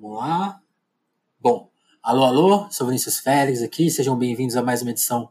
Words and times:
Vamos 0.00 0.16
lá. 0.16 0.62
Bom, 1.38 1.70
alô, 2.02 2.24
alô, 2.24 2.70
sou 2.70 2.86
Vinícius 2.86 3.20
Félix 3.20 3.62
aqui, 3.62 3.90
sejam 3.90 4.18
bem-vindos 4.18 4.56
a 4.56 4.62
mais 4.62 4.80
uma 4.80 4.92
edição 4.92 5.30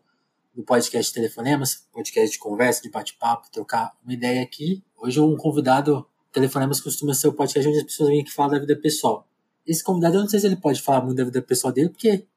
do 0.55 0.61
podcast 0.61 1.11
Telefonemas, 1.11 1.87
podcast 1.91 2.31
de 2.31 2.37
conversa, 2.37 2.83
de 2.83 2.89
bate-papo, 2.91 3.49
trocar 3.51 3.97
uma 4.03 4.13
ideia 4.13 4.43
aqui. 4.43 4.83
Hoje 4.95 5.19
um 5.19 5.35
convidado, 5.35 6.07
Telefonemas 6.31 6.79
costuma 6.79 7.15
ser 7.15 7.29
o 7.29 7.33
podcast 7.33 7.67
onde 7.67 7.79
as 7.79 7.83
pessoas 7.83 8.09
vêm 8.09 8.21
aqui 8.21 8.31
falar 8.31 8.49
da 8.49 8.59
vida 8.59 8.75
pessoal. 8.75 9.27
Esse 9.65 9.83
convidado, 9.83 10.17
eu 10.17 10.21
não 10.21 10.29
sei 10.29 10.39
se 10.39 10.45
ele 10.45 10.55
pode 10.55 10.83
falar 10.83 11.03
muito 11.03 11.17
da 11.17 11.23
vida 11.23 11.41
pessoal 11.41 11.73
dele, 11.73 11.89
porque 11.89 12.27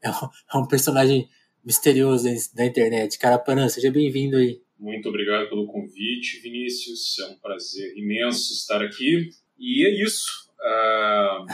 é 0.00 0.08
um, 0.08 0.30
é 0.54 0.56
um 0.56 0.66
personagem 0.66 1.28
misterioso 1.62 2.26
da 2.54 2.64
internet. 2.64 3.18
Carapanã, 3.18 3.68
seja 3.68 3.90
bem-vindo 3.90 4.38
aí. 4.38 4.62
Muito 4.78 5.10
obrigado 5.10 5.46
pelo 5.50 5.66
convite, 5.66 6.40
Vinícius. 6.40 7.18
É 7.18 7.26
um 7.26 7.36
prazer 7.36 7.94
imenso 7.98 8.54
estar 8.54 8.80
aqui. 8.80 9.28
E 9.58 9.86
é 9.86 10.02
isso. 10.02 10.50
Uh, 10.62 11.44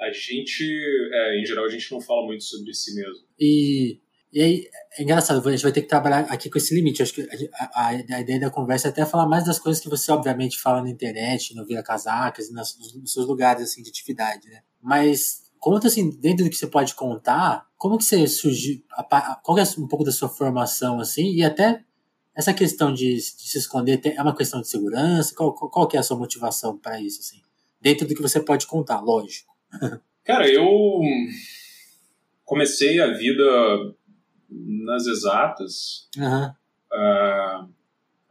a 0.00 0.10
gente, 0.12 0.64
é, 1.12 1.40
em 1.40 1.46
geral, 1.46 1.64
a 1.64 1.68
gente 1.68 1.90
não 1.92 2.00
fala 2.00 2.26
muito 2.26 2.44
sobre 2.44 2.74
si 2.74 2.94
mesmo. 2.94 3.24
E, 3.38 4.00
e 4.32 4.42
aí, 4.42 4.70
é 4.98 5.02
engraçado, 5.02 5.46
a 5.46 5.50
gente 5.50 5.62
vai 5.62 5.72
ter 5.72 5.82
que 5.82 5.88
trabalhar 5.88 6.20
aqui 6.20 6.50
com 6.50 6.58
esse 6.58 6.74
limite. 6.74 7.02
Acho 7.02 7.14
que 7.14 7.22
a, 7.54 7.70
a, 7.74 7.88
a 7.88 8.20
ideia 8.20 8.40
da 8.40 8.50
conversa 8.50 8.88
é 8.88 8.90
até 8.90 9.06
falar 9.06 9.26
mais 9.26 9.44
das 9.44 9.58
coisas 9.58 9.82
que 9.82 9.88
você, 9.88 10.10
obviamente, 10.10 10.58
fala 10.58 10.82
na 10.82 10.90
internet, 10.90 11.54
no 11.54 11.66
Vira 11.66 11.82
Casacas, 11.82 12.50
nas, 12.50 12.76
nos 12.94 13.12
seus 13.12 13.26
lugares 13.26 13.62
assim, 13.62 13.82
de 13.82 13.90
atividade, 13.90 14.48
né? 14.48 14.62
Mas 14.82 15.50
conta 15.58 15.88
assim, 15.88 16.10
dentro 16.18 16.44
do 16.44 16.50
que 16.50 16.56
você 16.56 16.66
pode 16.66 16.94
contar, 16.94 17.68
como 17.76 17.98
que 17.98 18.04
você 18.04 18.26
surgiu, 18.26 18.82
qual 19.42 19.58
é 19.58 19.62
um 19.78 19.86
pouco 19.86 20.04
da 20.04 20.12
sua 20.12 20.28
formação, 20.28 20.98
assim, 20.98 21.34
e 21.34 21.44
até 21.44 21.84
essa 22.34 22.54
questão 22.54 22.92
de, 22.94 23.14
de 23.14 23.20
se 23.20 23.58
esconder 23.58 24.00
é 24.04 24.22
uma 24.22 24.34
questão 24.34 24.60
de 24.60 24.68
segurança? 24.68 25.34
Qual, 25.34 25.52
qual 25.54 25.86
que 25.86 25.96
é 25.96 26.00
a 26.00 26.02
sua 26.02 26.16
motivação 26.16 26.78
para 26.78 27.00
isso, 27.00 27.20
assim? 27.20 27.42
Dentro 27.80 28.06
do 28.06 28.14
que 28.14 28.22
você 28.22 28.40
pode 28.40 28.66
contar, 28.66 29.00
lógico. 29.00 29.54
Cara, 30.24 30.48
eu 30.48 31.00
comecei 32.44 33.00
a 33.00 33.08
vida 33.12 33.94
nas 34.50 35.06
exatas. 35.06 36.08
Uhum. 36.16 36.46
Uh, 36.92 37.68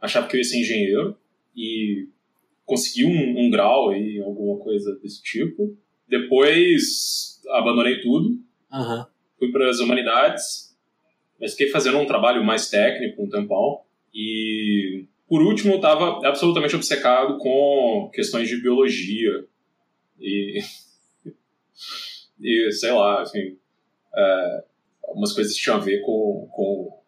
achava 0.00 0.28
que 0.28 0.36
eu 0.36 0.38
ia 0.38 0.44
ser 0.44 0.60
engenheiro 0.60 1.16
e 1.56 2.08
consegui 2.64 3.04
um, 3.04 3.46
um 3.46 3.50
grau 3.50 3.92
em 3.92 4.20
alguma 4.20 4.62
coisa 4.62 4.94
desse 5.02 5.22
tipo. 5.22 5.76
Depois 6.08 7.40
abandonei 7.48 8.00
tudo. 8.00 8.38
Uhum. 8.72 9.06
Fui 9.38 9.50
para 9.50 9.68
as 9.68 9.80
humanidades, 9.80 10.76
mas 11.40 11.52
fiquei 11.52 11.70
fazendo 11.70 11.98
um 11.98 12.06
trabalho 12.06 12.44
mais 12.44 12.68
técnico 12.68 13.22
um 13.22 13.28
tempão. 13.28 13.80
E, 14.14 15.06
por 15.30 15.42
último, 15.42 15.76
estava 15.76 16.26
absolutamente 16.26 16.74
obcecado 16.74 17.38
com 17.38 18.10
questões 18.12 18.48
de 18.48 18.60
biologia. 18.60 19.46
E, 20.18 20.58
e 22.40 22.72
sei 22.72 22.90
lá, 22.90 23.22
assim, 23.22 23.56
é, 24.12 24.64
algumas 25.04 25.32
coisas 25.32 25.54
que 25.54 25.62
tinham 25.62 25.76
a 25.76 25.80
ver 25.80 26.00
com, 26.00 26.48
com 26.50 27.00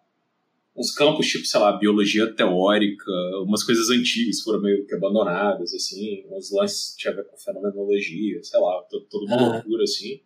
uns 0.76 0.92
campos 0.92 1.26
tipo, 1.26 1.44
sei 1.44 1.58
lá, 1.58 1.72
biologia 1.72 2.32
teórica, 2.32 3.10
umas 3.44 3.64
coisas 3.64 3.90
antigas 3.90 4.40
foram 4.40 4.62
meio 4.62 4.86
que 4.86 4.94
abandonadas, 4.94 5.74
assim, 5.74 6.24
uns 6.30 6.52
lances 6.52 6.94
tinha 6.96 7.12
a 7.12 7.16
ver 7.16 7.24
com 7.24 7.36
fenomenologia, 7.36 8.40
sei 8.44 8.60
lá, 8.60 8.82
toda 9.10 9.26
uma 9.26 9.36
uhum. 9.36 9.52
loucura, 9.54 9.82
assim. 9.82 10.20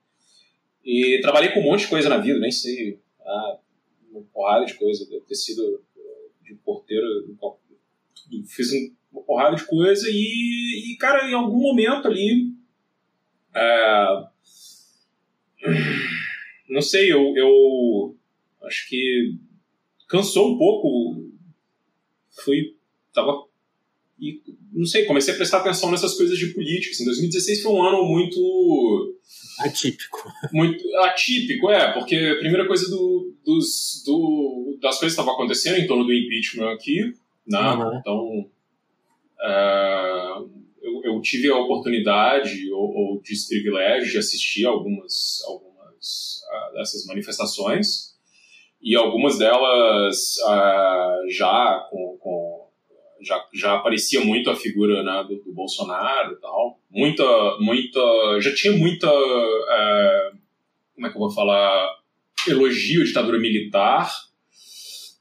E 0.85 1.19
trabalhei 1.23 1.49
com 1.49 1.61
um 1.61 1.71
monte 1.71 1.85
de 1.85 1.89
coisa 1.89 2.11
na 2.11 2.19
vida, 2.19 2.39
nem 2.41 2.51
sei, 2.51 3.01
ah, 3.23 3.59
uma 4.11 4.23
porrada 4.35 4.67
de 4.67 4.75
coisa, 4.75 5.09
deve 5.09 5.25
ter 5.25 5.35
sido 5.35 5.83
de 6.45 6.55
porteiro, 6.57 7.07
fiz 8.49 8.69
uma 9.13 9.23
porrada 9.23 9.57
de 9.57 9.65
coisa 9.65 10.07
e, 10.11 10.93
e 10.93 10.97
cara, 10.99 11.29
em 11.29 11.35
algum 11.35 11.61
momento 11.61 12.09
ali. 12.09 12.53
É, 13.55 14.27
não 16.69 16.83
sei, 16.83 17.13
eu, 17.13 17.35
eu 17.37 18.17
acho 18.65 18.89
que 18.89 19.37
cansou 20.09 20.55
um 20.55 20.59
pouco. 20.59 21.31
Fui. 22.45 22.75
Tava. 23.13 23.45
E, 24.19 24.41
não 24.73 24.87
sei, 24.87 25.05
comecei 25.05 25.35
a 25.35 25.37
prestar 25.37 25.59
atenção 25.59 25.91
nessas 25.91 26.15
coisas 26.17 26.39
de 26.39 26.49
política. 26.49 26.93
Assim, 26.93 27.05
2016 27.05 27.63
foi 27.63 27.73
um 27.73 27.83
ano 27.83 28.05
muito. 28.05 29.17
Atípico. 29.61 30.31
Muito 30.53 30.85
atípico, 30.99 31.71
é, 31.71 31.93
porque 31.93 32.15
a 32.15 32.39
primeira 32.39 32.67
coisa 32.67 32.89
do, 32.91 33.35
dos, 33.45 34.03
do, 34.05 34.79
das 34.83 34.99
coisas 34.99 35.17
que 35.17 35.21
estavam 35.21 35.33
acontecendo 35.33 35.79
em 35.79 35.87
torno 35.87 36.05
do 36.05 36.13
impeachment 36.13 36.73
aqui, 36.73 37.15
né? 37.47 37.75
Uhum. 37.75 37.99
Então, 37.99 38.51
é, 39.41 40.33
eu, 40.83 41.03
eu, 41.05 41.21
tive 41.21 41.51
a 41.51 41.57
oportunidade 41.57 42.71
ou, 42.73 42.95
ou 42.95 43.23
tive 43.23 43.47
privilégio 43.49 44.13
de 44.13 44.19
assistir 44.19 44.67
algumas, 44.67 45.43
algumas 45.47 46.41
uh, 46.43 46.75
dessas 46.75 47.05
manifestações 47.07 48.17
e 48.81 48.95
algumas 48.95 49.39
delas 49.39 50.37
uh, 50.39 51.31
já 51.31 51.87
com, 51.91 52.17
com, 52.21 52.69
já, 53.23 53.45
já 53.53 53.75
aparecia 53.75 54.25
muito 54.25 54.51
a 54.51 54.57
figura 54.57 55.03
né, 55.03 55.25
do, 55.29 55.43
do, 55.43 55.53
Bolsonaro 55.53 56.33
e 56.35 56.41
tal 56.41 56.79
muita 56.91 57.25
muita 57.59 58.01
já 58.41 58.55
tinha 58.55 58.77
muita 58.77 59.09
uh, 59.11 60.39
como 60.95 61.07
é 61.07 61.11
que 61.11 61.17
eu 61.17 61.21
vou 61.21 61.31
falar 61.31 61.97
elogio 62.47 63.03
à 63.03 63.05
ditadura 63.05 63.39
militar 63.39 64.09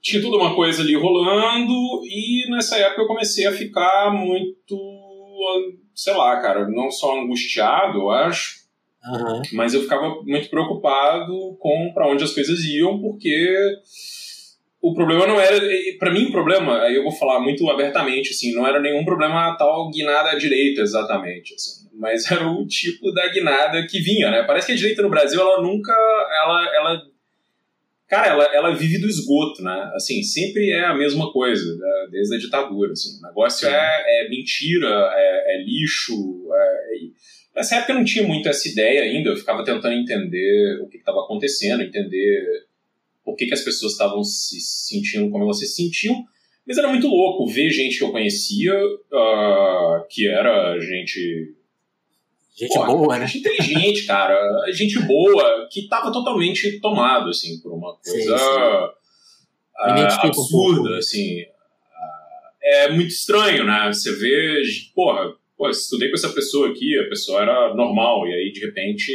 tinha 0.05 0.21
toda 0.21 0.37
uma 0.37 0.53
coisa 0.53 0.83
ali 0.83 0.95
rolando 0.95 1.73
e 2.03 2.45
nessa 2.51 2.77
época 2.77 3.01
eu 3.01 3.07
comecei 3.07 3.47
a 3.47 3.51
ficar 3.51 4.11
muito 4.13 4.77
sei 5.95 6.13
lá 6.13 6.39
cara 6.41 6.69
não 6.69 6.91
só 6.91 7.19
angustiado 7.19 7.97
eu 7.97 8.11
acho 8.11 8.65
Uhum. 9.05 9.41
Mas 9.53 9.73
eu 9.73 9.81
ficava 9.81 10.21
muito 10.23 10.49
preocupado 10.49 11.55
com 11.59 11.91
para 11.93 12.07
onde 12.07 12.23
as 12.23 12.33
coisas 12.33 12.59
iam, 12.65 12.99
porque 12.99 13.55
o 14.81 14.93
problema 14.93 15.27
não 15.27 15.39
era. 15.39 15.59
para 15.99 16.11
mim, 16.11 16.25
o 16.25 16.31
problema, 16.31 16.81
aí 16.81 16.95
eu 16.95 17.03
vou 17.03 17.11
falar 17.11 17.39
muito 17.39 17.69
abertamente, 17.69 18.31
assim, 18.31 18.53
não 18.53 18.65
era 18.65 18.79
nenhum 18.79 19.05
problema 19.05 19.55
tal 19.57 19.91
guinada 19.91 20.31
à 20.31 20.35
direita, 20.35 20.81
exatamente. 20.81 21.53
Assim, 21.53 21.87
mas 21.93 22.25
era 22.31 22.47
o 22.47 22.65
tipo 22.65 23.11
da 23.11 23.27
guinada 23.27 23.85
que 23.85 23.99
vinha, 23.99 24.31
né? 24.31 24.43
Parece 24.43 24.67
que 24.67 24.73
a 24.73 24.75
direita 24.75 25.03
no 25.03 25.09
Brasil, 25.09 25.39
ela 25.39 25.61
nunca. 25.61 25.91
Ela, 25.91 26.75
ela 26.75 27.01
cara, 28.07 28.27
ela, 28.27 28.43
ela 28.53 28.75
vive 28.75 28.99
do 28.99 29.07
esgoto, 29.07 29.63
né? 29.63 29.91
Assim, 29.95 30.21
sempre 30.23 30.71
é 30.71 30.85
a 30.85 30.95
mesma 30.95 31.31
coisa, 31.31 31.75
né? 31.75 32.07
desde 32.11 32.35
a 32.35 32.39
ditadura, 32.39 32.91
assim. 32.91 33.17
O 33.19 33.27
negócio 33.27 33.67
é, 33.67 34.25
é 34.25 34.29
mentira, 34.29 34.89
é, 35.13 35.55
é 35.55 35.63
lixo, 35.63 36.13
é, 36.53 36.85
Nessa 37.55 37.77
época 37.77 37.93
eu 37.93 37.97
não 37.97 38.03
tinha 38.03 38.27
muito 38.27 38.49
essa 38.49 38.67
ideia 38.67 39.03
ainda, 39.03 39.29
eu 39.29 39.37
ficava 39.37 39.63
tentando 39.63 39.93
entender 39.93 40.81
o 40.81 40.89
que 40.89 40.97
estava 40.97 41.21
acontecendo, 41.21 41.81
entender 41.81 42.65
por 43.23 43.35
que, 43.35 43.45
que 43.45 43.53
as 43.53 43.63
pessoas 43.63 43.93
estavam 43.93 44.21
se 44.23 44.59
sentindo 44.59 45.29
como 45.29 45.45
elas 45.45 45.59
se 45.59 45.65
sentiam. 45.65 46.21
Mas 46.67 46.77
era 46.77 46.89
muito 46.89 47.07
louco 47.07 47.47
ver 47.47 47.69
gente 47.69 47.97
que 47.97 48.03
eu 48.03 48.11
conhecia, 48.11 48.75
uh, 48.75 50.05
que 50.09 50.27
era 50.27 50.77
gente. 50.79 51.54
Gente 52.57 52.73
Pô, 52.73 52.85
boa, 52.85 53.19
né? 53.19 53.27
Gente 53.27 53.39
inteligente, 53.39 54.05
cara. 54.05 54.39
Gente 54.71 54.99
boa, 54.99 55.67
que 55.69 55.81
estava 55.81 56.11
totalmente 56.11 56.79
tomado, 56.79 57.29
assim, 57.29 57.59
por 57.59 57.73
uma 57.73 57.95
coisa 57.95 58.37
sim, 58.37 58.43
sim. 58.43 58.53
Uh, 59.77 60.27
absurda, 60.27 60.89
um 60.91 60.97
assim. 60.97 61.41
Uh, 61.41 61.45
é 62.63 62.91
muito 62.91 63.09
estranho, 63.09 63.65
né? 63.65 63.91
Você 63.91 64.15
vê, 64.15 64.61
porra, 64.95 65.33
pô, 65.57 65.69
estudei 65.69 66.07
com 66.09 66.15
essa 66.15 66.29
pessoa 66.29 66.69
aqui, 66.69 66.97
a 66.97 67.09
pessoa 67.09 67.41
era 67.41 67.75
normal, 67.75 68.25
e 68.27 68.33
aí 68.33 68.51
de 68.51 68.61
repente 68.61 69.11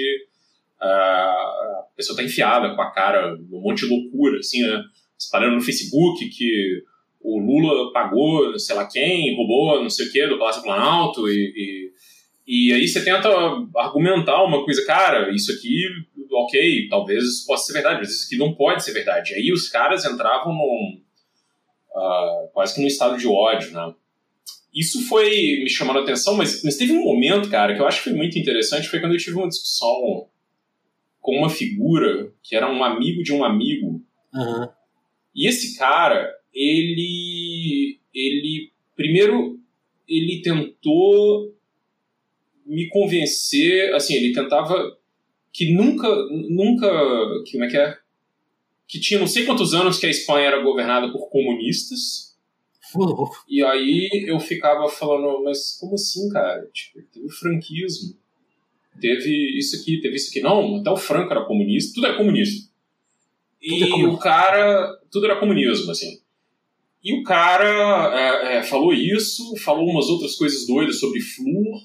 a 0.80 1.84
pessoa 1.94 2.16
tá 2.16 2.22
enfiada 2.22 2.74
com 2.74 2.80
a 2.80 2.90
cara 2.90 3.36
num 3.36 3.60
monte 3.60 3.86
de 3.86 3.94
loucura, 3.94 4.38
assim, 4.38 4.62
né? 4.62 4.82
Espalhando 5.18 5.56
no 5.56 5.60
Facebook 5.60 6.28
que 6.30 6.82
o 7.20 7.38
Lula 7.38 7.92
pagou 7.92 8.58
sei 8.58 8.74
lá 8.74 8.86
quem, 8.86 9.36
roubou 9.36 9.82
não 9.82 9.90
sei 9.90 10.06
o 10.06 10.12
que 10.12 10.26
do 10.26 10.38
Palácio 10.38 10.62
Planalto, 10.62 11.28
e, 11.28 11.52
e, 11.54 11.92
e 12.52 12.72
aí 12.72 12.88
você 12.88 13.04
tenta 13.04 13.28
argumentar 13.76 14.42
uma 14.42 14.64
coisa, 14.64 14.84
cara, 14.84 15.32
isso 15.32 15.52
aqui, 15.52 15.84
ok, 16.32 16.88
talvez 16.88 17.22
isso 17.22 17.46
possa 17.46 17.66
ser 17.66 17.74
verdade, 17.74 18.00
mas 18.00 18.10
isso 18.10 18.26
aqui 18.26 18.36
não 18.36 18.56
pode 18.56 18.82
ser 18.82 18.90
verdade. 18.92 19.34
Aí 19.34 19.52
os 19.52 19.68
caras 19.68 20.04
entravam 20.04 20.52
num. 20.52 21.00
Uh, 21.94 22.48
quase 22.52 22.74
que 22.74 22.80
num 22.80 22.88
estado 22.88 23.16
de 23.16 23.28
ódio, 23.28 23.70
né? 23.70 23.94
isso 24.74 25.06
foi 25.06 25.30
me 25.62 25.70
chamando 25.70 26.00
a 26.00 26.02
atenção, 26.02 26.36
mas, 26.36 26.64
mas 26.64 26.76
teve 26.76 26.92
um 26.92 27.04
momento, 27.04 27.48
cara, 27.48 27.72
que 27.72 27.80
eu 27.80 27.86
acho 27.86 27.98
que 27.98 28.10
foi 28.10 28.18
muito 28.18 28.36
interessante, 28.36 28.88
foi 28.88 28.98
quando 28.98 29.12
eu 29.12 29.18
tive 29.18 29.36
uma 29.36 29.48
discussão 29.48 30.28
com 31.20 31.38
uma 31.38 31.50
figura 31.50 32.32
que 32.42 32.56
era 32.56 32.68
um 32.68 32.82
amigo 32.82 33.22
de 33.22 33.32
um 33.32 33.44
amigo. 33.44 34.02
Uhum. 34.34 34.68
E 35.36 35.46
esse 35.48 35.78
cara, 35.78 36.32
ele, 36.52 38.00
ele, 38.12 38.72
primeiro, 38.96 39.60
ele 40.08 40.42
tentou 40.42 41.54
me 42.70 42.88
convencer, 42.88 43.92
assim, 43.94 44.14
ele 44.14 44.32
tentava 44.32 44.96
que 45.52 45.74
nunca, 45.74 46.08
nunca, 46.48 46.88
como 47.50 47.64
é 47.64 47.68
que 47.68 47.76
é? 47.76 47.96
Que 48.86 49.00
tinha 49.00 49.18
não 49.18 49.26
sei 49.26 49.44
quantos 49.44 49.74
anos 49.74 49.98
que 49.98 50.06
a 50.06 50.10
Espanha 50.10 50.46
era 50.46 50.62
governada 50.62 51.10
por 51.12 51.28
comunistas 51.28 52.30
e 53.48 53.62
aí 53.62 54.24
eu 54.26 54.40
ficava 54.40 54.88
falando, 54.88 55.44
mas 55.44 55.76
como 55.78 55.94
assim, 55.94 56.28
cara? 56.28 56.68
Tipo, 56.72 57.00
teve 57.12 57.28
franquismo. 57.30 58.16
teve 59.00 59.58
isso 59.58 59.76
aqui, 59.76 60.00
teve 60.00 60.16
isso 60.16 60.30
aqui. 60.30 60.40
Não, 60.40 60.76
até 60.76 60.90
o 60.90 60.96
Franco 60.96 61.30
era 61.30 61.44
comunista, 61.44 61.94
tudo 61.94 62.06
era 62.06 62.16
comunista. 62.16 62.68
E 63.62 63.84
é 63.84 64.06
o 64.06 64.16
cara, 64.18 64.98
tudo 65.10 65.26
era 65.26 65.38
comunismo, 65.38 65.90
assim. 65.90 66.20
E 67.02 67.14
o 67.14 67.22
cara 67.22 68.18
é, 68.18 68.56
é, 68.56 68.62
falou 68.62 68.92
isso, 68.92 69.56
falou 69.58 69.88
umas 69.88 70.06
outras 70.06 70.34
coisas 70.34 70.66
doidas 70.66 70.98
sobre 70.98 71.20
flúor 71.20 71.80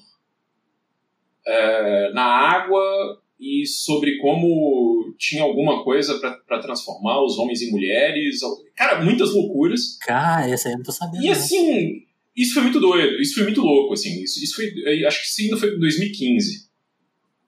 é, 1.46 2.12
na 2.12 2.24
água 2.24 3.22
e 3.38 3.66
sobre 3.66 4.18
como 4.18 5.14
tinha 5.18 5.42
alguma 5.42 5.84
coisa 5.84 6.18
para 6.18 6.60
transformar 6.60 7.22
os 7.22 7.38
homens 7.38 7.62
em 7.62 7.70
mulheres. 7.70 8.40
Cara, 8.74 9.02
muitas 9.04 9.32
loucuras. 9.32 9.98
Cara, 9.98 10.48
essa 10.48 10.68
aí 10.68 10.74
eu 10.74 10.78
não 10.78 10.84
tô 10.84 10.92
sabendo. 10.92 11.22
E 11.22 11.30
assim, 11.30 12.02
isso 12.34 12.54
foi 12.54 12.64
muito 12.64 12.80
doido, 12.80 13.20
isso 13.20 13.34
foi 13.34 13.44
muito 13.44 13.60
louco, 13.60 13.92
assim. 13.94 14.22
Isso, 14.22 14.42
isso 14.42 14.56
foi, 14.56 14.66
acho 15.04 15.20
que 15.20 15.26
isso 15.26 15.42
ainda 15.42 15.56
foi 15.56 15.74
em 15.74 15.78
2015. 15.78 16.66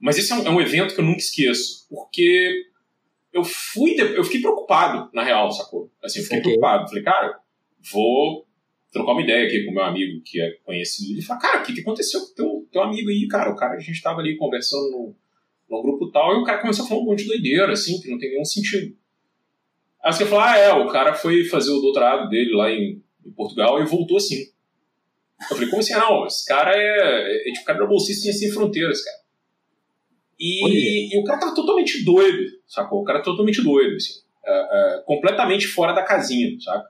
Mas 0.01 0.17
esse 0.17 0.33
é 0.33 0.37
um, 0.37 0.47
é 0.47 0.51
um 0.51 0.61
evento 0.61 0.95
que 0.95 1.01
eu 1.01 1.05
nunca 1.05 1.19
esqueço, 1.19 1.87
porque 1.91 2.65
eu 3.33 3.45
fui, 3.45 3.97
eu 3.99 4.25
fiquei 4.25 4.41
preocupado, 4.41 5.11
na 5.13 5.25
real, 5.25 5.51
sacou? 5.51 5.91
Assim, 6.03 6.21
eu 6.21 6.25
fiquei 6.25 6.39
okay. 6.39 6.53
preocupado. 6.53 6.89
Falei, 6.89 7.03
cara, 7.03 7.39
vou 7.93 8.47
trocar 8.93 9.13
uma 9.13 9.23
ideia 9.23 9.47
aqui 9.47 9.65
com 9.65 9.73
meu 9.73 9.85
amigo 9.85 10.23
que 10.25 10.41
é 10.41 10.51
conhecido. 10.65 11.19
E 11.19 11.23
falar, 11.23 11.41
cara, 11.41 11.61
o 11.61 11.63
que, 11.63 11.73
que 11.73 11.81
aconteceu 11.81 12.21
com 12.21 12.35
teu, 12.35 12.69
teu 12.73 12.83
amigo 12.83 13.11
aí, 13.11 13.27
cara? 13.29 13.51
O 13.51 13.57
cara, 13.57 13.75
a 13.75 13.81
gente 13.81 14.03
tava 14.03 14.21
ali 14.21 14.37
conversando 14.37 14.91
no, 14.91 15.15
no 15.71 15.83
grupo 15.83 16.11
tal, 16.11 16.35
e 16.35 16.43
o 16.43 16.45
cara 16.45 16.61
começou 16.61 16.85
a 16.85 16.89
falar 16.89 17.01
um 17.01 17.05
monte 17.05 17.23
de 17.23 17.29
doideira, 17.29 17.73
assim, 17.73 18.01
que 18.01 18.11
não 18.11 18.19
tem 18.19 18.31
nenhum 18.31 18.45
sentido. 18.45 18.97
Aí 20.03 20.13
você 20.13 20.25
falou, 20.25 20.45
ah, 20.45 20.57
é, 20.57 20.73
o 20.73 20.87
cara 20.89 21.13
foi 21.13 21.45
fazer 21.45 21.71
o 21.71 21.81
doutorado 21.81 22.29
dele 22.29 22.55
lá 22.55 22.71
em, 22.71 23.03
em 23.25 23.33
Portugal 23.33 23.81
e 23.83 23.87
voltou 23.87 24.17
assim. 24.17 24.47
Eu 25.41 25.57
falei, 25.57 25.69
como 25.69 25.81
assim? 25.81 25.93
Ah, 25.93 26.01
não, 26.01 26.27
esse 26.27 26.47
cara 26.47 26.73
é, 26.75 27.49
é 27.49 27.53
tipo, 27.53 27.65
cara 27.65 27.79
da 27.79 27.87
bolsista 27.87 28.33
sem 28.33 28.51
fronteiras, 28.51 29.05
cara. 29.05 29.19
E, 30.39 31.15
e, 31.15 31.21
o 31.21 31.25
cara 31.25 31.41
tava 31.41 31.55
totalmente 31.55 32.05
doido, 32.05 32.45
sacou? 32.67 33.01
O 33.01 33.05
cara 33.05 33.23
totalmente 33.23 33.61
doido, 33.63 33.97
assim. 33.97 34.21
Uh, 34.47 35.01
uh, 35.01 35.05
completamente 35.05 35.67
fora 35.67 35.93
da 35.93 36.05
casinha, 36.05 36.59
saca? 36.61 36.89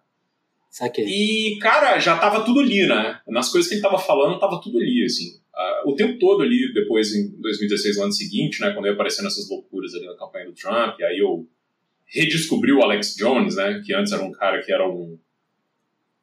Saquei. 0.71 1.05
E, 1.07 1.59
cara, 1.59 1.99
já 1.99 2.19
tava 2.19 2.45
tudo 2.45 2.61
ali, 2.61 2.87
né? 2.87 3.21
Nas 3.27 3.51
coisas 3.51 3.69
que 3.69 3.77
ele 3.77 3.83
tava 3.83 3.99
falando, 3.99 4.39
tava 4.39 4.61
tudo 4.63 4.79
ali, 4.79 5.05
assim. 5.05 5.39
Uh, 5.55 5.91
o 5.91 5.95
tempo 5.97 6.19
todo 6.19 6.43
ali, 6.43 6.73
depois 6.73 7.15
em 7.15 7.31
2016, 7.41 7.97
no 7.97 8.05
ano 8.05 8.13
seguinte, 8.13 8.61
né? 8.61 8.73
Quando 8.73 8.87
ia 8.87 8.93
aparecendo 8.93 9.27
essas 9.27 9.49
loucuras 9.49 9.95
ali 9.95 10.07
na 10.07 10.17
campanha 10.17 10.47
do 10.47 10.53
Trump, 10.53 11.01
e 11.01 11.05
aí 11.05 11.19
eu 11.19 11.47
redescobri 12.07 12.73
o 12.73 12.83
Alex 12.83 13.17
Jones, 13.17 13.57
né? 13.57 13.83
Que 13.85 13.95
antes 13.95 14.13
era 14.13 14.23
um 14.23 14.33
cara 14.33 14.63
que 14.63 14.73
era 14.73 14.89
um, 14.89 15.19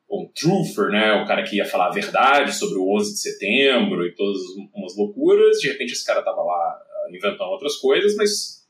um 0.10 0.30
truther, 0.34 0.90
né? 0.90 1.22
O 1.22 1.26
cara 1.26 1.44
que 1.44 1.58
ia 1.58 1.66
falar 1.66 1.88
a 1.88 1.94
verdade 1.94 2.56
sobre 2.56 2.78
o 2.78 2.96
11 2.96 3.14
de 3.14 3.20
setembro 3.20 4.06
e 4.06 4.16
todas 4.16 4.40
umas 4.74 4.96
loucuras. 4.96 5.60
De 5.60 5.68
repente 5.68 5.94
esse 5.94 6.06
cara 6.06 6.22
tava 6.22 6.42
lá 6.42 6.82
inventando 7.10 7.50
outras 7.50 7.76
coisas, 7.76 8.16
mas 8.16 8.65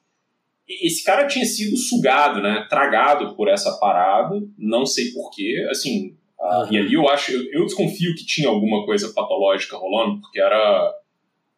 esse 0.68 1.04
cara 1.04 1.28
tinha 1.28 1.46
sido 1.46 1.78
sugado, 1.78 2.42
né, 2.42 2.66
tragado 2.70 3.36
por 3.36 3.48
essa 3.48 3.78
parada, 3.78 4.42
não 4.58 4.86
sei 4.86 5.12
porquê, 5.12 5.66
assim, 5.70 6.18
uhum. 6.40 6.72
e 6.72 6.78
ali 6.78 6.94
eu 6.94 7.08
acho, 7.08 7.32
eu, 7.32 7.44
eu, 7.52 7.66
desconfio 7.66 8.16
que 8.16 8.26
tinha 8.26 8.50
alguma 8.50 8.86
coisa 8.86 9.14
patológica 9.14 9.78
rolando, 9.78 10.22
porque 10.22 10.40
era 10.40 10.94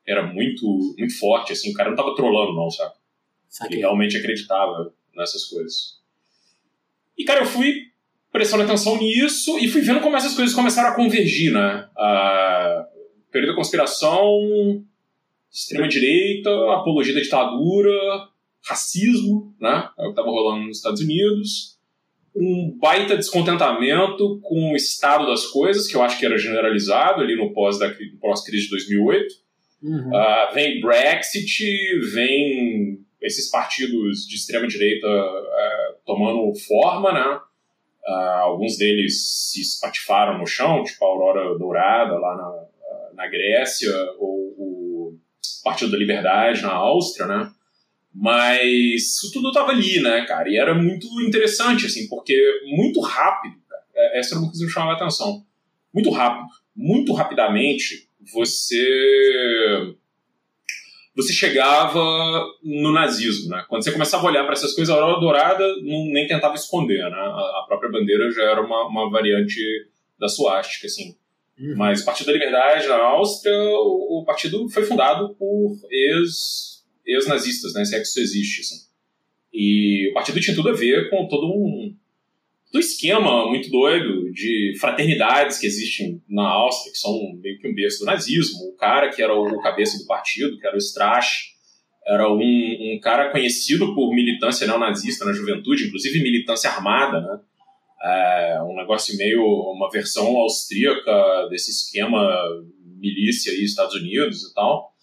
era 0.05 0.25
muito 0.25 0.65
muito 0.97 1.17
forte, 1.19 1.53
assim, 1.53 1.71
o 1.71 1.73
cara 1.73 1.89
não 1.89 1.97
tava 1.97 2.15
trolando 2.15 2.53
não, 2.53 2.69
sabe? 2.69 2.93
Saquei. 3.49 3.77
Ele 3.77 3.81
realmente 3.81 4.17
acreditava 4.17 4.93
nessas 5.15 5.45
coisas. 5.45 5.97
E, 7.17 7.23
cara, 7.23 7.41
eu 7.41 7.45
fui 7.45 7.87
prestando 8.31 8.63
atenção 8.63 8.97
nisso 8.97 9.57
e 9.57 9.67
fui 9.67 9.81
vendo 9.81 9.99
como 9.99 10.15
essas 10.15 10.35
coisas 10.35 10.55
começaram 10.55 10.89
a 10.89 10.95
convergir, 10.95 11.51
né? 11.51 11.89
A 11.97 12.87
período 13.31 13.51
da 13.51 13.55
conspiração, 13.55 14.83
extrema-direita, 15.51 16.49
apologia 16.73 17.13
da 17.13 17.19
ditadura, 17.19 18.29
racismo, 18.67 19.53
né? 19.59 19.89
É 19.97 20.03
o 20.03 20.05
que 20.05 20.09
estava 20.11 20.29
rolando 20.29 20.65
nos 20.65 20.77
Estados 20.77 21.01
Unidos. 21.01 21.77
Um 22.35 22.77
baita 22.79 23.17
descontentamento 23.17 24.39
com 24.41 24.73
o 24.73 24.75
estado 24.75 25.25
das 25.25 25.47
coisas, 25.47 25.87
que 25.87 25.95
eu 25.95 26.03
acho 26.03 26.19
que 26.19 26.25
era 26.25 26.37
generalizado 26.37 27.21
ali 27.21 27.35
no 27.35 27.53
pós-crise 27.53 28.17
pós 28.19 28.41
de 28.43 28.69
2008. 28.69 29.35
Uhum. 29.83 30.09
Uh, 30.09 30.53
vem 30.53 30.81
Brexit, 30.81 31.99
vem 32.13 32.99
esses 33.21 33.49
partidos 33.49 34.27
de 34.27 34.35
extrema-direita 34.35 35.07
uh, 35.07 35.95
tomando 36.05 36.53
forma, 36.67 37.11
né? 37.11 37.39
Uh, 38.07 38.41
alguns 38.41 38.77
deles 38.77 39.51
se 39.51 39.61
espatifaram 39.61 40.37
no 40.37 40.45
chão, 40.45 40.83
tipo 40.83 41.03
a 41.03 41.07
Aurora 41.07 41.57
Dourada 41.57 42.17
lá 42.17 42.35
na, 42.35 43.23
na 43.23 43.27
Grécia, 43.27 43.93
ou 44.19 44.37
o 44.57 45.17
Partido 45.63 45.91
da 45.91 45.97
Liberdade 45.97 46.61
na 46.61 46.71
Áustria, 46.71 47.27
né? 47.27 47.51
Mas 48.19 48.63
isso 48.63 49.31
tudo 49.31 49.49
estava 49.49 49.71
ali, 49.71 50.01
né, 50.01 50.25
cara? 50.25 50.49
E 50.49 50.57
era 50.57 50.73
muito 50.73 51.07
interessante, 51.21 51.85
assim, 51.85 52.07
porque 52.07 52.35
muito 52.65 52.99
rápido, 52.99 53.55
cara, 53.69 53.83
é, 53.95 54.19
essa 54.19 54.33
era 54.33 54.39
uma 54.39 54.47
coisa 54.47 54.59
que 54.59 54.65
me 54.65 54.71
chamava 54.71 54.93
a 54.93 54.95
atenção. 54.95 55.45
Muito 55.93 56.09
rápido, 56.09 56.47
muito 56.75 57.13
rapidamente, 57.13 58.09
você 58.33 59.93
você 61.15 61.33
chegava 61.33 61.99
no 62.63 62.91
nazismo, 62.91 63.49
né? 63.49 63.65
Quando 63.67 63.83
você 63.83 63.91
começava 63.91 64.23
a 64.23 64.29
olhar 64.29 64.43
para 64.43 64.53
essas 64.53 64.73
coisas, 64.73 64.93
a 64.93 64.99
Aurora 64.99 65.19
Dourada 65.19 65.67
não, 65.81 66.05
nem 66.11 66.27
tentava 66.27 66.53
esconder, 66.53 67.09
né? 67.09 67.17
A, 67.17 67.61
a 67.61 67.65
própria 67.67 67.91
bandeira 67.91 68.31
já 68.31 68.43
era 68.43 68.61
uma, 68.61 68.87
uma 68.87 69.09
variante 69.09 69.59
da 70.19 70.27
suástica, 70.27 70.85
assim. 70.85 71.15
Uhum. 71.59 71.75
Mas 71.75 72.01
o 72.01 72.05
Partido 72.05 72.27
da 72.27 72.33
Liberdade 72.33 72.87
na 72.87 72.97
Áustria, 72.97 73.53
o, 73.57 74.21
o 74.21 74.25
partido 74.25 74.69
foi 74.69 74.83
fundado 74.83 75.33
por 75.35 75.75
ex, 75.89 76.66
ex-nazistas, 77.07 77.73
né? 77.73 77.85
Se 77.85 77.95
é 77.95 77.99
que 77.99 78.05
isso 78.05 78.19
existe, 78.19 78.61
assim. 78.61 78.87
E 79.53 80.09
o 80.11 80.13
partido 80.13 80.39
tinha 80.39 80.55
tudo 80.55 80.69
a 80.69 80.73
ver 80.73 81.09
com 81.09 81.27
todo 81.27 81.47
um, 81.47 81.95
todo 82.71 82.81
esquema 82.81 83.47
muito 83.47 83.69
doido 83.71 84.31
de 84.31 84.75
fraternidades 84.79 85.57
que 85.57 85.65
existem 85.65 86.21
na 86.29 86.47
Áustria, 86.47 86.91
que 86.91 86.97
são 86.97 87.13
meio 87.41 87.57
que 87.59 87.67
um 87.67 87.73
berço 87.73 87.99
do 87.99 88.05
nazismo. 88.05 88.59
O 88.69 88.75
cara 88.75 89.09
que 89.09 89.21
era 89.21 89.33
o 89.33 89.59
cabeça 89.61 89.97
do 89.97 90.05
partido, 90.05 90.57
que 90.59 90.67
era 90.67 90.75
o 90.75 90.79
Strache, 90.79 91.55
era 92.05 92.31
um, 92.31 92.39
um 92.39 92.99
cara 93.01 93.31
conhecido 93.31 93.93
por 93.93 94.13
militância 94.13 94.67
neonazista 94.67 95.25
na 95.25 95.33
juventude, 95.33 95.87
inclusive 95.87 96.21
militância 96.21 96.69
armada, 96.69 97.19
né? 97.21 97.39
É 98.03 98.61
um 98.61 98.75
negócio 98.75 99.17
meio 99.17 99.41
uma 99.43 99.89
versão 99.89 100.37
austríaca 100.37 101.47
desse 101.49 101.71
esquema 101.71 102.21
milícia 102.99 103.51
aí 103.51 103.63
Estados 103.63 103.95
Unidos 103.95 104.43
e 104.43 104.53
tal. 104.53 104.93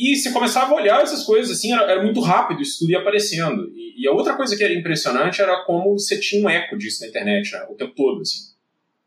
E 0.00 0.16
você 0.16 0.32
começava 0.32 0.72
a 0.72 0.76
olhar 0.76 1.02
essas 1.02 1.24
coisas 1.24 1.54
assim, 1.54 1.74
era, 1.74 1.82
era 1.82 2.02
muito 2.02 2.20
rápido, 2.20 2.62
isso 2.62 2.78
tudo 2.78 2.92
ia 2.92 3.00
aparecendo. 3.00 3.70
E, 3.74 4.02
e, 4.02 4.08
a 4.08 4.12
outra 4.12 4.34
coisa 4.34 4.56
que 4.56 4.64
era 4.64 4.72
impressionante 4.72 5.42
era 5.42 5.62
como 5.64 5.92
você 5.92 6.18
tinha 6.18 6.42
um 6.42 6.48
eco 6.48 6.78
disso 6.78 7.02
na 7.02 7.08
internet, 7.08 7.52
né, 7.52 7.66
o 7.68 7.74
tempo 7.74 7.92
todo, 7.94 8.22
assim. 8.22 8.50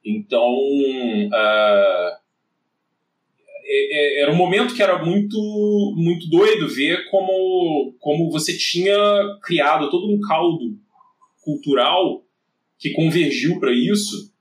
Então, 0.05 0.47
uh, 0.47 2.23
era 4.17 4.31
um 4.31 4.35
momento 4.35 4.75
que 4.75 4.83
era 4.83 5.03
muito 5.03 5.93
muito 5.95 6.29
doido 6.29 6.67
ver 6.67 7.09
como, 7.09 7.95
como 7.99 8.29
você 8.29 8.55
tinha 8.55 8.95
criado 9.41 9.89
todo 9.89 10.13
um 10.13 10.19
caldo 10.19 10.77
cultural 11.41 12.23
que 12.77 12.91
convergiu 12.91 13.59
para 13.59 13.71
isso 13.71 14.32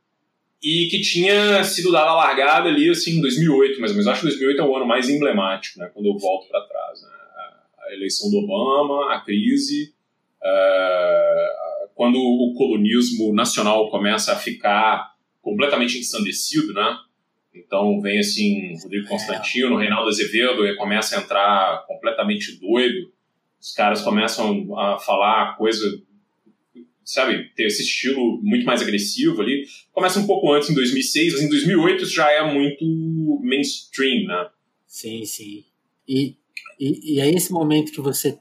e 0.63 0.87
que 0.89 1.01
tinha 1.01 1.65
sido 1.65 1.91
dada 1.91 2.11
a 2.11 2.15
largada 2.15 2.69
ali 2.69 2.89
assim 2.89 3.19
em 3.19 3.21
2008, 3.21 3.81
mais 3.81 3.91
ou 3.91 3.97
menos. 3.97 4.07
Acho 4.07 4.21
que 4.21 4.29
2008 4.29 4.61
é 4.61 4.65
o 4.65 4.77
ano 4.77 4.87
mais 4.87 5.09
emblemático, 5.09 5.81
né, 5.81 5.91
quando 5.93 6.07
eu 6.07 6.17
volto 6.17 6.49
para 6.49 6.61
trás. 6.61 7.03
Né? 7.03 7.09
A 7.89 7.95
eleição 7.95 8.31
do 8.31 8.39
Obama, 8.39 9.13
a 9.13 9.21
crise, 9.21 9.93
uh, 10.41 11.89
quando 11.95 12.17
o 12.17 12.55
colonismo 12.57 13.35
nacional 13.35 13.91
começa 13.91 14.33
a 14.33 14.37
ficar 14.37 15.13
completamente 15.41 15.99
ensandecido, 15.99 16.73
né? 16.73 16.97
Então 17.55 18.01
vem 18.01 18.21
assim 18.21 18.75
Rodrigo 18.81 19.09
Constantino, 19.09 19.77
Reinaldo 19.77 20.09
Azevedo, 20.09 20.67
e 20.67 20.77
começa 20.77 21.17
a 21.17 21.21
entrar 21.21 21.85
completamente 21.87 22.59
doido. 22.59 23.13
Os 23.61 23.73
caras 23.73 24.01
começam 24.01 24.79
a 24.79 24.99
falar 24.99 25.57
coisa 25.57 25.85
sabe, 27.05 27.51
ter 27.55 27.67
esse 27.67 27.83
estilo 27.83 28.41
muito 28.43 28.65
mais 28.65 28.83
agressivo 28.83 29.43
ali. 29.43 29.65
Começa 29.93 30.19
um 30.19 30.27
pouco 30.27 30.53
antes, 30.53 30.71
em 30.71 30.75
2006, 30.75 31.35
mas 31.35 31.43
em 31.43 31.49
2008 31.49 32.05
isso 32.05 32.15
já 32.15 32.31
é 32.31 32.53
muito 32.53 32.85
mainstream, 33.43 34.27
né? 34.27 34.51
Sim, 34.87 35.25
sim. 35.25 35.65
E, 36.09 36.37
e, 36.79 37.15
e 37.15 37.21
aí 37.21 37.35
esse 37.35 37.53
momento 37.53 37.93
que 37.93 38.01
você 38.01 38.39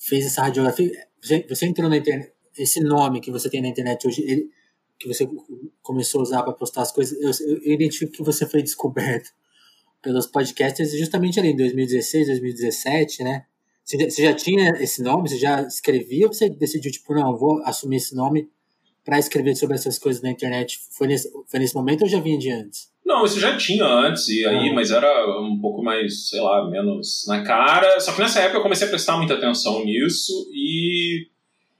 fez 0.00 0.26
essa 0.26 0.42
radiografia, 0.42 0.90
você, 1.20 1.44
você 1.48 1.66
entrou 1.66 1.88
na 1.88 1.98
internet, 1.98 2.32
esse 2.56 2.80
nome 2.80 3.20
que 3.20 3.30
você 3.30 3.48
tem 3.50 3.62
na 3.62 3.68
internet 3.68 4.06
hoje, 4.06 4.22
ele, 4.22 4.50
que 4.98 5.08
você 5.08 5.28
começou 5.82 6.20
a 6.20 6.22
usar 6.22 6.42
para 6.42 6.52
postar 6.52 6.82
as 6.82 6.92
coisas, 6.92 7.40
eu, 7.40 7.58
eu 7.62 7.72
identifico 7.72 8.12
que 8.12 8.22
você 8.22 8.46
foi 8.46 8.62
descoberto 8.62 9.30
pelos 10.02 10.26
podcasters 10.26 10.92
justamente 10.92 11.38
ali 11.38 11.50
em 11.50 11.56
2016, 11.56 12.26
2017, 12.28 13.22
né? 13.22 13.44
Você 13.84 14.22
já 14.22 14.34
tinha 14.34 14.70
esse 14.80 15.02
nome? 15.02 15.28
Você 15.28 15.38
já 15.38 15.62
escrevia 15.62 16.26
ou 16.26 16.32
você 16.32 16.48
decidiu, 16.48 16.92
tipo, 16.92 17.14
não, 17.14 17.36
vou 17.36 17.60
assumir 17.64 17.96
esse 17.96 18.14
nome 18.14 18.48
para 19.04 19.18
escrever 19.18 19.56
sobre 19.56 19.74
essas 19.74 19.98
coisas 19.98 20.22
na 20.22 20.30
internet? 20.30 20.78
Foi 20.96 21.06
nesse, 21.06 21.30
foi 21.48 21.58
nesse 21.60 21.74
momento 21.74 22.02
ou 22.02 22.08
já 22.08 22.20
vinha 22.20 22.38
de 22.38 22.50
antes? 22.50 22.90
Não, 23.04 23.24
isso 23.24 23.40
já 23.40 23.56
tinha 23.56 23.84
antes, 23.84 24.28
e 24.28 24.46
aí, 24.46 24.68
uhum. 24.68 24.74
mas 24.74 24.92
era 24.92 25.10
um 25.40 25.58
pouco 25.60 25.82
mais, 25.82 26.28
sei 26.28 26.40
lá, 26.40 26.70
menos 26.70 27.24
na 27.26 27.42
cara. 27.42 27.98
Só 27.98 28.12
que 28.12 28.20
nessa 28.20 28.38
época 28.38 28.58
eu 28.58 28.62
comecei 28.62 28.86
a 28.86 28.90
prestar 28.90 29.16
muita 29.16 29.34
atenção 29.34 29.84
nisso 29.84 30.48
e. 30.52 31.26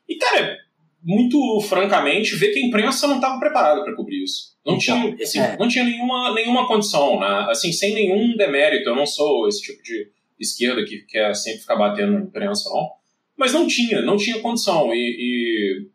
E, 0.09 0.17
cara, 0.17 0.59
muito 1.01 1.61
francamente, 1.61 2.35
ver 2.35 2.53
que 2.53 2.59
a 2.59 2.67
imprensa 2.67 3.07
não 3.07 3.17
estava 3.17 3.39
preparada 3.39 3.85
para 3.85 3.95
cobrir 3.95 4.25
isso. 4.25 4.57
Não, 4.67 4.75
então, 4.75 5.01
tinha, 5.13 5.23
assim, 5.23 5.39
é. 5.39 5.57
não 5.57 5.69
tinha 5.69 5.85
nenhuma, 5.85 6.35
nenhuma 6.35 6.67
condição, 6.67 7.21
né? 7.21 7.47
Assim, 7.49 7.71
sem 7.71 7.95
nenhum 7.95 8.37
demérito. 8.37 8.89
Eu 8.89 8.97
não 8.97 9.07
sou 9.07 9.47
esse 9.47 9.63
tipo 9.63 9.81
de 9.85 10.11
esquerda 10.41 10.85
que 10.85 11.03
quer 11.03 11.35
sempre 11.35 11.61
ficar 11.61 11.77
batendo 11.77 12.13
na 12.13 12.21
imprensa, 12.21 12.69
não. 12.71 12.91
Mas 13.37 13.53
não 13.53 13.67
tinha, 13.67 14.03
não 14.03 14.17
tinha 14.17 14.41
condição. 14.41 14.93
E, 14.95 14.99
e 14.99 15.89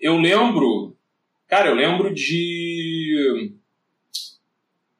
eu 0.00 0.18
lembro, 0.18 0.96
cara, 1.46 1.68
eu 1.68 1.74
lembro 1.74 2.12
de 2.12 3.52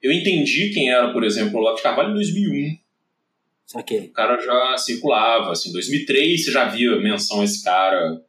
eu 0.03 0.11
entendi 0.11 0.71
quem 0.71 0.91
era, 0.91 1.13
por 1.13 1.23
exemplo, 1.23 1.57
o 1.57 1.59
Olavo 1.59 1.77
de 1.77 1.83
Carvalho 1.83 2.11
em 2.11 2.15
2001. 2.15 2.79
Okay. 3.75 4.01
O 4.01 4.13
cara 4.13 4.39
já 4.39 4.77
circulava, 4.77 5.53
assim, 5.53 5.71
em 5.71 5.73
2003 5.73 6.45
você 6.45 6.51
já 6.51 6.69
via 6.69 7.01
menção 7.01 7.41
a 7.41 7.45
esse 7.45 7.63
cara 7.63 8.21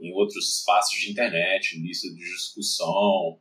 em 0.00 0.12
outros 0.12 0.58
espaços 0.58 0.98
de 0.98 1.10
internet, 1.10 1.76
lista 1.80 2.08
de 2.08 2.16
discussão, 2.16 3.38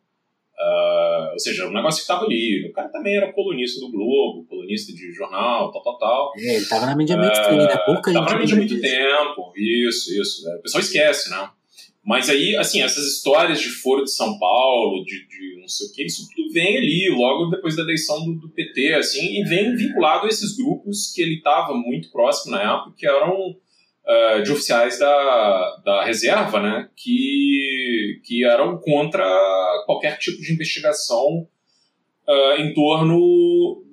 uh, 0.60 1.34
ou 1.34 1.40
seja, 1.40 1.68
um 1.68 1.74
negócio 1.74 2.00
que 2.00 2.12
estava 2.12 2.26
ali. 2.26 2.68
O 2.70 2.74
cara 2.74 2.90
também 2.90 3.16
era 3.16 3.32
colunista 3.32 3.80
do 3.80 3.92
Globo, 3.92 4.46
colunista 4.48 4.94
de 4.94 5.12
jornal, 5.14 5.72
tal, 5.72 5.84
tal, 5.84 5.98
tal. 5.98 6.34
É, 6.38 6.56
ele 6.56 6.64
estava 6.64 6.86
na 6.86 6.96
mídia 6.96 7.18
muito 7.18 7.34
tempo, 7.34 7.56
né? 7.56 7.78
Pouca 7.86 8.12
gente. 8.12 8.20
Estava 8.20 8.34
na 8.34 8.40
mídia 8.40 8.56
muito 8.56 8.82
tempo, 8.82 9.54
isso, 9.56 10.22
isso. 10.22 10.50
O 10.50 10.62
pessoal 10.62 10.82
esquece, 10.82 11.30
né? 11.30 11.50
Mas 12.04 12.30
aí, 12.30 12.56
assim, 12.56 12.82
essas 12.82 13.06
histórias 13.06 13.60
de 13.60 13.68
Foro 13.68 14.06
de 14.06 14.12
São 14.12 14.40
Paulo, 14.40 15.04
de, 15.04 15.28
de 15.28 15.60
não 15.60 15.68
sei 15.68 15.88
o 15.88 15.92
que, 15.92 16.06
isso 16.06 16.26
tudo 16.34 16.54
vem 16.54 16.78
ali, 16.78 17.10
logo 17.10 17.50
depois 17.50 17.76
da 17.76 17.82
eleição 17.82 18.24
do, 18.24 18.36
do 18.36 18.50
PT, 18.50 18.94
assim, 18.94 19.42
e 19.42 19.44
vem 19.44 19.76
vinculado 19.76 20.26
a 20.26 20.30
esses 20.30 20.56
grupos 20.56 21.12
que 21.14 21.22
ele 21.22 21.36
estava 21.36 21.74
muito 21.74 22.10
próximo 22.10 22.54
na 22.54 22.62
época, 22.62 22.94
que 22.98 23.06
eram 23.06 23.58
uh, 24.08 24.42
de 24.42 24.52
oficiais 24.52 24.98
da, 24.98 25.82
da 25.84 26.06
reserva, 26.06 26.62
né, 26.62 26.90
que, 26.96 28.22
que 28.24 28.46
eram 28.46 28.78
contra 28.80 29.26
qualquer 29.86 30.18
tipo 30.18 30.42
de 30.42 30.54
investigação 30.54 31.48
uh, 32.28 32.62
em 32.62 32.74
torno 32.74 33.84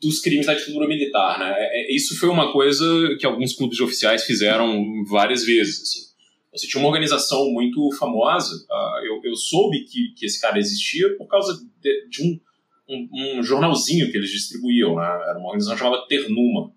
dos 0.00 0.20
crimes 0.20 0.46
da 0.46 0.54
ditadura 0.54 0.86
militar, 0.86 1.38
né. 1.38 1.54
É, 1.56 1.92
é, 1.92 1.94
isso 1.94 2.18
foi 2.18 2.28
uma 2.28 2.52
coisa 2.52 2.84
que 3.18 3.26
alguns 3.26 3.54
clubes 3.54 3.76
de 3.76 3.82
oficiais 3.82 4.24
fizeram 4.24 4.84
várias 5.08 5.44
vezes, 5.44 5.80
assim 5.82 6.14
você 6.54 6.68
tinha 6.68 6.80
uma 6.80 6.88
organização 6.88 7.50
muito 7.50 7.90
famosa. 7.98 8.54
Uh, 8.70 9.06
eu, 9.06 9.30
eu 9.30 9.36
soube 9.36 9.84
que, 9.84 10.14
que 10.16 10.24
esse 10.24 10.40
cara 10.40 10.58
existia 10.58 11.16
por 11.16 11.26
causa 11.26 11.60
de, 11.80 12.08
de 12.08 12.22
um, 12.22 12.40
um, 12.88 13.38
um, 13.38 13.42
jornalzinho 13.42 14.10
que 14.10 14.16
eles 14.16 14.30
distribuíam. 14.30 14.94
Né? 14.94 15.04
Era 15.04 15.38
uma 15.38 15.48
organização 15.48 15.76
chamada 15.76 16.06
Ternuma. 16.06 16.72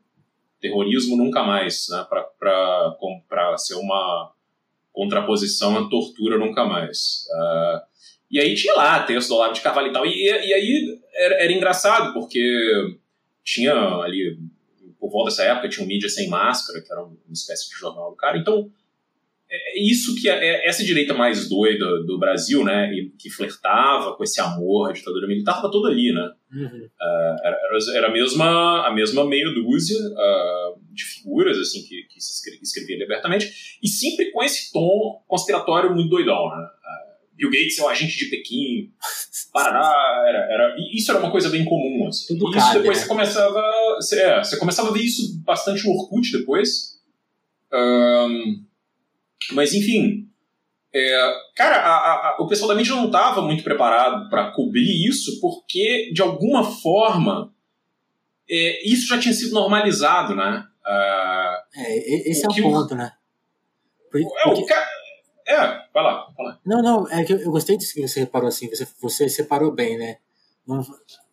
Terrorismo 0.59 1.15
Nunca 1.15 1.43
Mais, 1.43 1.87
né? 1.89 2.05
para 2.09 3.57
ser 3.57 3.75
uma 3.75 4.31
contraposição 4.91 5.77
à 5.77 5.89
tortura 5.89 6.39
nunca 6.39 6.65
mais. 6.65 7.25
Uh, 7.29 7.87
e 8.31 8.39
aí 8.39 8.55
tinha 8.55 8.73
lá 8.73 9.03
texto 9.03 9.29
do 9.29 9.35
Olavo 9.35 9.53
de 9.53 9.61
Carvalho 9.61 9.89
e 9.89 9.93
tal. 9.93 10.05
E, 10.05 10.23
e 10.23 10.53
aí 10.53 10.99
era, 11.13 11.35
era, 11.43 11.53
engraçado, 11.53 12.13
porque 12.13 12.97
tinha 13.43 13.73
ali, 13.73 14.39
por 14.99 15.11
volta 15.11 15.29
dessa 15.29 15.43
época, 15.43 15.69
tinha 15.69 15.85
um 15.85 15.87
Mídia 15.87 16.09
Sem 16.09 16.27
Máscara, 16.27 16.81
que 16.81 16.91
era 16.91 17.03
uma 17.03 17.15
espécie 17.31 17.69
de 17.69 17.75
jornal 17.75 18.09
do 18.09 18.17
cara. 18.17 18.37
Então, 18.37 18.71
isso 19.75 20.15
que 20.15 20.29
é, 20.29 20.67
essa 20.67 20.83
direita 20.83 21.13
mais 21.13 21.47
doida 21.47 22.03
do 22.03 22.19
Brasil, 22.19 22.63
né, 22.63 22.89
que 23.17 23.29
flertava 23.29 24.15
com 24.15 24.23
esse 24.23 24.41
amor 24.41 24.89
à 24.89 24.93
ditadura 24.93 25.27
militar, 25.27 25.53
estava 25.53 25.71
toda 25.71 25.89
ali, 25.89 26.11
né? 26.11 26.29
Uhum. 26.51 26.85
Uh, 26.85 27.35
era, 27.43 27.57
era 27.95 28.07
a 28.07 28.11
mesma 28.11 28.87
a 28.87 28.93
mesma 28.93 29.25
meia 29.25 29.49
dúzia 29.53 29.97
uh, 29.97 30.79
de 30.93 31.03
figuras 31.03 31.57
assim 31.57 31.83
que, 31.83 32.03
que 32.03 32.21
se 32.21 32.41
escrevia, 32.61 33.03
abertamente 33.03 33.77
e 33.83 33.87
sempre 33.87 34.31
com 34.31 34.41
esse 34.41 34.71
tom 34.71 35.21
conspiratório 35.27 35.93
muito 35.93 36.09
doidão, 36.09 36.49
né? 36.49 36.63
Uh, 36.63 37.07
Bill 37.35 37.51
Gates 37.51 37.77
é 37.77 37.83
um 37.83 37.89
agente 37.89 38.17
de 38.17 38.25
Pequim, 38.25 38.91
Parará, 39.53 40.23
era, 40.27 40.37
era, 40.51 40.75
isso 40.93 41.11
era 41.11 41.19
uma 41.19 41.31
coisa 41.31 41.49
bem 41.49 41.63
comum, 41.63 42.07
assim. 42.07 42.37
Tudo 42.37 42.53
e 42.53 42.57
isso 42.57 42.67
cabe, 42.67 42.79
depois 42.79 42.97
né? 42.97 43.03
você 43.03 43.09
começava, 43.09 43.63
você, 43.95 44.21
é, 44.21 44.43
você 44.43 44.57
começava 44.57 44.89
a 44.89 44.91
ver 44.91 45.01
isso 45.01 45.39
bastante 45.43 45.85
no 45.85 45.93
Orkut 45.93 46.31
depois. 46.31 46.97
Um, 47.71 48.66
mas, 49.53 49.73
enfim, 49.73 50.27
é, 50.93 51.33
cara, 51.55 51.77
a, 51.77 52.29
a, 52.29 52.37
o 52.39 52.47
pessoal 52.47 52.69
da 52.69 52.75
mídia 52.75 52.95
não 52.95 53.05
estava 53.05 53.41
muito 53.41 53.63
preparado 53.63 54.29
para 54.29 54.51
cobrir 54.51 55.07
isso, 55.07 55.39
porque, 55.39 56.11
de 56.13 56.21
alguma 56.21 56.63
forma, 56.63 57.53
é, 58.49 58.87
isso 58.87 59.07
já 59.07 59.19
tinha 59.19 59.33
sido 59.33 59.53
normalizado, 59.53 60.35
né? 60.35 60.65
Uh, 60.85 61.79
é, 61.79 62.29
esse 62.29 62.45
é 62.45 62.49
o 62.49 62.63
ponto, 62.63 62.93
o, 62.93 62.97
né? 62.97 63.11
É, 64.15 64.49
o 64.49 64.65
é, 65.47 65.55
vai 65.93 66.03
lá, 66.03 66.27
vai 66.35 66.45
lá. 66.45 66.59
Não, 66.65 66.81
não, 66.81 67.09
é 67.09 67.23
que 67.23 67.33
eu, 67.33 67.39
eu 67.39 67.51
gostei 67.51 67.77
disso 67.77 67.93
que 67.93 68.05
você 68.05 68.21
reparou 68.21 68.49
assim, 68.49 68.69
você, 68.69 68.87
você 68.99 69.29
separou 69.29 69.71
bem, 69.71 69.97
né? 69.97 70.17
Não, 70.67 70.81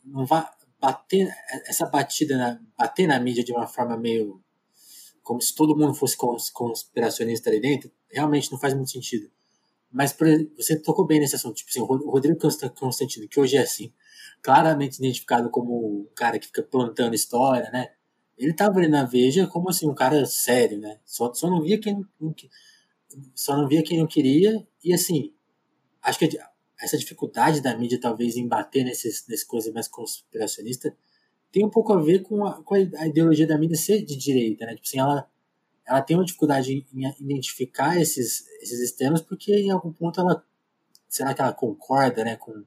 não 0.05 0.27
vai 0.27 0.47
bater, 0.81 1.29
essa 1.67 1.87
batida, 1.87 2.37
na, 2.37 2.61
bater 2.79 3.07
na 3.07 3.19
mídia 3.19 3.43
de 3.43 3.53
uma 3.53 3.67
forma 3.67 3.97
meio 3.97 4.44
como 5.25 5.40
se 5.40 5.54
todo 5.54 5.76
mundo 5.76 5.95
fosse 5.95 6.16
conspiracionista 6.52 7.49
ali 7.49 7.59
dentro, 7.59 7.90
realmente 8.11 8.52
não 8.52 8.59
faz 8.59 8.75
muito 8.75 8.90
sentido. 8.90 9.28
Mas 9.90 10.12
por, 10.12 10.28
você 10.57 10.78
tocou 10.78 11.07
bem 11.07 11.19
nesse 11.19 11.35
assunto. 11.35 11.57
Tipo 11.57 11.71
assim, 11.71 11.81
o 11.81 12.11
Rodrigo 12.11 12.38
Constantino, 12.75 13.26
que 13.26 13.40
hoje 13.40 13.57
é 13.57 13.62
assim, 13.62 13.93
claramente 14.43 14.99
identificado 14.99 15.49
como 15.49 15.73
o 15.73 16.11
cara 16.14 16.38
que 16.38 16.47
fica 16.47 16.62
plantando 16.62 17.14
história, 17.14 17.71
né? 17.71 17.90
Ele 18.37 18.52
tava 18.52 18.78
ali 18.78 18.88
na 18.88 19.04
Veja 19.04 19.47
como 19.47 19.71
assim, 19.71 19.88
um 19.88 19.95
cara 19.95 20.26
sério, 20.26 20.78
né? 20.78 21.00
Só, 21.04 21.33
só 21.33 21.49
não 21.49 21.62
via 21.62 21.78
quem 21.78 22.04
não, 22.21 22.35
só 23.35 23.57
não 23.57 23.66
via 23.66 23.83
quem 23.83 23.99
não 23.99 24.07
queria. 24.07 24.66
E 24.83 24.93
assim, 24.93 25.33
acho 26.02 26.19
que 26.19 26.38
essa 26.78 26.99
dificuldade 26.99 27.62
da 27.62 27.76
mídia 27.78 27.99
talvez 27.99 28.37
em 28.37 28.47
bater 28.47 28.85
nesses, 28.85 29.26
nessas 29.26 29.45
coisas 29.45 29.73
mais 29.73 29.88
conspiracionistas 29.88 30.93
tem 31.55 31.65
um 31.65 31.71
pouco 31.71 31.93
a 31.93 32.03
ver 32.03 32.25
com 32.25 32.45
a, 32.45 32.61
com 32.65 32.75
a 32.75 33.07
ideologia 33.07 33.47
da 33.47 33.57
mídia 33.57 33.77
ser 33.77 34.05
de 34.05 34.17
direita, 34.17 34.67
né? 34.67 34.75
Tipo 34.75 34.89
assim, 34.89 34.99
ela, 34.99 35.31
ela 35.87 36.03
tem 36.03 36.17
uma 36.17 36.25
dificuldade 36.25 36.85
em 36.93 37.07
identificar 37.21 37.97
esses, 38.01 38.45
esses 38.61 38.81
extremos 38.81 39.21
porque 39.21 39.55
em 39.55 39.71
algum 39.71 39.93
ponto 39.93 40.21
ela, 40.21 40.45
será 41.09 41.33
que 41.33 41.41
ela 41.41 41.53
concorda, 41.53 42.25
né, 42.25 42.35
com, 42.35 42.65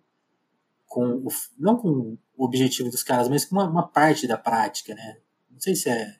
com 0.86 1.18
o, 1.18 1.28
não 1.60 1.76
com 1.76 2.18
o 2.38 2.46
objetivo 2.46 2.90
dos 2.90 3.04
caras, 3.04 3.28
mas 3.28 3.44
com 3.44 3.58
uma, 3.58 3.70
uma 3.70 3.86
parte 3.86 4.26
da 4.26 4.38
prática, 4.38 4.96
né? 4.96 5.18
Não 5.52 5.60
sei 5.60 5.76
se 5.76 5.90
é 5.90 6.16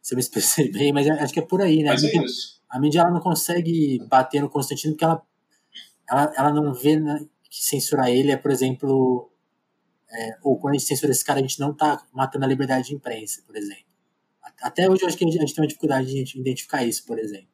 se 0.00 0.14
eu 0.14 0.16
me 0.16 0.20
expressei 0.20 0.70
bem, 0.70 0.92
mas 0.92 1.08
acho 1.10 1.34
que 1.34 1.40
é 1.40 1.42
por 1.42 1.60
aí, 1.60 1.82
né? 1.82 1.90
Mas 1.90 2.04
a, 2.04 2.06
mídia, 2.06 2.20
é 2.20 2.24
a 2.68 2.80
mídia 2.80 3.00
ela 3.00 3.10
não 3.10 3.20
consegue 3.20 3.98
bater 4.08 4.40
no 4.40 4.48
Constantino 4.48 4.92
porque 4.92 5.04
ela, 5.04 5.22
ela, 6.08 6.32
ela 6.36 6.52
não 6.52 6.72
vê 6.72 7.00
né, 7.00 7.26
que 7.50 7.64
censurar 7.64 8.10
ele 8.10 8.30
é, 8.30 8.36
por 8.36 8.52
exemplo, 8.52 9.31
é, 10.12 10.36
ou 10.42 10.58
quando 10.58 10.74
a 10.74 10.78
gente 10.78 10.86
censura 10.86 11.12
esse 11.12 11.24
cara, 11.24 11.38
a 11.38 11.42
gente 11.42 11.58
não 11.58 11.72
está 11.72 12.04
matando 12.12 12.44
a 12.44 12.48
liberdade 12.48 12.88
de 12.88 12.94
imprensa, 12.94 13.42
por 13.46 13.56
exemplo. 13.56 13.84
Até 14.60 14.88
hoje 14.88 15.02
eu 15.02 15.08
acho 15.08 15.16
que 15.16 15.24
a 15.24 15.26
gente, 15.26 15.38
a 15.38 15.40
gente 15.40 15.54
tem 15.54 15.62
uma 15.62 15.68
dificuldade 15.68 16.06
de 16.06 16.38
identificar 16.38 16.84
isso, 16.84 17.04
por 17.06 17.18
exemplo. 17.18 17.48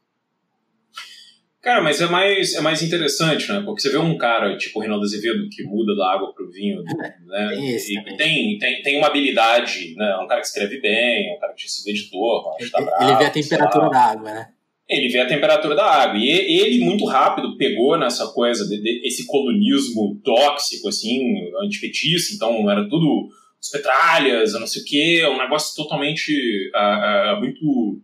Cara, 1.61 1.83
mas 1.83 2.00
é 2.00 2.07
mais, 2.07 2.55
é 2.55 2.61
mais 2.61 2.83
interessante, 2.83 3.50
né? 3.53 3.61
Porque 3.65 3.83
você 3.83 3.91
vê 3.91 3.99
um 3.99 4.17
cara 4.17 4.57
tipo 4.57 4.79
o 4.79 4.81
Reinaldo 4.81 5.05
Azevedo 5.05 5.49
que 5.50 5.65
muda 5.65 5.95
da 5.97 6.15
água 6.15 6.33
para 6.33 6.45
o 6.45 6.50
vinho, 6.50 6.83
é, 6.87 7.19
né? 7.27 7.49
Tem, 7.50 7.77
isso, 7.77 7.93
e 7.93 8.17
tem, 8.17 8.59
tem, 8.59 8.83
tem 8.83 8.99
uma 8.99 9.09
habilidade, 9.09 9.95
né? 9.97 10.11
É 10.11 10.23
um 10.23 10.27
cara 10.27 10.41
que 10.41 10.47
escreve 10.47 10.81
bem, 10.81 11.31
é 11.31 11.37
um 11.37 11.38
cara 11.38 11.53
que 11.53 11.59
tinha 11.59 11.71
sido 11.71 11.88
editor, 11.88 12.57
ele, 12.61 12.71
tá 12.71 12.81
bravo, 12.81 13.05
ele 13.05 13.17
vê 13.17 13.25
a 13.25 13.31
temperatura 13.31 13.91
da 13.91 14.00
água, 14.00 14.35
né? 14.35 14.49
Ele 14.88 15.09
vê 15.09 15.18
a 15.18 15.26
temperatura 15.26 15.75
da 15.75 15.85
água. 15.85 16.18
E 16.18 16.28
ele, 16.28 16.85
muito 16.85 17.04
rápido, 17.04 17.57
pegou 17.57 17.99
nessa 17.99 18.26
coisa, 18.28 18.66
de, 18.66 18.80
de, 18.80 19.07
esse 19.07 19.26
colonismo 19.26 20.18
tóxico, 20.25 20.88
assim, 20.88 21.21
antipetista. 21.62 22.35
Então, 22.35 22.71
era 22.71 22.88
tudo 22.88 23.28
os 23.61 23.68
petralhas, 23.71 24.54
não 24.54 24.66
sei 24.66 24.83
o 24.83 24.85
quê. 24.85 25.26
Um 25.26 25.38
negócio 25.38 25.76
totalmente 25.76 26.33
uh, 26.75 27.37
uh, 27.37 27.40
muito... 27.40 28.00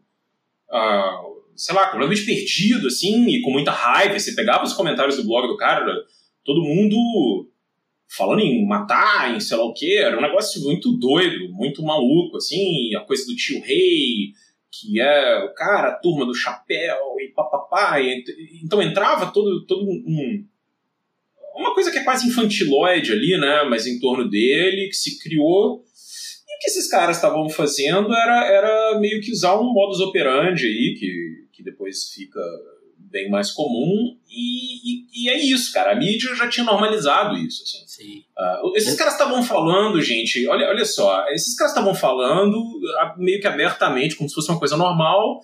Uh, 0.70 1.34
sei 1.56 1.74
lá, 1.74 1.86
completamente 1.86 2.26
perdido, 2.26 2.88
assim, 2.88 3.28
e 3.28 3.40
com 3.40 3.50
muita 3.50 3.70
raiva. 3.70 4.18
Você 4.18 4.34
pegava 4.34 4.64
os 4.64 4.72
comentários 4.72 5.16
do 5.16 5.24
blog 5.24 5.46
do 5.46 5.56
cara, 5.56 5.86
todo 6.44 6.62
mundo 6.62 7.48
falando 8.16 8.40
em 8.40 8.66
matar, 8.66 9.34
em 9.34 9.40
sei 9.40 9.56
lá 9.56 9.64
o 9.64 9.72
quê. 9.72 9.98
Era 10.00 10.18
um 10.18 10.22
negócio 10.22 10.62
muito 10.62 10.92
doido, 10.92 11.48
muito 11.52 11.82
maluco, 11.82 12.36
assim. 12.36 12.94
A 12.94 13.00
coisa 13.00 13.24
do 13.26 13.36
tio 13.36 13.60
rei 13.62 14.32
que 14.80 15.00
é 15.00 15.44
o 15.44 15.54
cara, 15.54 15.88
a 15.88 15.98
turma 15.98 16.26
do 16.26 16.34
chapéu 16.34 16.98
e 17.20 17.32
papapá. 17.34 17.96
Então 18.62 18.82
entrava 18.82 19.32
todo, 19.32 19.64
todo 19.66 19.84
um, 19.84 20.44
uma 21.54 21.74
coisa 21.74 21.90
que 21.90 21.98
é 21.98 22.04
quase 22.04 22.28
infantilóide 22.28 23.12
ali, 23.12 23.38
né? 23.38 23.64
Mas 23.68 23.86
em 23.86 24.00
torno 24.00 24.28
dele, 24.28 24.88
que 24.88 24.96
se 24.96 25.18
criou. 25.22 25.84
E 26.48 26.56
o 26.56 26.58
que 26.60 26.68
esses 26.68 26.88
caras 26.88 27.16
estavam 27.16 27.48
fazendo 27.48 28.12
era, 28.12 28.46
era 28.46 28.98
meio 28.98 29.20
que 29.20 29.32
usar 29.32 29.58
um 29.58 29.72
modus 29.72 30.00
operandi 30.00 30.66
aí, 30.66 30.96
que, 30.98 31.46
que 31.52 31.62
depois 31.62 32.08
fica 32.12 32.40
bem 32.98 33.30
mais 33.30 33.52
comum 33.52 34.18
e, 34.34 34.80
e, 34.84 35.24
e, 35.24 35.28
é 35.30 35.38
isso, 35.38 35.72
cara. 35.72 35.92
A 35.92 35.96
mídia 35.96 36.34
já 36.34 36.48
tinha 36.48 36.64
normalizado 36.64 37.36
isso. 37.36 37.62
Assim. 37.62 37.86
Sim. 37.86 38.24
Uh, 38.36 38.76
esses 38.76 38.94
caras 38.96 39.14
estavam 39.14 39.42
falando, 39.42 40.00
gente, 40.02 40.46
olha, 40.48 40.68
olha 40.68 40.84
só, 40.84 41.26
esses 41.28 41.56
caras 41.56 41.72
estavam 41.72 41.94
falando 41.94 42.60
meio 43.16 43.40
que 43.40 43.46
abertamente, 43.46 44.16
como 44.16 44.28
se 44.28 44.34
fosse 44.34 44.50
uma 44.50 44.58
coisa 44.58 44.76
normal, 44.76 45.40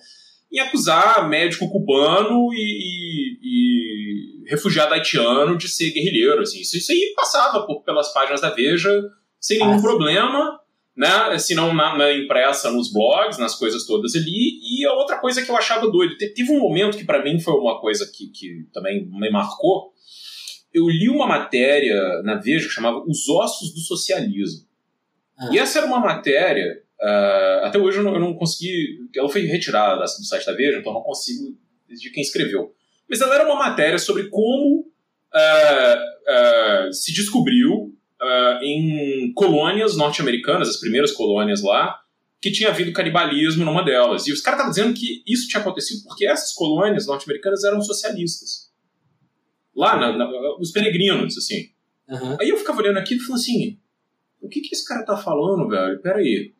em 0.51 0.59
acusar 0.59 1.29
médico 1.29 1.69
cubano 1.71 2.53
e, 2.53 3.37
e 3.41 4.49
refugiado 4.49 4.93
haitiano 4.93 5.57
de 5.57 5.69
ser 5.69 5.91
guerrilheiro. 5.91 6.41
Assim. 6.41 6.59
Isso, 6.59 6.77
isso 6.77 6.91
aí 6.91 7.13
passava 7.15 7.65
por, 7.65 7.83
pelas 7.83 8.13
páginas 8.13 8.41
da 8.41 8.49
Veja 8.49 9.01
sem 9.39 9.57
nenhum 9.57 9.77
ah, 9.77 9.81
problema 9.81 10.61
né? 10.95 11.37
Se 11.39 11.55
não 11.55 11.73
na, 11.73 11.97
na, 11.97 12.13
impressa 12.13 12.71
nos 12.71 12.91
blogs, 12.91 13.37
nas 13.37 13.55
coisas 13.55 13.85
todas 13.85 14.15
ali. 14.15 14.59
E 14.81 14.85
a 14.85 14.93
outra 14.93 15.19
coisa 15.19 15.43
que 15.43 15.51
eu 15.51 15.55
achava 15.55 15.91
doido, 15.91 16.17
teve 16.17 16.51
um 16.51 16.59
momento 16.59 16.97
que 16.97 17.05
para 17.05 17.23
mim 17.23 17.39
foi 17.39 17.53
uma 17.53 17.79
coisa 17.79 18.11
que, 18.11 18.29
que 18.29 18.65
também 18.73 19.05
me 19.05 19.29
marcou. 19.29 19.93
Eu 20.73 20.89
li 20.89 21.07
uma 21.07 21.27
matéria 21.27 22.23
na 22.23 22.37
Veja 22.37 22.67
que 22.67 22.73
chamava 22.73 22.97
Os 23.07 23.29
Ossos 23.29 23.75
do 23.75 23.79
Socialismo. 23.79 24.65
Ah. 25.37 25.49
E 25.51 25.59
essa 25.59 25.77
era 25.77 25.85
uma 25.85 25.99
matéria, 25.99 26.81
uh, 26.99 27.65
até 27.65 27.77
hoje 27.77 27.99
eu 27.99 28.03
não, 28.03 28.15
eu 28.15 28.19
não, 28.19 28.33
consegui, 28.33 29.01
ela 29.15 29.29
foi 29.29 29.41
retirada 29.41 30.01
do 30.01 30.07
site 30.07 30.47
da 30.47 30.53
Veja, 30.53 30.79
então 30.79 30.93
não 30.93 31.01
consigo 31.01 31.55
de 31.87 32.09
quem 32.09 32.23
escreveu. 32.23 32.73
Mas 33.07 33.21
ela 33.21 33.35
era 33.35 33.45
uma 33.45 33.57
matéria 33.57 33.99
sobre 33.99 34.29
como 34.29 34.79
uh, 34.79 36.87
uh, 36.87 36.91
se 36.91 37.13
descobriu 37.13 37.95
em 38.63 39.31
colônias 39.33 39.95
norte-americanas, 39.95 40.69
as 40.69 40.79
primeiras 40.79 41.11
colônias 41.11 41.63
lá, 41.63 41.99
que 42.41 42.51
tinha 42.51 42.69
havido 42.69 42.91
canibalismo 42.91 43.63
numa 43.63 43.83
delas. 43.83 44.27
E 44.27 44.33
os 44.33 44.41
caras 44.41 44.59
estavam 44.59 44.71
dizendo 44.71 44.99
que 44.99 45.23
isso 45.27 45.47
tinha 45.47 45.61
acontecido 45.61 46.03
porque 46.03 46.25
essas 46.25 46.53
colônias 46.53 47.05
norte-americanas 47.05 47.63
eram 47.63 47.81
socialistas. 47.81 48.71
Lá, 49.75 49.95
na, 49.97 50.17
na, 50.17 50.27
os 50.59 50.71
peregrinos, 50.71 51.37
assim. 51.37 51.69
Uhum. 52.09 52.37
Aí 52.39 52.49
eu 52.49 52.57
ficava 52.57 52.79
olhando 52.79 52.97
aquilo 52.97 53.21
e 53.21 53.23
falando 53.23 53.41
assim: 53.41 53.79
o 54.41 54.49
que, 54.49 54.61
que 54.61 54.75
esse 54.75 54.85
cara 54.85 55.05
tá 55.05 55.15
falando, 55.15 55.69
velho? 55.69 56.01
Peraí. 56.01 56.53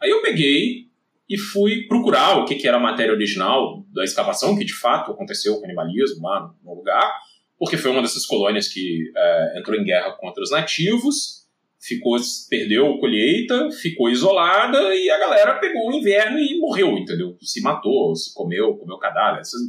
Aí 0.00 0.10
eu 0.10 0.20
peguei 0.22 0.88
e 1.28 1.38
fui 1.38 1.86
procurar 1.86 2.38
o 2.38 2.44
que, 2.44 2.56
que 2.56 2.66
era 2.66 2.76
a 2.76 2.80
matéria 2.80 3.12
original 3.12 3.86
da 3.92 4.04
escavação, 4.04 4.56
que 4.56 4.64
de 4.64 4.74
fato 4.74 5.12
aconteceu 5.12 5.54
o 5.54 5.60
canibalismo 5.60 6.26
lá 6.26 6.54
no 6.62 6.74
lugar 6.74 7.10
porque 7.58 7.76
foi 7.76 7.90
uma 7.90 8.00
dessas 8.00 8.24
colônias 8.24 8.68
que 8.68 9.10
é, 9.14 9.58
entrou 9.58 9.76
em 9.76 9.84
guerra 9.84 10.12
contra 10.12 10.42
os 10.42 10.50
nativos, 10.50 11.47
ficou, 11.80 12.16
perdeu 12.48 12.94
a 12.94 12.98
colheita, 12.98 13.70
ficou 13.70 14.10
isolada 14.10 14.94
e 14.94 15.10
a 15.10 15.18
galera 15.18 15.58
pegou 15.58 15.88
o 15.88 15.94
inverno 15.94 16.38
e 16.38 16.58
morreu, 16.58 16.98
entendeu? 16.98 17.36
Se 17.40 17.60
matou, 17.60 18.14
se 18.14 18.32
comeu, 18.34 18.76
comeu 18.76 18.98
cadáver. 18.98 19.40
Essas, 19.40 19.60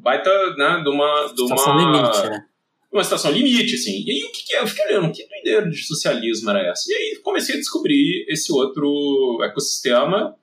baita, 0.00 0.30
né, 0.56 0.80
de 0.82 0.88
uma... 0.88 1.32
De 1.34 1.42
uma 1.42 1.56
situação 1.56 1.76
limite, 1.76 2.30
né? 2.30 2.46
Uma 2.92 3.04
situação 3.04 3.32
limite, 3.32 3.74
assim. 3.74 4.04
E 4.04 4.10
aí, 4.10 4.22
o 4.24 4.32
que, 4.32 4.44
que 4.46 4.54
é? 4.54 4.60
Eu 4.60 4.66
fiquei 4.66 4.84
olhando, 4.86 5.12
que 5.12 5.26
doideira 5.26 5.68
de 5.68 5.82
socialismo 5.82 6.50
era 6.50 6.70
essa? 6.70 6.84
E 6.92 6.94
aí 6.94 7.20
comecei 7.22 7.54
a 7.54 7.58
descobrir 7.58 8.26
esse 8.28 8.52
outro 8.52 9.38
ecossistema 9.42 10.36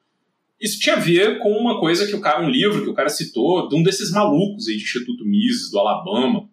isso 0.59 0.79
tinha 0.79 0.95
a 0.95 0.99
ver 0.99 1.39
com 1.39 1.51
uma 1.51 1.79
coisa 1.79 2.05
que 2.05 2.13
o 2.13 2.19
cara, 2.19 2.43
um 2.43 2.49
livro 2.49 2.83
que 2.83 2.89
o 2.89 2.93
cara 2.93 3.07
citou, 3.07 3.69
de 3.69 3.75
um 3.75 3.83
desses 3.83 4.11
malucos 4.11 4.67
aí 4.67 4.75
de 4.75 4.83
Instituto 4.83 5.25
Mises, 5.25 5.71
do 5.71 5.79
Alabama, 5.79 6.49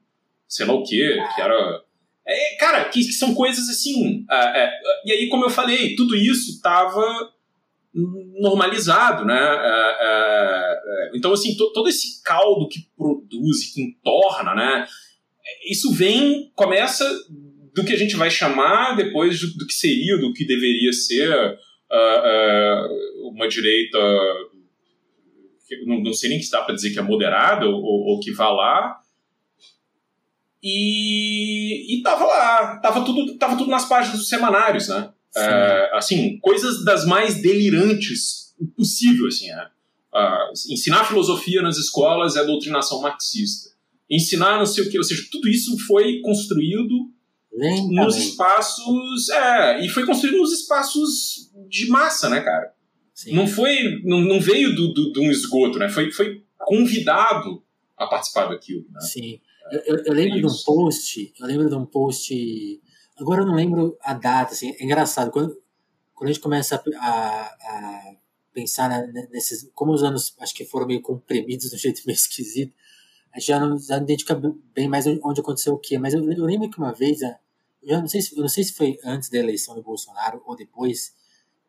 sei 0.46 0.64
lá 0.64 0.74
o 0.74 0.84
quê, 0.84 1.18
que 1.34 1.40
era. 1.40 1.84
É, 2.26 2.56
cara, 2.56 2.84
que, 2.86 3.04
que, 3.04 3.12
são 3.12 3.34
coisas 3.34 3.68
assim. 3.68 4.24
É, 4.30 4.64
é, 4.64 4.72
e 5.04 5.12
aí, 5.12 5.28
como 5.28 5.44
eu 5.44 5.50
falei, 5.50 5.94
tudo 5.94 6.16
isso 6.16 6.50
estava 6.52 7.30
normalizado, 8.40 9.24
né? 9.24 9.38
É, 9.38 9.96
é, 10.00 10.74
é, 10.74 11.16
então, 11.16 11.32
assim, 11.32 11.56
to, 11.56 11.72
todo 11.72 11.88
esse 11.88 12.22
caldo 12.22 12.68
que 12.68 12.80
produz, 12.96 13.72
que 13.72 13.80
entorna, 13.80 14.54
né? 14.54 14.86
Isso 15.70 15.92
vem, 15.92 16.50
começa 16.54 17.08
do 17.74 17.84
que 17.84 17.92
a 17.92 17.98
gente 17.98 18.16
vai 18.16 18.30
chamar 18.30 18.96
depois 18.96 19.40
do, 19.40 19.58
do 19.58 19.66
que 19.66 19.74
seria, 19.74 20.18
do 20.18 20.32
que 20.32 20.44
deveria 20.44 20.92
ser 20.92 21.30
uh, 21.30 21.56
uh, 21.92 23.28
uma 23.30 23.46
direita 23.48 23.98
não, 25.84 26.00
não 26.00 26.12
sei 26.12 26.30
nem 26.30 26.40
se 26.40 26.50
dá 26.50 26.62
para 26.62 26.74
dizer 26.74 26.92
que 26.92 26.98
é 26.98 27.02
moderada 27.02 27.66
ou, 27.66 27.82
ou 27.82 28.20
que 28.20 28.32
vá 28.32 28.50
lá. 28.50 28.96
E, 30.68 31.94
e 31.94 32.02
tava 32.02 32.24
lá, 32.24 32.78
tava 32.78 33.04
tudo, 33.04 33.38
tava 33.38 33.56
tudo 33.56 33.70
nas 33.70 33.88
páginas 33.88 34.18
dos 34.18 34.28
semanários, 34.28 34.88
né? 34.88 35.10
É, 35.36 35.90
assim, 35.92 36.40
coisas 36.40 36.84
das 36.84 37.06
mais 37.06 37.40
delirantes 37.40 38.52
possível, 38.76 39.28
assim, 39.28 39.48
é. 39.48 39.68
Uh, 40.12 40.72
ensinar 40.72 41.04
filosofia 41.04 41.62
nas 41.62 41.76
escolas 41.76 42.34
é 42.34 42.44
doutrinação 42.44 43.00
marxista. 43.00 43.70
Ensinar 44.10 44.58
não 44.58 44.66
sei 44.66 44.84
o 44.84 44.90
que, 44.90 44.98
ou 44.98 45.04
seja, 45.04 45.22
tudo 45.30 45.48
isso 45.48 45.78
foi 45.86 46.20
construído 46.20 47.12
nos 47.90 48.16
espaços. 48.16 49.28
É, 49.28 49.84
e 49.84 49.88
foi 49.88 50.04
construído 50.04 50.38
nos 50.38 50.52
espaços 50.52 51.48
de 51.68 51.86
massa, 51.88 52.28
né, 52.28 52.40
cara? 52.40 52.72
Sim. 53.14 53.34
Não 53.34 53.46
foi. 53.46 54.00
Não, 54.02 54.20
não 54.20 54.40
veio 54.40 54.74
do, 54.74 54.92
do, 54.92 55.12
de 55.12 55.20
um 55.20 55.30
esgoto, 55.30 55.78
né? 55.78 55.88
Foi, 55.88 56.10
foi 56.10 56.42
convidado 56.58 57.62
a 57.96 58.06
participar 58.06 58.46
daquilo. 58.46 58.84
Né? 58.90 59.00
Sim. 59.00 59.40
Eu, 59.70 59.80
eu, 59.86 60.04
eu 60.06 60.12
lembro 60.12 60.38
de 60.38 60.46
um 60.46 60.64
post. 60.64 61.34
Eu 61.38 61.46
lembro 61.46 61.68
de 61.68 61.74
um 61.74 61.86
post. 61.86 62.82
Agora 63.18 63.42
eu 63.42 63.46
não 63.46 63.54
lembro 63.54 63.96
a 64.02 64.14
data, 64.14 64.52
assim, 64.52 64.74
é 64.78 64.84
engraçado. 64.84 65.30
Quando, 65.30 65.56
quando 66.14 66.30
a 66.30 66.32
gente 66.32 66.42
começa 66.42 66.82
a, 66.98 67.40
a, 67.40 68.16
pensar 68.52 68.88
nesses. 69.30 69.70
Como 69.74 69.92
os 69.92 70.02
anos 70.02 70.34
acho 70.40 70.54
que 70.54 70.64
foram 70.64 70.86
meio 70.86 71.02
comprimidos 71.02 71.68
de 71.70 71.76
um 71.76 71.78
jeito 71.78 72.02
meio 72.06 72.16
esquisito, 72.16 72.74
a 73.32 73.38
gente 73.38 73.48
já 73.48 73.60
não, 73.60 73.78
já 73.78 73.96
não 73.96 74.04
identifica 74.04 74.40
bem 74.74 74.88
mais 74.88 75.06
onde 75.06 75.40
aconteceu 75.40 75.74
o 75.74 75.78
quê. 75.78 75.98
Mas 75.98 76.14
eu, 76.14 76.30
eu 76.32 76.44
lembro 76.44 76.70
que 76.70 76.78
uma 76.78 76.92
vez 76.92 77.20
eu 77.86 78.00
não 78.00 78.08
sei 78.08 78.20
se, 78.20 78.36
eu 78.36 78.40
não 78.40 78.48
sei 78.48 78.64
se 78.64 78.72
foi 78.72 78.98
antes 79.04 79.28
da 79.30 79.38
eleição 79.38 79.74
do 79.74 79.82
Bolsonaro 79.82 80.42
ou 80.44 80.56
depois, 80.56 81.14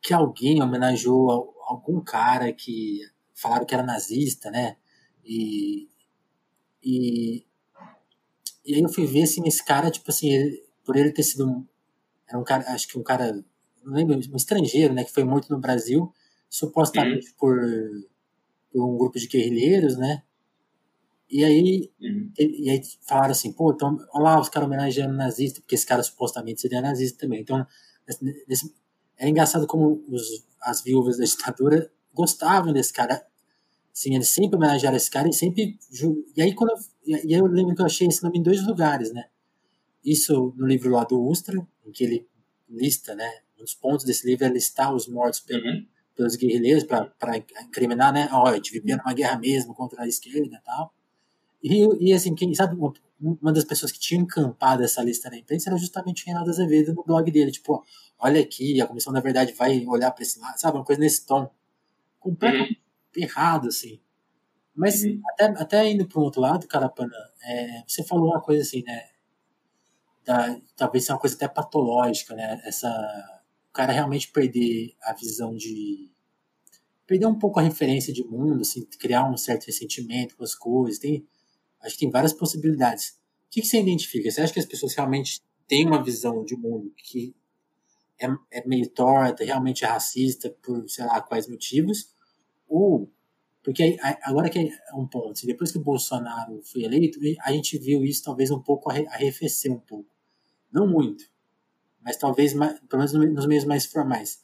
que 0.01 0.13
alguém 0.13 0.61
homenageou 0.61 1.53
algum 1.65 2.01
cara 2.01 2.51
que 2.51 3.01
falaram 3.35 3.65
que 3.65 3.73
era 3.75 3.83
nazista, 3.83 4.49
né? 4.49 4.77
E, 5.23 5.89
e, 6.83 7.45
e 8.67 8.75
aí 8.75 8.81
eu 8.81 8.89
fui 8.89 9.05
ver, 9.05 9.23
assim, 9.23 9.41
esse 9.47 9.63
cara, 9.63 9.89
tipo 9.89 10.11
assim, 10.11 10.29
ele, 10.29 10.63
por 10.83 10.97
ele 10.97 11.11
ter 11.11 11.23
sido 11.23 11.47
um, 11.47 11.65
era 12.27 12.37
um 12.37 12.43
cara, 12.43 12.69
acho 12.73 12.87
que 12.87 12.99
um 12.99 13.03
cara, 13.03 13.33
não 13.83 13.93
lembro, 13.93 14.15
um 14.15 14.35
estrangeiro, 14.35 14.93
né, 14.93 15.05
que 15.05 15.13
foi 15.13 15.23
morto 15.23 15.49
no 15.49 15.59
Brasil, 15.59 16.13
supostamente 16.49 17.29
uhum. 17.29 17.33
por, 17.37 17.57
por 18.71 18.85
um 18.85 18.97
grupo 18.97 19.17
de 19.17 19.27
guerrilheiros, 19.27 19.97
né? 19.97 20.21
E 21.29 21.43
aí, 21.43 21.91
uhum. 22.01 22.31
e, 22.37 22.65
e, 22.65 22.69
aí 22.69 22.81
falaram 23.07 23.31
assim, 23.31 23.51
pô, 23.51 23.71
então, 23.71 23.97
olha 24.13 24.23
lá, 24.23 24.39
os 24.39 24.49
caras 24.49 24.67
homenageando 24.67 25.13
nazista, 25.13 25.61
porque 25.61 25.75
esse 25.75 25.85
cara 25.85 26.03
supostamente 26.03 26.61
seria 26.61 26.81
nazista 26.81 27.19
também. 27.19 27.41
Então, 27.41 27.65
nesse, 28.47 28.73
é 29.17 29.27
engraçado 29.27 29.67
como 29.67 30.03
os, 30.09 30.45
as 30.61 30.81
viúvas 30.81 31.17
da 31.17 31.25
ditadura 31.25 31.91
gostavam 32.13 32.71
desse 32.73 32.93
cara. 32.93 33.25
Sim, 33.93 34.15
eles 34.15 34.29
sempre 34.29 34.57
homenagearam 34.57 34.95
esse 34.95 35.09
cara 35.09 35.27
e 35.27 35.33
sempre. 35.33 35.77
E 36.35 36.41
aí, 36.41 36.53
quando 36.53 36.71
eu, 36.71 36.77
e 37.07 37.33
aí 37.33 37.39
eu 37.39 37.45
lembro 37.45 37.75
que 37.75 37.81
eu 37.81 37.85
achei 37.85 38.07
esse 38.07 38.23
nome 38.23 38.39
em 38.39 38.43
dois 38.43 38.65
lugares, 38.65 39.13
né? 39.13 39.25
Isso 40.03 40.53
no 40.57 40.67
livro 40.67 40.89
lá 40.89 41.03
do 41.03 41.21
Ustra, 41.21 41.55
em 41.85 41.91
que 41.91 42.03
ele 42.03 42.27
lista, 42.69 43.15
né? 43.15 43.29
Um 43.57 43.63
dos 43.63 43.73
pontos 43.73 44.05
desse 44.05 44.25
livro 44.27 44.45
é 44.45 44.49
listar 44.49 44.93
os 44.93 45.07
mortos 45.07 45.39
pelo, 45.39 45.65
uhum. 45.65 45.85
pelos 46.15 46.35
guerrilheiros 46.35 46.83
para 46.83 47.37
incriminar, 47.63 48.13
né? 48.13 48.29
Ó, 48.31 48.43
oh, 48.43 48.47
a 48.47 48.55
gente 48.55 48.71
vivia 48.71 48.97
numa 48.97 49.13
guerra 49.13 49.37
mesmo 49.39 49.73
contra 49.73 50.03
a 50.03 50.07
esquerda 50.07 50.55
e 50.55 50.61
tal. 50.63 50.93
E, 51.63 52.09
e 52.09 52.13
assim, 52.13 52.35
quem 52.35 52.53
sabe, 52.53 52.77
uma 53.19 53.51
das 53.51 53.63
pessoas 53.63 53.91
que 53.91 53.99
tinha 53.99 54.21
encampado 54.21 54.83
essa 54.83 55.01
lista 55.01 55.29
na 55.29 55.37
imprensa 55.37 55.69
era 55.69 55.77
justamente 55.77 56.23
o 56.23 56.25
Reinaldo 56.25 56.49
Azevedo 56.49 56.93
no 56.93 57.03
blog 57.03 57.29
dele. 57.31 57.51
Tipo, 57.51 57.83
olha 58.19 58.41
aqui, 58.41 58.79
a 58.79 58.87
Comissão 58.87 59.11
da 59.11 59.19
Verdade 59.19 59.53
vai 59.53 59.85
olhar 59.85 60.11
para 60.11 60.23
esse 60.23 60.39
lado, 60.39 60.59
sabe? 60.59 60.77
Uma 60.77 60.85
coisa 60.85 61.01
nesse 61.01 61.25
tom. 61.25 61.49
Completamente 62.19 62.81
uhum. 63.15 63.23
errado, 63.23 63.67
assim. 63.67 63.99
Mas 64.77 65.03
uhum. 65.03 65.21
até, 65.31 65.45
até 65.45 65.89
indo 65.89 66.07
para 66.07 66.19
um 66.19 66.23
outro 66.23 66.39
lado, 66.39 66.67
Carapana, 66.67 67.15
é, 67.43 67.83
você 67.87 68.03
falou 68.03 68.29
uma 68.29 68.41
coisa 68.41 68.61
assim, 68.61 68.83
né? 68.83 69.09
Da, 70.23 70.59
talvez 70.75 71.03
seja 71.03 71.13
uma 71.13 71.19
coisa 71.19 71.35
até 71.35 71.47
patológica, 71.47 72.35
né? 72.35 72.61
Essa, 72.63 72.89
o 73.69 73.73
cara 73.73 73.91
realmente 73.91 74.31
perder 74.31 74.95
a 75.01 75.13
visão 75.13 75.55
de. 75.55 76.11
perder 77.07 77.25
um 77.25 77.39
pouco 77.39 77.59
a 77.59 77.63
referência 77.63 78.13
de 78.13 78.23
mundo, 78.23 78.61
assim, 78.61 78.85
criar 78.99 79.29
um 79.29 79.35
certo 79.35 79.65
ressentimento 79.65 80.37
com 80.37 80.43
as 80.43 80.53
coisas. 80.53 80.99
Tem, 80.99 81.25
Acho 81.81 81.95
que 81.95 82.01
tem 82.01 82.09
várias 82.09 82.33
possibilidades. 82.33 83.17
O 83.47 83.49
que, 83.49 83.61
que 83.61 83.67
você 83.67 83.79
identifica? 83.79 84.29
Você 84.29 84.41
acha 84.41 84.53
que 84.53 84.59
as 84.59 84.65
pessoas 84.65 84.93
realmente 84.93 85.41
têm 85.67 85.85
uma 85.85 86.03
visão 86.03 86.43
de 86.43 86.55
mundo 86.55 86.93
que 86.97 87.35
é, 88.19 88.27
é 88.51 88.67
meio 88.67 88.89
torta, 88.89 89.43
realmente 89.43 89.85
é 89.85 89.87
racista 89.87 90.49
por, 90.61 90.87
sei 90.89 91.05
lá, 91.05 91.21
quais 91.21 91.47
motivos? 91.47 92.09
Ou, 92.67 93.11
porque 93.67 93.97
agora 94.23 94.49
que 94.49 94.59
é 94.59 94.95
um 94.95 95.05
ponto, 95.05 95.45
depois 95.45 95.73
que 95.73 95.77
o 95.77 95.83
Bolsonaro 95.83 96.61
foi 96.63 96.83
eleito, 96.83 97.19
a 97.41 97.51
gente 97.51 97.77
viu 97.77 98.05
isso 98.05 98.23
talvez 98.23 98.49
um 98.49 98.61
pouco 98.61 98.89
arrefecer 98.89 99.69
um 99.69 99.77
pouco. 99.77 100.09
Não 100.71 100.87
muito, 100.87 101.25
mas 101.99 102.15
talvez, 102.15 102.53
pelo 102.53 102.71
menos 102.93 103.11
nos 103.11 103.45
meios 103.45 103.65
mais 103.65 103.85
formais. 103.85 104.41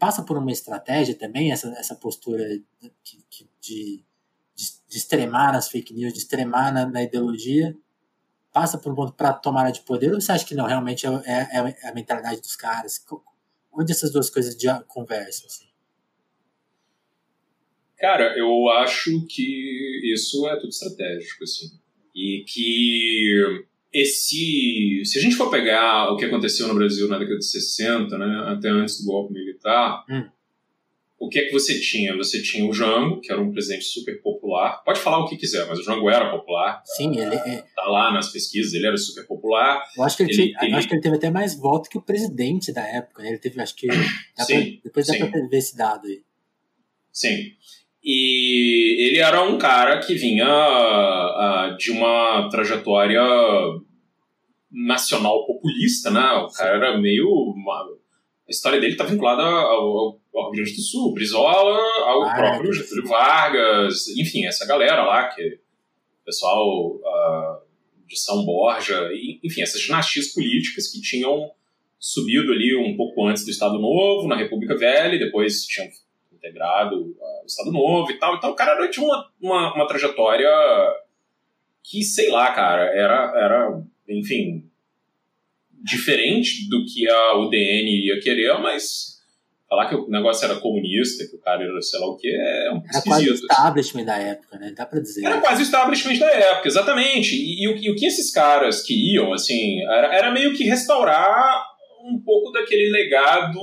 Passa 0.00 0.24
por 0.24 0.36
uma 0.36 0.50
estratégia 0.50 1.14
também, 1.14 1.52
essa, 1.52 1.68
essa 1.78 1.94
postura 1.94 2.44
de, 2.44 2.92
de 3.60 4.04
de, 4.56 4.96
extremar 4.96 5.52
nas 5.52 5.68
fake 5.68 5.94
news, 5.94 6.12
de 6.12 6.18
extremar 6.18 6.74
na, 6.74 6.84
na 6.84 7.04
ideologia, 7.04 7.78
passa 8.52 8.78
por 8.78 8.90
um 8.90 8.96
ponto 8.96 9.12
para 9.12 9.32
tomada 9.32 9.70
de 9.70 9.82
poder, 9.82 10.12
ou 10.12 10.20
você 10.20 10.32
acha 10.32 10.44
que 10.44 10.56
não, 10.56 10.66
realmente 10.66 11.06
é, 11.06 11.10
é, 11.24 11.76
é, 11.84 11.88
a 11.88 11.94
mentalidade 11.94 12.40
dos 12.40 12.56
caras? 12.56 13.00
Onde 13.72 13.92
essas 13.92 14.10
duas 14.10 14.28
coisas 14.28 14.56
conversam? 14.88 15.46
Assim? 15.46 15.69
Cara, 18.00 18.36
eu 18.36 18.68
acho 18.70 19.26
que 19.26 20.12
isso 20.12 20.48
é 20.48 20.56
tudo 20.56 20.70
estratégico, 20.70 21.44
assim. 21.44 21.70
E 22.14 22.44
que 22.46 23.64
esse. 23.92 25.02
Se 25.04 25.18
a 25.18 25.22
gente 25.22 25.36
for 25.36 25.50
pegar 25.50 26.10
o 26.10 26.16
que 26.16 26.24
aconteceu 26.24 26.66
no 26.66 26.74
Brasil 26.74 27.06
na 27.08 27.18
década 27.18 27.38
de 27.38 27.46
60, 27.46 28.16
né, 28.16 28.44
até 28.46 28.68
antes 28.68 29.00
do 29.00 29.06
golpe 29.06 29.34
militar, 29.34 30.04
hum 30.08 30.28
o 31.20 31.28
que 31.28 31.38
é 31.38 31.44
que 31.44 31.52
você 31.52 31.78
tinha? 31.78 32.16
Você 32.16 32.40
tinha 32.40 32.64
o 32.64 32.72
Jango, 32.72 33.20
que 33.20 33.30
era 33.30 33.38
um 33.38 33.52
presidente 33.52 33.84
super 33.84 34.22
popular. 34.22 34.82
Pode 34.82 34.98
falar 35.00 35.18
o 35.18 35.28
que 35.28 35.36
quiser, 35.36 35.66
mas 35.66 35.78
o 35.78 35.82
Jango 35.82 36.08
era 36.08 36.30
popular. 36.30 36.82
Sim, 36.82 37.10
ele 37.10 37.34
é. 37.34 37.62
Tá 37.76 37.82
lá 37.82 38.10
nas 38.10 38.32
pesquisas, 38.32 38.72
ele 38.72 38.86
era 38.86 38.96
super 38.96 39.26
popular. 39.26 39.84
Eu 39.94 40.02
acho 40.02 40.16
que 40.16 40.22
ele, 40.22 40.32
ele, 40.32 40.54
ele... 40.62 40.74
acho 40.74 40.88
que 40.88 40.94
ele 40.94 41.02
teve 41.02 41.16
até 41.16 41.30
mais 41.30 41.54
voto 41.54 41.90
que 41.90 41.98
o 41.98 42.02
presidente 42.02 42.72
da 42.72 42.88
época. 42.88 43.22
Né? 43.22 43.28
Ele 43.28 43.38
teve, 43.38 43.60
acho 43.60 43.76
que. 43.76 43.86
Sim, 44.46 44.72
pra, 44.72 44.80
depois 44.84 45.06
dá 45.06 45.12
sim. 45.12 45.30
pra 45.30 45.46
ver 45.46 45.58
esse 45.58 45.76
dado 45.76 46.06
aí. 46.06 46.22
Sim. 47.12 47.52
E 48.02 49.06
ele 49.06 49.18
era 49.18 49.42
um 49.42 49.58
cara 49.58 49.98
que 50.00 50.14
vinha 50.14 50.46
uh, 50.48 51.76
de 51.76 51.90
uma 51.90 52.48
trajetória 52.50 53.20
nacional 54.70 55.46
populista, 55.46 56.10
né? 56.10 56.32
O 56.32 56.48
cara 56.48 56.76
era 56.76 56.98
meio. 56.98 57.28
Uma... 57.28 57.74
a 57.74 58.50
história 58.50 58.80
dele 58.80 58.92
está 58.92 59.04
vinculada 59.04 59.42
ao, 59.42 60.18
ao 60.34 60.50
Rio 60.50 60.62
Grande 60.62 60.76
do 60.76 60.82
Sul, 60.82 61.12
Brizola, 61.12 61.78
ao 62.06 62.22
ah, 62.22 62.34
próprio 62.34 62.72
Getúlio 62.72 63.06
Vargas, 63.06 64.08
enfim, 64.16 64.46
essa 64.46 64.66
galera 64.66 65.04
lá, 65.04 65.28
que 65.28 65.42
o 65.42 66.24
pessoal 66.24 66.96
uh, 66.96 67.60
de 68.08 68.18
São 68.18 68.44
Borja, 68.44 69.10
enfim, 69.44 69.60
essas 69.60 69.82
dinastias 69.82 70.28
políticas 70.28 70.90
que 70.90 71.00
tinham 71.02 71.50
subido 71.98 72.50
ali 72.50 72.74
um 72.74 72.96
pouco 72.96 73.26
antes 73.26 73.44
do 73.44 73.50
Estado 73.50 73.78
Novo, 73.78 74.26
na 74.26 74.36
República 74.36 74.74
Velha, 74.74 75.14
e 75.14 75.18
depois 75.18 75.64
tinham 75.66 75.88
integrado 76.40 76.96
uh, 76.96 77.42
o 77.42 77.46
Estado 77.46 77.70
Novo 77.70 78.10
e 78.10 78.18
tal. 78.18 78.36
Então 78.36 78.50
o 78.50 78.56
cara 78.56 78.88
tinha 78.88 79.06
uma, 79.06 79.30
uma, 79.40 79.74
uma 79.74 79.86
trajetória 79.86 80.48
que, 81.82 82.02
sei 82.02 82.30
lá, 82.30 82.50
cara, 82.52 82.84
era, 82.84 83.32
era 83.36 83.82
enfim, 84.08 84.64
diferente 85.82 86.68
do 86.68 86.84
que 86.84 87.08
a 87.08 87.36
UDN 87.38 88.06
ia 88.06 88.20
querer, 88.20 88.58
mas 88.58 89.20
falar 89.68 89.88
que 89.88 89.94
o 89.94 90.08
negócio 90.08 90.44
era 90.44 90.58
comunista, 90.58 91.24
que 91.28 91.36
o 91.36 91.38
cara 91.38 91.62
era 91.62 91.80
sei 91.80 92.00
lá 92.00 92.06
o 92.08 92.16
que, 92.16 92.28
é 92.28 92.72
um 92.72 92.78
Era 92.78 92.86
esquisito. 92.86 93.04
quase 93.04 93.30
o 93.30 93.34
establishment 93.34 94.04
da 94.04 94.18
época, 94.18 94.58
né? 94.58 94.72
Dá 94.76 94.84
pra 94.84 95.00
dizer. 95.00 95.24
Era 95.24 95.40
quase 95.40 95.62
o 95.62 95.64
establishment 95.64 96.18
da 96.18 96.30
época, 96.30 96.68
exatamente. 96.68 97.36
E, 97.36 97.62
e, 97.62 97.68
o, 97.68 97.76
e 97.76 97.90
o, 97.90 97.94
que 97.94 98.06
esses 98.06 98.32
caras 98.32 98.82
queriam, 98.82 99.32
assim, 99.32 99.80
era, 99.84 100.12
era 100.12 100.30
meio 100.32 100.54
que 100.54 100.64
restaurar 100.64 101.64
um 102.04 102.20
pouco 102.20 102.50
daquele 102.50 102.90
legado. 102.90 103.60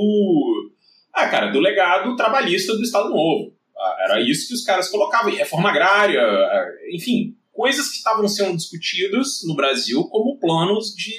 Ah, 1.18 1.28
cara, 1.30 1.48
do 1.48 1.60
legado 1.60 2.16
trabalhista 2.16 2.76
do 2.76 2.84
Estado 2.84 3.10
Novo. 3.10 3.52
Ah, 3.76 3.98
era 4.02 4.22
isso 4.22 4.48
que 4.48 4.54
os 4.54 4.64
caras 4.64 4.88
colocavam. 4.88 5.34
Reforma 5.34 5.72
agrária, 5.72 6.22
ah, 6.22 6.68
enfim, 6.92 7.36
coisas 7.52 7.90
que 7.90 7.98
estavam 7.98 8.28
sendo 8.28 8.56
discutidas 8.56 9.42
no 9.44 9.56
Brasil 9.56 10.04
como 10.10 10.38
planos 10.38 10.94
de, 10.94 11.18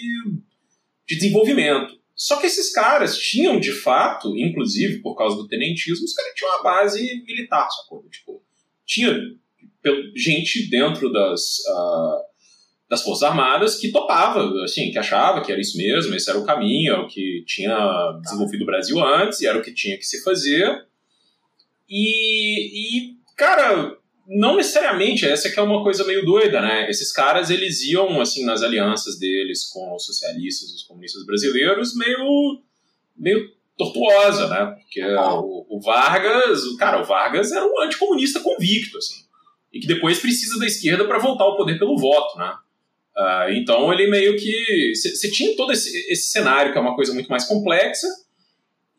de 1.04 1.16
desenvolvimento. 1.16 1.98
Só 2.14 2.36
que 2.36 2.46
esses 2.46 2.72
caras 2.72 3.18
tinham, 3.18 3.58
de 3.58 3.72
fato, 3.72 4.38
inclusive 4.38 5.02
por 5.02 5.16
causa 5.16 5.34
do 5.34 5.48
tenentismo, 5.48 6.04
os 6.04 6.14
caras 6.14 6.32
tinham 6.36 6.52
uma 6.52 6.62
base 6.62 7.24
militar, 7.26 7.68
sacou? 7.68 8.04
Tipo, 8.08 8.40
tinha 8.86 9.12
gente 10.14 10.70
dentro 10.70 11.12
das, 11.12 11.58
uh, 11.68 12.27
das 12.88 13.02
Forças 13.02 13.28
Armadas 13.28 13.76
que 13.76 13.92
topava, 13.92 14.50
assim, 14.64 14.90
que 14.90 14.98
achava 14.98 15.42
que 15.42 15.52
era 15.52 15.60
isso 15.60 15.76
mesmo, 15.76 16.14
esse 16.14 16.30
era 16.30 16.38
o 16.38 16.46
caminho, 16.46 16.94
é 16.94 16.98
o 16.98 17.06
que 17.06 17.44
tinha 17.46 17.76
desenvolvido 18.22 18.62
o 18.62 18.66
Brasil 18.66 18.98
antes, 19.04 19.40
e 19.40 19.46
era 19.46 19.58
o 19.58 19.62
que 19.62 19.74
tinha 19.74 19.98
que 19.98 20.04
se 20.04 20.22
fazer. 20.22 20.86
E, 21.88 23.10
e 23.10 23.16
cara, 23.36 23.96
não 24.26 24.56
necessariamente, 24.56 25.26
essa 25.26 25.50
que 25.50 25.58
é 25.58 25.62
uma 25.62 25.82
coisa 25.82 26.04
meio 26.04 26.24
doida, 26.24 26.60
né? 26.60 26.88
Esses 26.88 27.12
caras, 27.12 27.50
eles 27.50 27.82
iam, 27.82 28.20
assim, 28.20 28.44
nas 28.44 28.62
alianças 28.62 29.18
deles 29.18 29.64
com 29.66 29.94
os 29.94 30.04
socialistas, 30.04 30.70
os 30.70 30.82
comunistas 30.82 31.24
brasileiros, 31.24 31.94
meio, 31.94 32.62
meio 33.16 33.50
tortuosa, 33.76 34.48
né? 34.48 34.76
Porque 34.76 35.02
o, 35.02 35.66
o, 35.68 35.80
Vargas, 35.80 36.64
o, 36.64 36.76
cara, 36.76 37.00
o 37.00 37.04
Vargas 37.04 37.52
era 37.52 37.66
um 37.66 37.80
anticomunista 37.80 38.40
convicto, 38.40 38.98
assim, 38.98 39.24
e 39.72 39.80
que 39.80 39.86
depois 39.86 40.18
precisa 40.18 40.58
da 40.58 40.66
esquerda 40.66 41.06
para 41.06 41.18
voltar 41.18 41.44
ao 41.44 41.56
poder 41.56 41.78
pelo 41.78 41.98
voto, 41.98 42.38
né? 42.38 42.54
Uh, 43.18 43.50
então 43.52 43.92
ele 43.92 44.08
meio 44.08 44.36
que... 44.36 44.92
Você 44.94 45.30
tinha 45.30 45.56
todo 45.56 45.72
esse, 45.72 45.90
esse 46.10 46.30
cenário, 46.30 46.72
que 46.72 46.78
é 46.78 46.80
uma 46.80 46.94
coisa 46.94 47.12
muito 47.12 47.28
mais 47.28 47.44
complexa, 47.44 48.06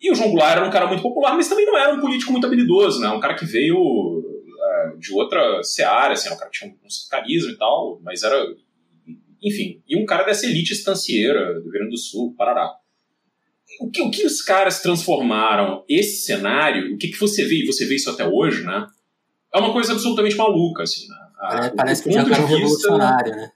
e 0.01 0.11
o 0.11 0.15
João 0.15 0.29
Goulart 0.29 0.57
era 0.57 0.67
um 0.67 0.71
cara 0.71 0.87
muito 0.87 1.01
popular, 1.01 1.35
mas 1.35 1.47
também 1.47 1.65
não 1.65 1.77
era 1.77 1.93
um 1.93 1.99
político 1.99 2.31
muito 2.31 2.45
habilidoso, 2.45 2.99
né? 2.99 3.09
Um 3.09 3.19
cara 3.19 3.35
que 3.35 3.45
veio 3.45 4.19
de 4.99 5.13
outra 5.13 5.63
seara, 5.63 6.13
assim, 6.13 6.29
o 6.29 6.37
cara 6.37 6.51
tinha 6.51 6.69
um, 6.69 6.73
um 6.73 7.09
carisma 7.09 7.51
e 7.51 7.57
tal, 7.57 7.99
mas 8.03 8.23
era. 8.23 8.37
Enfim, 9.41 9.81
e 9.87 9.97
um 9.97 10.05
cara 10.05 10.23
dessa 10.23 10.45
elite 10.45 10.73
estancieira 10.73 11.53
do 11.53 11.61
Rio 11.63 11.71
Grande 11.71 11.91
do 11.91 11.97
Sul, 11.97 12.35
Parará. 12.37 12.75
O 13.79 13.89
que, 13.89 14.01
o 14.01 14.11
que 14.11 14.25
os 14.25 14.41
caras 14.41 14.81
transformaram 14.81 15.85
esse 15.87 16.25
cenário, 16.25 16.93
o 16.93 16.97
que, 16.97 17.07
que 17.07 17.19
você 17.19 17.45
vê, 17.45 17.63
e 17.63 17.65
você 17.65 17.85
vê 17.85 17.95
isso 17.95 18.09
até 18.09 18.27
hoje, 18.27 18.63
né? 18.63 18.85
É 19.53 19.59
uma 19.59 19.71
coisa 19.71 19.93
absolutamente 19.93 20.35
maluca, 20.35 20.83
assim, 20.83 21.07
né? 21.07 21.15
A, 21.39 21.69
parece 21.69 22.03
que 22.03 22.09
o 22.09 22.13
cara 22.13 22.33
era 22.33 22.43
um 22.43 22.45
revolucionário, 22.45 23.35
né? 23.35 23.51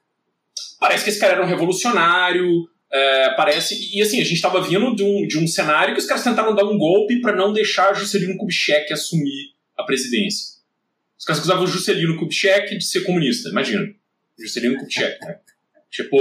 Parece 0.84 1.06
que 1.06 1.12
esse 1.12 1.20
cara 1.20 1.36
era 1.36 1.46
um 1.46 1.48
revolucionário, 1.48 2.68
é, 2.92 3.30
parece. 3.36 3.96
E 3.96 4.02
assim, 4.02 4.20
a 4.20 4.24
gente 4.26 4.36
estava 4.36 4.60
vindo 4.60 4.94
de 4.94 5.02
um, 5.02 5.26
de 5.26 5.40
um 5.40 5.48
cenário 5.48 5.94
que 5.94 6.02
os 6.02 6.06
caras 6.06 6.26
tentaram 6.26 6.54
dar 6.54 6.66
um 6.66 6.78
golpe 6.78 7.22
para 7.22 7.34
não 7.34 7.54
deixar 7.54 7.94
Juscelino 7.96 8.38
Kubitschek 8.38 8.92
assumir 8.92 9.54
a 9.78 9.84
presidência. 9.86 10.58
Os 11.18 11.24
caras 11.24 11.40
acusavam 11.40 11.64
o 11.64 11.68
Juscelino 11.68 12.18
Kubitschek 12.18 12.78
de 12.78 12.84
ser 12.84 13.06
comunista, 13.06 13.48
imagina. 13.48 13.82
Juscelino 14.38 14.76
Kubitschek, 14.76 15.26
né? 15.26 15.38
Tipo, 15.90 16.18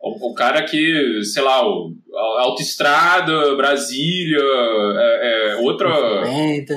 o, 0.00 0.30
o, 0.30 0.34
cara 0.34 0.62
que, 0.62 1.22
sei 1.22 1.42
lá, 1.42 1.68
o, 1.68 1.94
a 2.14 2.40
autoestrada, 2.40 3.54
Brasília, 3.54 4.38
é, 4.40 5.50
é 5.52 5.56
outra. 5.56 5.90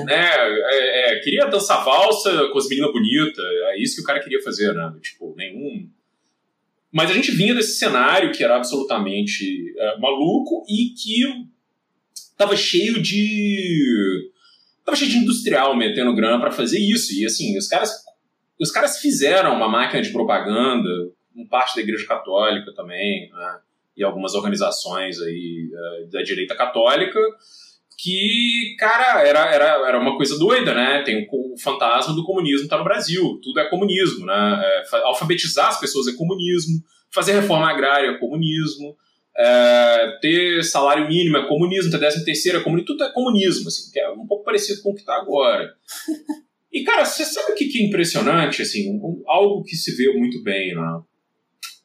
Né, 0.04 0.30
é, 0.68 1.12
é, 1.14 1.20
queria 1.20 1.46
dançar 1.46 1.82
valsa 1.82 2.48
com 2.48 2.58
as 2.58 2.68
meninas 2.68 2.92
bonitas, 2.92 3.42
é 3.68 3.78
isso 3.78 3.96
que 3.96 4.02
o 4.02 4.04
cara 4.04 4.20
queria 4.20 4.42
fazer, 4.42 4.74
né? 4.74 4.92
Tipo, 5.00 5.34
nenhum. 5.34 5.88
Mas 6.92 7.10
a 7.10 7.14
gente 7.14 7.30
vinha 7.30 7.54
desse 7.54 7.78
cenário 7.78 8.32
que 8.32 8.42
era 8.42 8.56
absolutamente 8.56 9.44
é, 9.76 9.98
maluco 9.98 10.64
e 10.68 10.94
que 10.94 11.22
tava 12.36 12.56
cheio 12.56 13.02
de 13.02 14.30
tava 14.84 14.96
cheio 14.96 15.10
de 15.10 15.18
industrial 15.18 15.76
metendo 15.76 16.14
grana 16.14 16.40
para 16.40 16.50
fazer 16.50 16.78
isso. 16.78 17.12
E 17.12 17.26
assim, 17.26 17.56
os 17.58 17.68
caras, 17.68 17.92
os 18.58 18.70
caras 18.70 18.98
fizeram 18.98 19.54
uma 19.54 19.68
máquina 19.68 20.00
de 20.00 20.10
propaganda, 20.10 20.88
parte 21.50 21.76
da 21.76 21.82
Igreja 21.82 22.06
Católica 22.06 22.72
também, 22.74 23.28
né? 23.30 23.58
e 23.96 24.04
algumas 24.04 24.34
organizações 24.34 25.20
aí 25.20 25.68
uh, 25.72 26.10
da 26.10 26.22
direita 26.22 26.54
católica, 26.54 27.20
que, 27.98 28.76
cara, 28.78 29.26
era, 29.26 29.52
era, 29.52 29.88
era 29.88 29.98
uma 29.98 30.16
coisa 30.16 30.38
doida, 30.38 30.72
né? 30.72 31.02
Tem 31.02 31.26
o, 31.28 31.54
o 31.54 31.58
fantasma 31.58 32.14
do 32.14 32.24
comunismo 32.24 32.68
tá 32.68 32.78
no 32.78 32.84
Brasil, 32.84 33.40
tudo 33.42 33.58
é 33.58 33.68
comunismo, 33.68 34.24
né? 34.24 34.62
É, 34.62 34.96
alfabetizar 35.04 35.68
as 35.68 35.80
pessoas 35.80 36.06
é 36.06 36.12
comunismo, 36.12 36.80
fazer 37.12 37.32
reforma 37.32 37.68
agrária 37.68 38.10
é 38.10 38.18
comunismo, 38.18 38.96
é, 39.36 40.18
ter 40.22 40.62
salário 40.62 41.08
mínimo 41.08 41.38
é 41.38 41.48
comunismo, 41.48 41.90
ter 41.90 41.98
décimo 41.98 42.24
terceiro 42.24 42.58
é 42.58 42.62
comunismo, 42.62 42.86
tudo 42.86 43.02
é 43.02 43.12
comunismo, 43.12 43.66
assim, 43.66 43.90
que 43.90 43.98
é 43.98 44.08
um 44.10 44.26
pouco 44.28 44.44
parecido 44.44 44.80
com 44.80 44.90
o 44.90 44.94
que 44.94 45.00
está 45.00 45.16
agora. 45.16 45.74
E, 46.70 46.84
cara, 46.84 47.02
você 47.02 47.24
sabe 47.24 47.52
o 47.52 47.54
que, 47.54 47.64
que 47.64 47.82
é 47.82 47.86
impressionante, 47.86 48.60
assim, 48.60 48.90
um, 48.90 49.22
algo 49.26 49.64
que 49.64 49.74
se 49.74 49.96
vê 49.96 50.12
muito 50.12 50.42
bem, 50.42 50.74
né? 50.74 51.00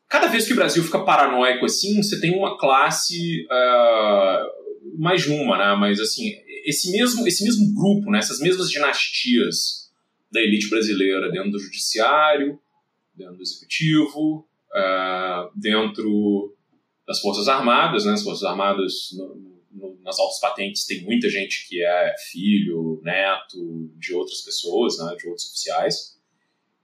Cada 0.09 0.27
vez 0.27 0.45
que 0.45 0.51
o 0.51 0.55
Brasil 0.57 0.83
fica 0.83 0.99
paranoico 0.99 1.65
assim, 1.65 2.03
você 2.03 2.19
tem 2.19 2.37
uma 2.37 2.57
classe, 2.59 3.45
uh, 3.45 4.62
mais 4.97 5.23
de 5.23 5.31
uma, 5.31 5.57
né? 5.57 5.75
Mas, 5.79 5.99
assim, 5.99 6.33
esse 6.65 6.91
mesmo, 6.91 7.27
esse 7.27 7.43
mesmo 7.43 7.73
grupo, 7.73 8.09
né? 8.11 8.19
essas 8.19 8.39
mesmas 8.39 8.69
dinastias 8.69 9.91
da 10.31 10.41
elite 10.41 10.69
brasileira 10.69 11.31
dentro 11.31 11.51
do 11.51 11.59
judiciário, 11.59 12.59
dentro 13.15 13.35
do 13.35 13.43
executivo, 13.43 14.47
uh, 14.73 15.51
dentro 15.55 16.55
das 17.07 17.19
Forças 17.19 17.47
Armadas, 17.47 18.05
né? 18.05 18.13
As 18.13 18.23
Forças 18.23 18.43
Armadas, 18.43 19.09
no, 19.13 19.59
no, 19.71 19.99
nas 20.01 20.17
altas 20.17 20.39
patentes, 20.39 20.85
tem 20.85 21.03
muita 21.03 21.29
gente 21.29 21.67
que 21.67 21.83
é 21.83 22.15
filho, 22.31 22.99
neto 23.03 23.91
de 23.97 24.13
outras 24.13 24.41
pessoas, 24.41 24.97
né? 24.97 25.15
De 25.17 25.27
outros 25.27 25.47
oficiais. 25.49 26.17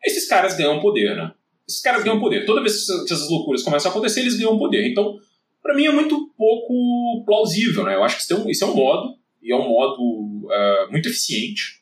Esses 0.06 0.28
caras 0.28 0.56
ganham 0.56 0.80
poder, 0.80 1.16
né? 1.16 1.34
Esses 1.68 1.82
caras 1.82 2.04
ganham 2.04 2.20
poder. 2.20 2.46
Toda 2.46 2.62
vez 2.62 2.86
que 2.86 3.14
essas 3.14 3.30
loucuras 3.30 3.64
começam 3.64 3.90
a 3.90 3.94
acontecer, 3.94 4.22
eles 4.22 4.38
ganham 4.38 4.58
poder. 4.58 4.88
Então, 4.88 5.20
para 5.62 5.76
mim 5.76 5.86
é 5.86 5.92
muito 5.92 6.30
pouco 6.38 7.24
plausível, 7.26 7.84
né? 7.84 7.96
Eu 7.96 8.04
acho 8.04 8.16
que 8.16 8.22
isso 8.24 8.34
é 8.34 8.68
um, 8.68 8.72
é 8.72 8.76
modo, 8.76 9.18
e 9.42 9.52
é 9.52 9.56
um 9.56 9.68
modo 9.68 10.02
uh, 10.02 10.92
muito 10.92 11.10
eficiente. 11.10 11.82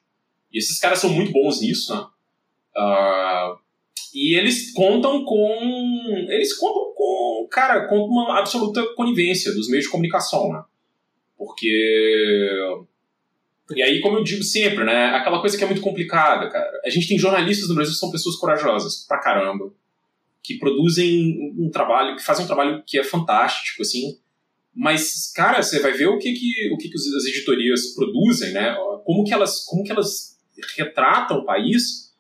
E 0.51 0.57
esses 0.57 0.79
caras 0.79 0.99
são 0.99 1.09
muito 1.09 1.31
bons 1.31 1.61
nisso, 1.61 1.93
né? 1.93 2.01
Uh, 2.75 3.57
e 4.13 4.35
eles 4.35 4.71
contam 4.73 5.23
com. 5.23 6.25
Eles 6.29 6.57
contam 6.57 6.93
com. 6.95 7.47
Cara, 7.51 7.87
com 7.87 7.97
uma 8.05 8.39
absoluta 8.39 8.83
conivência 8.95 9.53
dos 9.53 9.69
meios 9.69 9.85
de 9.85 9.91
comunicação, 9.91 10.51
né? 10.51 10.63
Porque. 11.37 12.49
E 13.75 13.83
aí, 13.83 13.99
como 13.99 14.17
eu 14.17 14.23
digo 14.23 14.43
sempre, 14.43 14.83
né? 14.83 15.07
Aquela 15.07 15.39
coisa 15.39 15.57
que 15.57 15.63
é 15.63 15.67
muito 15.67 15.81
complicada, 15.81 16.49
cara. 16.49 16.81
A 16.85 16.89
gente 16.89 17.07
tem 17.07 17.19
jornalistas 17.19 17.67
no 17.67 17.75
Brasil 17.75 17.93
que 17.93 17.99
são 17.99 18.11
pessoas 18.11 18.37
corajosas 18.37 19.05
pra 19.07 19.19
caramba, 19.19 19.71
que 20.47 20.57
produzem 20.57 21.53
um 21.57 21.69
trabalho, 21.69 22.15
que 22.15 22.23
fazem 22.23 22.45
um 22.45 22.47
trabalho 22.47 22.81
que 22.87 22.97
é 22.97 23.03
fantástico, 23.03 23.81
assim. 23.81 24.17
Mas, 24.73 25.29
cara, 25.35 25.61
você 25.61 25.81
vai 25.81 25.91
ver 25.91 26.07
o 26.07 26.17
que, 26.17 26.31
que, 26.31 26.71
o 26.73 26.77
que, 26.77 26.87
que 26.87 26.95
as 26.95 27.25
editorias 27.25 27.93
produzem, 27.93 28.53
né? 28.53 28.73
Como 29.03 29.25
que 29.25 29.33
elas, 29.33 29.65
como 29.65 29.83
que 29.83 29.91
elas 29.91 30.37
retratam 30.77 31.39
o 31.39 31.45
país. 31.45 32.15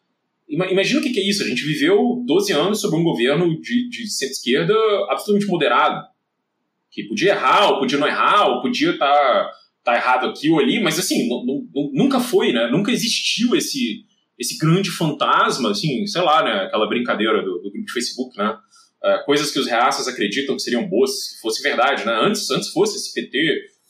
Imagina 0.49 0.99
o 0.99 1.03
que, 1.03 1.11
que 1.11 1.21
é 1.21 1.29
isso. 1.29 1.41
A 1.41 1.47
gente 1.47 1.63
viveu 1.63 2.21
12 2.25 2.51
anos 2.51 2.81
sob 2.81 2.97
um 2.97 3.03
governo 3.03 3.61
de, 3.61 3.87
de 3.87 4.09
centro-esquerda 4.09 4.73
absolutamente 5.09 5.47
moderado 5.47 6.05
que 6.91 7.03
podia 7.03 7.31
errar, 7.31 7.69
ou 7.69 7.79
podia 7.79 7.97
não 7.97 8.07
errar, 8.07 8.49
ou 8.49 8.61
podia 8.61 8.91
estar 8.91 9.05
tá, 9.05 9.51
tá 9.83 9.95
errado 9.95 10.25
aqui 10.27 10.49
ou 10.49 10.59
ali, 10.59 10.81
mas 10.81 10.99
assim, 10.99 11.29
nunca 11.93 12.19
foi, 12.19 12.51
né? 12.51 12.67
Nunca 12.71 12.91
existiu 12.91 13.55
esse, 13.55 14.03
esse 14.37 14.57
grande 14.57 14.89
fantasma, 14.91 15.71
assim, 15.71 16.05
sei 16.05 16.21
lá, 16.21 16.43
né? 16.43 16.65
Aquela 16.65 16.87
brincadeira 16.87 17.41
do, 17.41 17.57
do 17.57 17.71
grupo 17.71 17.85
de 17.85 17.91
Facebook, 17.91 18.37
né? 18.37 18.57
Uh, 19.03 19.25
coisas 19.25 19.51
que 19.51 19.59
os 19.59 19.67
reaças 19.67 20.07
acreditam 20.07 20.55
que 20.55 20.61
seriam 20.61 20.87
boas 20.87 21.29
se 21.29 21.41
fosse 21.41 21.61
verdade, 21.61 22.05
né? 22.05 22.13
Antes, 22.13 22.49
antes 22.49 22.69
fosse 22.69 22.97
esse 22.97 23.13
PT 23.13 23.37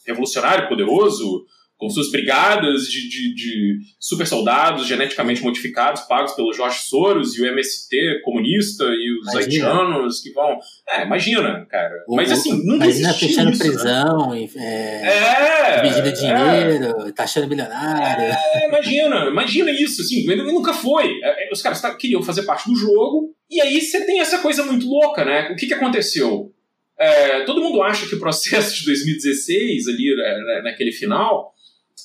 revolucionário, 0.06 0.70
poderoso, 0.70 1.46
com 1.78 1.90
suas 1.90 2.10
brigadas 2.12 2.88
de, 2.88 3.08
de, 3.08 3.36
de, 3.36 3.78
super 4.00 4.26
soldados 4.26 4.88
geneticamente 4.88 5.44
modificados 5.44 6.02
pagos 6.02 6.34
pelo 6.34 6.52
Jorge 6.52 6.80
Soros 6.82 7.36
e 7.36 7.42
o 7.42 7.46
MST 7.46 8.22
comunista 8.24 8.84
e 8.86 9.16
os 9.20 9.32
imagina. 9.32 9.68
haitianos 9.70 10.20
que 10.20 10.32
vão. 10.32 10.58
É, 10.90 11.04
imagina, 11.04 11.68
cara. 11.70 12.04
O, 12.08 12.16
Mas 12.16 12.32
assim, 12.32 12.52
nunca 12.66 12.86
Imagina 12.86 13.14
fechando 13.14 13.52
isso, 13.52 13.64
né? 13.64 13.70
prisão, 13.70 14.30
né? 14.32 14.50
é, 14.56 15.76
é, 15.76 15.82
pedindo 15.82 16.12
dinheiro, 16.14 17.08
é, 17.08 17.12
taxando 17.12 17.48
milionário. 17.48 18.24
É, 18.24 18.68
imagina, 18.68 19.26
imagina 19.28 19.72
isso, 19.72 20.02
assim, 20.02 20.26
nunca 20.26 20.74
foi. 20.74 21.20
É, 21.22 21.48
é, 21.48 21.54
os 21.54 21.62
caras 21.62 21.80
tá, 21.80 21.94
queriam 21.94 22.24
fazer 22.24 22.42
parte 22.44 22.68
do 22.68 22.76
jogo, 22.76 23.36
e 23.50 23.62
aí 23.62 23.80
você 23.80 24.04
tem 24.04 24.20
essa 24.20 24.40
coisa 24.40 24.64
muito 24.64 24.88
louca, 24.88 25.24
né? 25.24 25.52
O 25.52 25.56
que, 25.56 25.68
que 25.68 25.74
aconteceu? 25.76 26.52
É, 27.00 27.42
todo 27.42 27.62
mundo 27.62 27.84
acha 27.84 28.08
que 28.08 28.16
o 28.16 28.20
processo 28.20 28.76
de 28.80 28.86
2016, 28.86 29.88
ali 29.88 30.16
né, 30.16 30.62
naquele 30.64 30.92
final, 30.92 31.54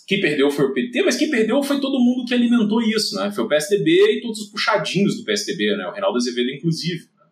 quem 0.06 0.20
perdeu 0.20 0.50
foi 0.50 0.66
o 0.66 0.72
PT, 0.72 1.02
mas 1.02 1.16
quem 1.16 1.30
perdeu 1.30 1.62
foi 1.62 1.80
todo 1.80 2.00
mundo 2.00 2.24
que 2.24 2.34
alimentou 2.34 2.82
isso, 2.82 3.14
né? 3.16 3.30
Foi 3.30 3.44
o 3.44 3.48
PSDB 3.48 4.18
e 4.18 4.20
todos 4.20 4.40
os 4.40 4.50
puxadinhos 4.50 5.16
do 5.16 5.24
PSDB, 5.24 5.76
né? 5.76 5.86
O 5.86 5.92
Reinaldo 5.92 6.16
Azevedo, 6.16 6.50
inclusive. 6.50 7.04
Né? 7.16 7.24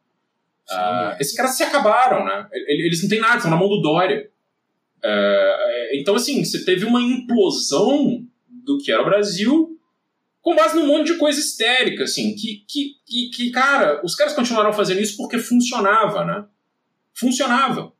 Ah, 0.71 1.17
esses 1.21 1.35
caras 1.35 1.57
se 1.57 1.63
acabaram, 1.63 2.25
né? 2.25 2.49
Eles 2.53 3.03
não 3.03 3.09
têm 3.09 3.21
nada, 3.21 3.37
estão 3.37 3.51
na 3.51 3.57
mão 3.57 3.69
do 3.69 3.81
Dória. 3.81 4.31
É, 5.03 6.01
então, 6.01 6.15
assim, 6.15 6.45
você 6.45 6.65
teve 6.65 6.85
uma 6.85 7.01
implosão 7.01 8.25
do 8.49 8.79
que 8.79 8.93
era 8.93 9.03
o 9.03 9.07
Brasil 9.07 9.79
com 10.41 10.55
base 10.55 10.75
num 10.77 10.87
monte 10.87 11.13
de 11.13 11.19
coisa 11.19 11.39
histérica, 11.39 12.05
assim, 12.05 12.35
que, 12.35 12.65
que, 12.67 12.95
que, 13.05 13.31
que, 13.31 13.51
cara, 13.51 14.01
os 14.05 14.15
caras 14.15 14.33
continuaram 14.33 14.73
fazendo 14.73 15.01
isso 15.01 15.17
porque 15.17 15.39
funcionava, 15.39 16.25
né? 16.25 16.45
Funcionava. 17.13 17.93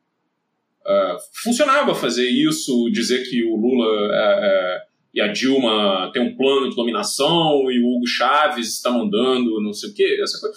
Uh, 0.85 1.17
funcionava 1.43 1.93
fazer 1.93 2.27
isso, 2.27 2.89
dizer 2.91 3.23
que 3.29 3.43
o 3.43 3.55
Lula 3.55 4.13
é, 4.13 4.39
é, 4.41 4.81
e 5.13 5.21
a 5.21 5.27
Dilma 5.27 6.09
tem 6.11 6.21
um 6.21 6.35
plano 6.35 6.69
de 6.69 6.75
dominação 6.75 7.71
e 7.71 7.79
o 7.79 7.87
Hugo 7.87 8.07
Chaves 8.07 8.67
está 8.67 8.89
mandando 8.89 9.61
não 9.61 9.73
sei 9.73 9.91
o 9.91 9.93
quê, 9.93 10.19
essa 10.21 10.39
coisa. 10.39 10.55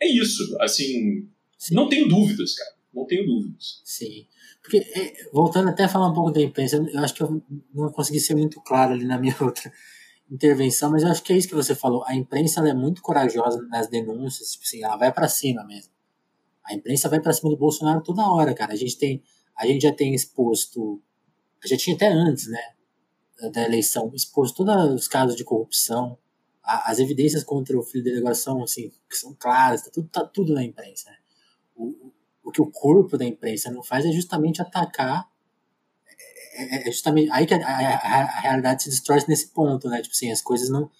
É 0.00 0.06
isso, 0.06 0.56
assim, 0.60 1.26
Sim. 1.56 1.74
não 1.74 1.88
tenho 1.88 2.06
dúvidas, 2.08 2.54
cara, 2.54 2.70
não 2.92 3.06
tenho 3.06 3.24
dúvidas. 3.24 3.80
Sim, 3.84 4.26
porque, 4.60 4.84
voltando 5.32 5.70
até 5.70 5.84
a 5.84 5.88
falar 5.88 6.08
um 6.08 6.14
pouco 6.14 6.30
da 6.30 6.42
imprensa, 6.42 6.76
eu 6.76 7.00
acho 7.00 7.14
que 7.14 7.22
eu 7.22 7.42
não 7.74 7.90
consegui 7.90 8.20
ser 8.20 8.34
muito 8.34 8.60
claro 8.60 8.92
ali 8.92 9.06
na 9.06 9.16
minha 9.20 9.36
outra 9.40 9.72
intervenção, 10.30 10.90
mas 10.90 11.02
eu 11.02 11.10
acho 11.10 11.22
que 11.22 11.32
é 11.32 11.38
isso 11.38 11.48
que 11.48 11.54
você 11.54 11.74
falou, 11.74 12.04
a 12.06 12.14
imprensa 12.14 12.66
é 12.68 12.74
muito 12.74 13.00
corajosa 13.00 13.62
nas 13.68 13.88
denúncias, 13.88 14.52
tipo 14.52 14.64
assim, 14.64 14.82
ela 14.82 14.96
vai 14.96 15.12
para 15.12 15.28
cima 15.28 15.64
mesmo. 15.64 15.93
A 16.66 16.74
imprensa 16.74 17.08
vai 17.08 17.20
para 17.20 17.32
cima 17.32 17.50
do 17.50 17.56
Bolsonaro 17.56 18.02
toda 18.02 18.30
hora, 18.30 18.54
cara. 18.54 18.72
A 18.72 18.76
gente 18.76 18.96
tem, 18.98 19.22
a 19.56 19.66
gente 19.66 19.82
já 19.82 19.92
tem 19.92 20.14
exposto, 20.14 21.02
já 21.64 21.76
tinha 21.76 21.94
até 21.94 22.08
antes, 22.08 22.48
né, 22.48 22.74
da 23.52 23.62
eleição, 23.62 24.10
exposto 24.14 24.64
todos 24.64 24.94
os 24.94 25.08
casos 25.08 25.36
de 25.36 25.44
corrupção, 25.44 26.18
as 26.62 26.98
evidências 26.98 27.44
contra 27.44 27.78
o 27.78 27.82
filho 27.82 28.04
dele 28.04 28.18
agora 28.18 28.34
são, 28.34 28.62
assim, 28.62 28.90
que 29.08 29.16
são 29.16 29.34
claras, 29.34 29.82
tá 29.82 29.90
tudo, 29.92 30.08
tá 30.08 30.24
tudo 30.24 30.54
na 30.54 30.64
imprensa. 30.64 31.10
Né? 31.10 31.16
O, 31.76 32.10
o 32.42 32.50
que 32.50 32.62
o 32.62 32.70
corpo 32.70 33.18
da 33.18 33.24
imprensa 33.24 33.70
não 33.70 33.82
faz 33.82 34.06
é 34.06 34.12
justamente 34.12 34.62
atacar 34.62 35.28
é, 36.54 36.76
é, 36.76 36.88
é 36.88 36.92
justamente 36.92 37.30
aí 37.32 37.46
que 37.46 37.54
a, 37.54 37.58
a, 37.58 38.22
a, 38.22 38.40
realidade 38.40 38.84
se 38.84 38.90
destrói 38.90 39.22
nesse 39.28 39.48
ponto, 39.48 39.88
né? 39.88 40.00
Tipo 40.00 40.14
assim, 40.14 40.30
as 40.30 40.40
coisas 40.40 40.70
não, 40.70 40.90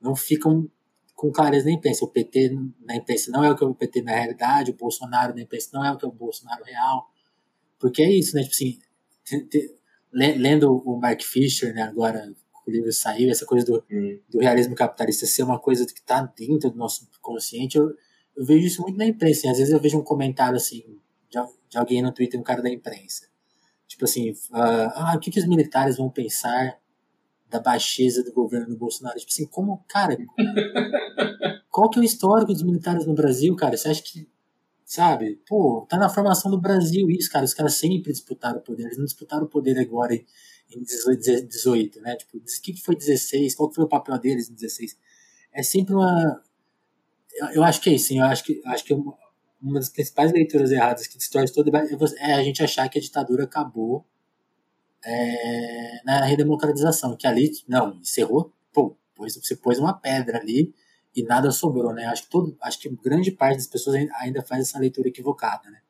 não 0.00 0.14
ficam 0.14 0.70
com 1.18 1.32
clareza 1.32 1.64
na 1.64 1.72
imprensa. 1.72 2.04
O 2.04 2.08
PT 2.08 2.56
na 2.86 2.94
imprensa 2.94 3.28
não 3.32 3.42
é 3.42 3.50
o 3.50 3.56
que 3.56 3.64
é 3.64 3.66
o 3.66 3.74
PT 3.74 4.02
na 4.02 4.12
realidade, 4.12 4.70
o 4.70 4.74
Bolsonaro 4.74 5.34
na 5.34 5.42
imprensa 5.42 5.70
não 5.74 5.84
é 5.84 5.90
o 5.90 5.98
que 5.98 6.04
é 6.04 6.08
o 6.08 6.12
Bolsonaro 6.12 6.62
real. 6.62 7.10
Porque 7.76 8.02
é 8.02 8.10
isso, 8.10 8.36
né? 8.36 8.42
Tipo 8.42 8.54
assim, 8.54 8.78
te, 9.24 9.40
te, 9.46 9.74
lendo 10.12 10.72
o 10.72 10.96
Mark 10.96 11.20
Fisher, 11.22 11.74
né, 11.74 11.82
agora 11.82 12.32
o 12.64 12.70
livro 12.70 12.92
saiu, 12.92 13.30
essa 13.30 13.44
coisa 13.44 13.66
do, 13.66 13.84
hum. 13.90 14.20
do 14.28 14.38
realismo 14.38 14.76
capitalista 14.76 15.26
ser 15.26 15.42
uma 15.42 15.58
coisa 15.58 15.84
que 15.84 15.98
está 15.98 16.22
dentro 16.22 16.70
do 16.70 16.78
nosso 16.78 17.08
consciente, 17.20 17.76
eu, 17.76 17.92
eu 18.36 18.44
vejo 18.44 18.68
isso 18.68 18.82
muito 18.82 18.96
na 18.96 19.06
imprensa. 19.06 19.40
Assim, 19.40 19.48
às 19.48 19.58
vezes 19.58 19.72
eu 19.72 19.80
vejo 19.80 19.98
um 19.98 20.04
comentário 20.04 20.56
assim 20.56 20.84
de, 21.28 21.38
de 21.68 21.78
alguém 21.78 22.00
no 22.00 22.12
Twitter, 22.12 22.38
um 22.38 22.44
cara 22.44 22.62
da 22.62 22.70
imprensa. 22.70 23.26
Tipo 23.88 24.04
assim, 24.04 24.30
uh, 24.30 24.92
ah, 24.94 25.14
o 25.16 25.18
que, 25.18 25.32
que 25.32 25.40
os 25.40 25.48
militares 25.48 25.96
vão 25.96 26.08
pensar 26.08 26.78
da 27.50 27.60
baixeza 27.60 28.22
do 28.22 28.32
governo 28.32 28.68
do 28.68 28.76
Bolsonaro. 28.76 29.18
Tipo 29.18 29.32
assim, 29.32 29.46
como, 29.46 29.84
cara, 29.88 30.16
qual 31.70 31.88
que 31.88 31.98
é 31.98 32.02
o 32.02 32.04
histórico 32.04 32.52
dos 32.52 32.62
militares 32.62 33.06
no 33.06 33.14
Brasil, 33.14 33.54
cara? 33.56 33.76
Você 33.76 33.88
acha 33.88 34.02
que, 34.02 34.28
sabe, 34.84 35.40
pô, 35.48 35.86
tá 35.88 35.96
na 35.96 36.08
formação 36.08 36.50
do 36.50 36.60
Brasil 36.60 37.10
isso, 37.10 37.30
cara. 37.30 37.44
Os 37.44 37.54
caras 37.54 37.74
sempre 37.74 38.12
disputaram 38.12 38.58
o 38.58 38.62
poder, 38.62 38.84
eles 38.84 38.98
não 38.98 39.04
disputaram 39.04 39.44
o 39.44 39.48
poder 39.48 39.78
agora 39.78 40.14
em, 40.14 40.24
em 40.70 40.82
18, 40.82 42.00
né? 42.00 42.16
Tipo, 42.16 42.38
o 42.38 42.42
que 42.62 42.82
foi 42.82 42.94
16? 42.94 43.54
Qual 43.54 43.72
foi 43.72 43.84
o 43.84 43.88
papel 43.88 44.18
deles 44.18 44.50
em 44.50 44.54
16? 44.54 44.96
É 45.52 45.62
sempre 45.62 45.94
uma. 45.94 46.42
Eu 47.52 47.62
acho 47.62 47.80
que 47.80 47.90
é 47.90 47.94
isso, 47.94 48.12
eu 48.12 48.24
acho 48.24 48.44
que, 48.44 48.60
acho 48.66 48.84
que 48.84 48.92
uma 48.92 49.78
das 49.78 49.88
principais 49.88 50.32
leituras 50.32 50.70
erradas 50.72 51.06
que 51.06 51.16
destrói 51.16 51.46
todo 51.46 51.74
é, 51.76 52.30
é 52.30 52.34
a 52.34 52.42
gente 52.42 52.62
achar 52.62 52.88
que 52.88 52.98
a 52.98 53.02
ditadura 53.02 53.44
acabou 53.44 54.04
é, 55.08 56.02
na 56.04 56.24
redemocratização, 56.24 57.16
que 57.16 57.26
ali, 57.26 57.50
não, 57.66 57.96
encerrou, 57.96 58.52
pô, 58.72 58.96
você 59.16 59.56
pôs 59.56 59.78
uma 59.78 59.94
pedra 59.94 60.38
ali 60.38 60.74
e 61.16 61.22
nada 61.22 61.50
sobrou, 61.50 61.94
né? 61.94 62.04
Acho 62.06 62.24
que, 62.24 62.30
todo, 62.30 62.56
acho 62.60 62.78
que 62.78 62.88
grande 63.02 63.32
parte 63.32 63.56
das 63.56 63.66
pessoas 63.66 63.96
ainda 64.20 64.42
faz 64.42 64.68
essa 64.68 64.78
leitura 64.78 65.08
equivocada, 65.08 65.70
né? 65.70 65.80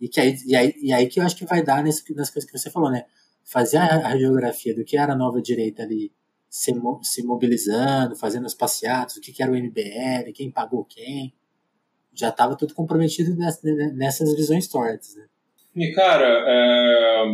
E, 0.00 0.08
que 0.08 0.20
aí, 0.20 0.36
e, 0.46 0.56
aí, 0.56 0.74
e 0.80 0.92
aí 0.92 1.06
que 1.08 1.20
eu 1.20 1.24
acho 1.24 1.36
que 1.36 1.44
vai 1.44 1.62
dar 1.62 1.82
nesse, 1.82 2.02
nas 2.14 2.30
coisas 2.30 2.48
que 2.48 2.56
você 2.56 2.70
falou, 2.70 2.90
né? 2.90 3.04
Fazer 3.44 3.78
a 3.78 3.98
radiografia 3.98 4.74
do 4.74 4.84
que 4.84 4.96
era 4.96 5.12
a 5.12 5.16
nova 5.16 5.42
direita 5.42 5.82
ali 5.82 6.12
se, 6.48 6.72
se 7.02 7.22
mobilizando, 7.24 8.14
fazendo 8.14 8.46
os 8.46 8.54
passeatos, 8.54 9.16
o 9.16 9.20
que, 9.20 9.32
que 9.32 9.42
era 9.42 9.50
o 9.50 9.56
MBL, 9.56 10.32
quem 10.32 10.50
pagou 10.50 10.84
quem. 10.84 11.34
Já 12.14 12.28
estava 12.28 12.56
tudo 12.56 12.74
comprometido 12.74 13.34
nessas 13.94 14.34
visões 14.36 14.68
tortas, 14.68 15.16
né? 15.16 15.26
E, 15.74 15.92
cara, 15.92 16.44
é 16.46 17.24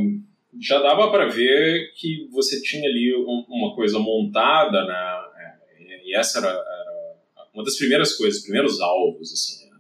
já 0.61 0.81
dava 0.81 1.11
para 1.11 1.27
ver 1.27 1.93
que 1.95 2.27
você 2.31 2.61
tinha 2.63 2.89
ali 2.89 3.15
um, 3.15 3.45
uma 3.49 3.75
coisa 3.75 3.99
montada, 3.99 4.85
né? 4.85 5.25
É, 5.37 6.09
e 6.09 6.15
essa 6.15 6.39
era, 6.39 6.49
era, 6.49 7.17
uma 7.53 7.65
das 7.65 7.77
primeiras 7.77 8.17
coisas, 8.17 8.43
primeiros 8.43 8.81
alvos, 8.81 9.33
assim, 9.33 9.69
né? 9.71 9.79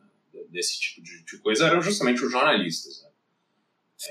desse 0.51 0.79
tipo 0.81 1.03
de, 1.03 1.25
de, 1.25 1.39
coisa 1.39 1.67
eram 1.67 1.81
justamente 1.81 2.25
os 2.25 2.31
jornalistas. 2.31 3.03
Né? 3.03 3.09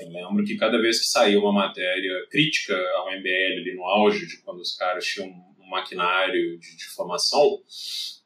Eu 0.00 0.08
lembro 0.10 0.44
que 0.44 0.56
cada 0.56 0.80
vez 0.80 0.98
que 1.00 1.06
saía 1.06 1.38
uma 1.38 1.52
matéria 1.52 2.26
crítica 2.30 2.76
ao 2.96 3.10
MBL 3.12 3.60
ali 3.60 3.74
no 3.74 3.84
auge 3.84 4.26
de 4.26 4.38
quando 4.38 4.60
os 4.60 4.76
caras 4.76 5.04
tinham 5.04 5.28
um 5.28 5.68
maquinário 5.68 6.58
de 6.58 6.76
difamação, 6.76 7.62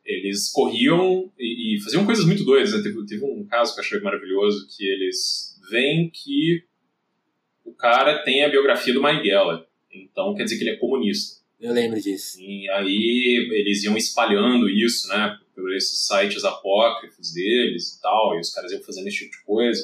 eles 0.05 0.51
corriam 0.51 1.33
e, 1.39 1.77
e 1.77 1.81
faziam 1.83 2.05
coisas 2.05 2.25
muito 2.25 2.45
doidas. 2.45 2.73
Né? 2.73 2.83
Teve, 2.83 3.07
teve 3.07 3.25
um 3.25 3.47
caso 3.47 3.75
que 3.75 3.81
eu 3.81 3.85
achei 3.85 4.01
maravilhoso 4.01 4.67
que 4.77 4.85
eles 4.85 5.61
veem 5.71 6.11
que 6.11 6.65
o 7.73 7.75
cara 7.75 8.23
tem 8.23 8.45
a 8.45 8.51
biografia 8.51 8.93
do 8.93 9.01
Marighella. 9.01 9.67
Então 9.91 10.35
quer 10.35 10.45
dizer 10.45 10.59
que 10.59 10.65
ele 10.65 10.73
é 10.73 10.77
comunista. 10.77 11.41
Eu 11.59 11.73
lembro 11.73 12.01
disso. 12.01 12.39
E 12.41 12.69
aí 12.71 13.49
eles 13.53 13.83
iam 13.85 13.97
espalhando 13.97 14.69
isso, 14.69 15.09
né? 15.09 15.39
Por 15.55 15.75
esses 15.75 16.07
sites 16.07 16.45
apócrifos 16.45 17.33
deles 17.33 17.95
e 17.95 18.03
tal, 18.03 18.37
e 18.37 18.41
os 18.41 18.53
caras 18.53 18.73
iam 18.73 18.83
fazendo 18.83 19.07
esse 19.07 19.19
tipo 19.19 19.31
de 19.31 19.45
coisa. 19.45 19.81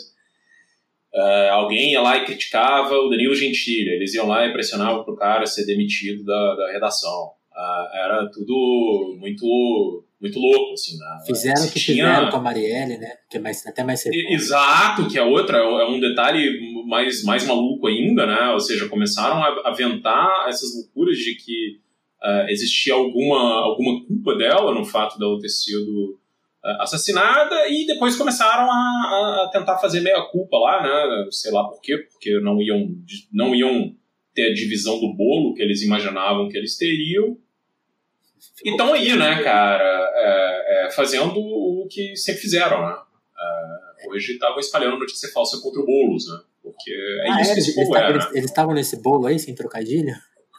Uh, 1.14 1.52
alguém 1.52 1.92
ia 1.92 2.02
lá 2.02 2.18
e 2.18 2.26
criticava 2.26 2.94
o 2.94 3.08
Danilo 3.08 3.34
Gentili, 3.34 3.88
eles 3.90 4.12
iam 4.12 4.26
lá 4.26 4.46
e 4.46 4.52
pressionavam 4.52 5.04
pro 5.04 5.16
cara 5.16 5.46
ser 5.46 5.64
demitido 5.64 6.24
da, 6.24 6.54
da 6.54 6.72
redação. 6.72 7.32
Uh, 7.50 7.96
era 7.96 8.30
tudo 8.30 9.16
muito 9.18 10.04
muito 10.20 10.38
louco, 10.38 10.72
assim. 10.72 10.96
Né? 10.96 11.18
Fizeram 11.26 11.64
o 11.64 11.70
que 11.70 11.80
tinha... 11.80 12.06
fizeram 12.06 12.30
com 12.30 12.36
a 12.36 12.42
Marielle, 12.42 12.98
né? 12.98 13.12
Que 13.30 13.36
é 13.36 13.40
mais, 13.40 13.66
até 13.66 13.84
mais 13.84 14.04
Exato, 14.06 15.08
que 15.08 15.18
é 15.18 15.22
outra, 15.22 15.58
é 15.58 15.86
um 15.86 16.00
detalhe 16.00 16.58
mais, 16.86 17.22
mais 17.22 17.46
maluco 17.46 17.86
ainda, 17.86 18.26
né? 18.26 18.50
Ou 18.50 18.60
seja, 18.60 18.88
começaram 18.88 19.42
a 19.42 19.68
aventar 19.68 20.48
essas 20.48 20.74
loucuras 20.74 21.16
de 21.16 21.34
que 21.36 21.78
uh, 22.22 22.48
existia 22.48 22.94
alguma, 22.94 23.60
alguma 23.62 24.04
culpa 24.06 24.34
dela 24.36 24.74
no 24.74 24.84
fato 24.84 25.18
dela 25.18 25.38
ter 25.40 25.48
sido 25.48 26.18
uh, 26.64 26.82
assassinada 26.82 27.68
e 27.68 27.86
depois 27.86 28.16
começaram 28.16 28.70
a, 28.70 29.44
a 29.44 29.50
tentar 29.52 29.78
fazer 29.78 30.00
meia 30.00 30.22
culpa 30.32 30.58
lá, 30.58 30.82
né? 30.82 31.26
Sei 31.30 31.52
lá 31.52 31.64
por 31.64 31.80
quê, 31.80 31.96
porque 32.10 32.40
não 32.40 32.60
iam, 32.60 32.88
não 33.32 33.54
iam 33.54 33.94
ter 34.34 34.50
a 34.50 34.54
divisão 34.54 34.98
do 35.00 35.14
bolo 35.14 35.54
que 35.54 35.62
eles 35.62 35.82
imaginavam 35.82 36.48
que 36.48 36.56
eles 36.56 36.76
teriam. 36.76 37.36
E 38.64 38.70
estão 38.70 38.92
aí, 38.92 39.16
né, 39.16 39.42
cara, 39.42 40.12
é, 40.14 40.86
é, 40.86 40.90
fazendo 40.90 41.38
o 41.38 41.86
que 41.90 42.16
sempre 42.16 42.40
fizeram, 42.40 42.86
né? 42.86 42.96
É, 43.38 44.08
hoje 44.08 44.32
estavam 44.32 44.58
espalhando 44.58 44.98
notícia 44.98 45.28
falsa 45.32 45.60
contra 45.60 45.80
o 45.80 45.86
Boulos, 45.86 46.28
né? 46.28 46.38
Porque 46.62 46.92
é 46.92 47.30
ah, 47.30 47.40
isso 47.40 47.50
é, 47.50 47.54
que 47.54 47.60
esse 47.60 47.74
povo 47.74 47.96
é. 47.96 48.10
Eles 48.10 48.32
né? 48.32 48.40
estavam 48.40 48.74
nesse 48.74 49.00
bolo 49.00 49.26
aí, 49.26 49.38
sem 49.38 49.54
trocadilho? 49.54 50.14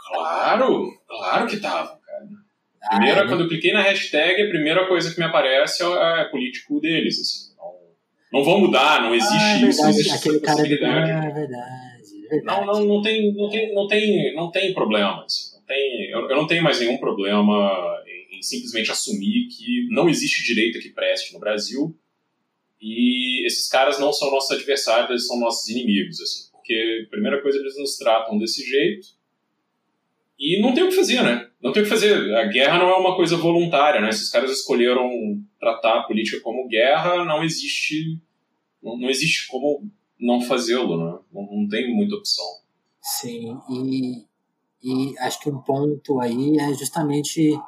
Claro, 0.07 0.91
claro 1.07 1.47
que 1.47 1.55
estavam, 1.55 1.97
cara. 1.99 2.27
Ah, 2.81 2.95
Primeira, 2.95 3.23
ah, 3.23 3.27
quando 3.27 3.41
eu 3.41 3.47
cliquei 3.47 3.71
na 3.71 3.81
hashtag, 3.81 4.41
a 4.41 4.49
primeira 4.49 4.87
coisa 4.87 5.13
que 5.13 5.19
me 5.19 5.25
aparece 5.25 5.83
é, 5.83 6.21
é 6.21 6.25
político 6.25 6.79
deles, 6.79 7.19
assim. 7.19 7.53
Não, 8.31 8.39
não 8.39 8.43
vão 8.43 8.59
mudar, 8.59 9.01
não 9.01 9.13
existe 9.13 9.35
ah, 9.35 9.59
é 9.59 9.69
isso, 9.69 9.81
não 9.81 9.89
existe 9.89 10.15
Aquele 10.15 10.39
cara 10.39 10.63
de... 10.63 10.83
Ah, 10.83 11.25
é 11.25 11.31
verdade, 11.31 12.27
verdade. 12.29 12.43
Não, 12.43 12.65
não, 12.65 12.85
não, 12.85 13.01
tem, 13.01 13.33
não, 13.33 13.49
tem, 13.49 13.73
não, 13.73 13.87
tem, 13.87 14.35
não 14.35 14.51
tem 14.51 14.73
problema, 14.73 15.23
assim. 15.25 15.48
Tem, 15.69 16.09
eu, 16.09 16.27
eu 16.27 16.35
não 16.35 16.47
tenho 16.47 16.63
mais 16.63 16.79
nenhum 16.79 16.97
problema 16.97 18.03
em, 18.07 18.39
em 18.39 18.41
simplesmente 18.41 18.89
assumir 18.89 19.47
que 19.49 19.87
não 19.91 20.09
existe 20.09 20.43
direito 20.43 20.79
que 20.79 20.89
preste 20.89 21.31
no 21.31 21.39
Brasil 21.39 21.95
e 22.81 23.45
esses 23.45 23.67
caras 23.67 23.99
não 23.99 24.11
são 24.11 24.31
nossos 24.31 24.49
adversários, 24.49 25.11
eles 25.11 25.27
são 25.27 25.39
nossos 25.39 25.69
inimigos, 25.69 26.19
assim. 26.19 26.49
Porque, 26.51 27.07
primeira 27.11 27.39
coisa, 27.41 27.59
eles 27.59 27.77
nos 27.77 27.97
tratam 27.97 28.39
desse 28.39 28.67
jeito 28.67 29.09
e 30.39 30.59
não 30.59 30.73
tem 30.73 30.83
o 30.85 30.89
que 30.89 30.95
fazer, 30.95 31.21
né? 31.21 31.47
Não 31.61 31.71
tem 31.71 31.83
o 31.83 31.85
que 31.85 31.89
fazer. 31.91 32.33
A 32.35 32.45
guerra 32.45 32.79
não 32.79 32.89
é 32.89 32.95
uma 32.95 33.15
coisa 33.15 33.37
voluntária, 33.37 34.01
né? 34.01 34.11
Se 34.11 34.23
os 34.23 34.29
caras 34.31 34.49
escolheram 34.49 35.07
tratar 35.59 35.99
a 35.99 36.03
política 36.03 36.39
como 36.39 36.67
guerra, 36.67 37.25
não 37.25 37.43
existe, 37.43 38.17
não, 38.81 38.97
não 38.97 39.07
existe 39.07 39.47
como 39.47 39.87
não 40.19 40.41
fazê-lo, 40.41 40.97
né? 40.97 41.19
Não, 41.31 41.47
não, 41.51 41.67
tem 41.67 41.93
muita 41.93 42.15
opção. 42.15 42.45
Sim, 43.01 43.57
e, 43.69 44.23
e 44.81 45.17
acho 45.19 45.39
que 45.39 45.49
um 45.49 45.61
ponto 45.61 46.19
aí 46.19 46.57
é 46.57 46.73
justamente 46.73 47.59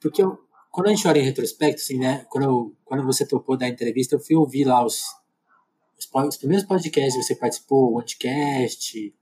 porque 0.00 0.22
eu, 0.22 0.38
quando 0.70 0.86
a 0.86 0.90
gente 0.90 1.06
olha 1.06 1.18
em 1.18 1.24
retrospecto, 1.24 1.80
assim, 1.82 1.98
né? 1.98 2.24
Quando, 2.30 2.44
eu, 2.44 2.76
quando 2.84 3.04
você 3.04 3.26
topou 3.26 3.56
da 3.56 3.68
entrevista, 3.68 4.14
eu 4.14 4.20
fui 4.20 4.36
ouvir 4.36 4.64
lá 4.64 4.84
os, 4.84 5.02
os, 5.98 6.08
os 6.28 6.36
primeiros 6.36 6.66
podcasts 6.66 7.16
que 7.16 7.22
você 7.22 7.34
participou, 7.34 7.92
o 7.92 8.00
Anticast, 8.00 9.14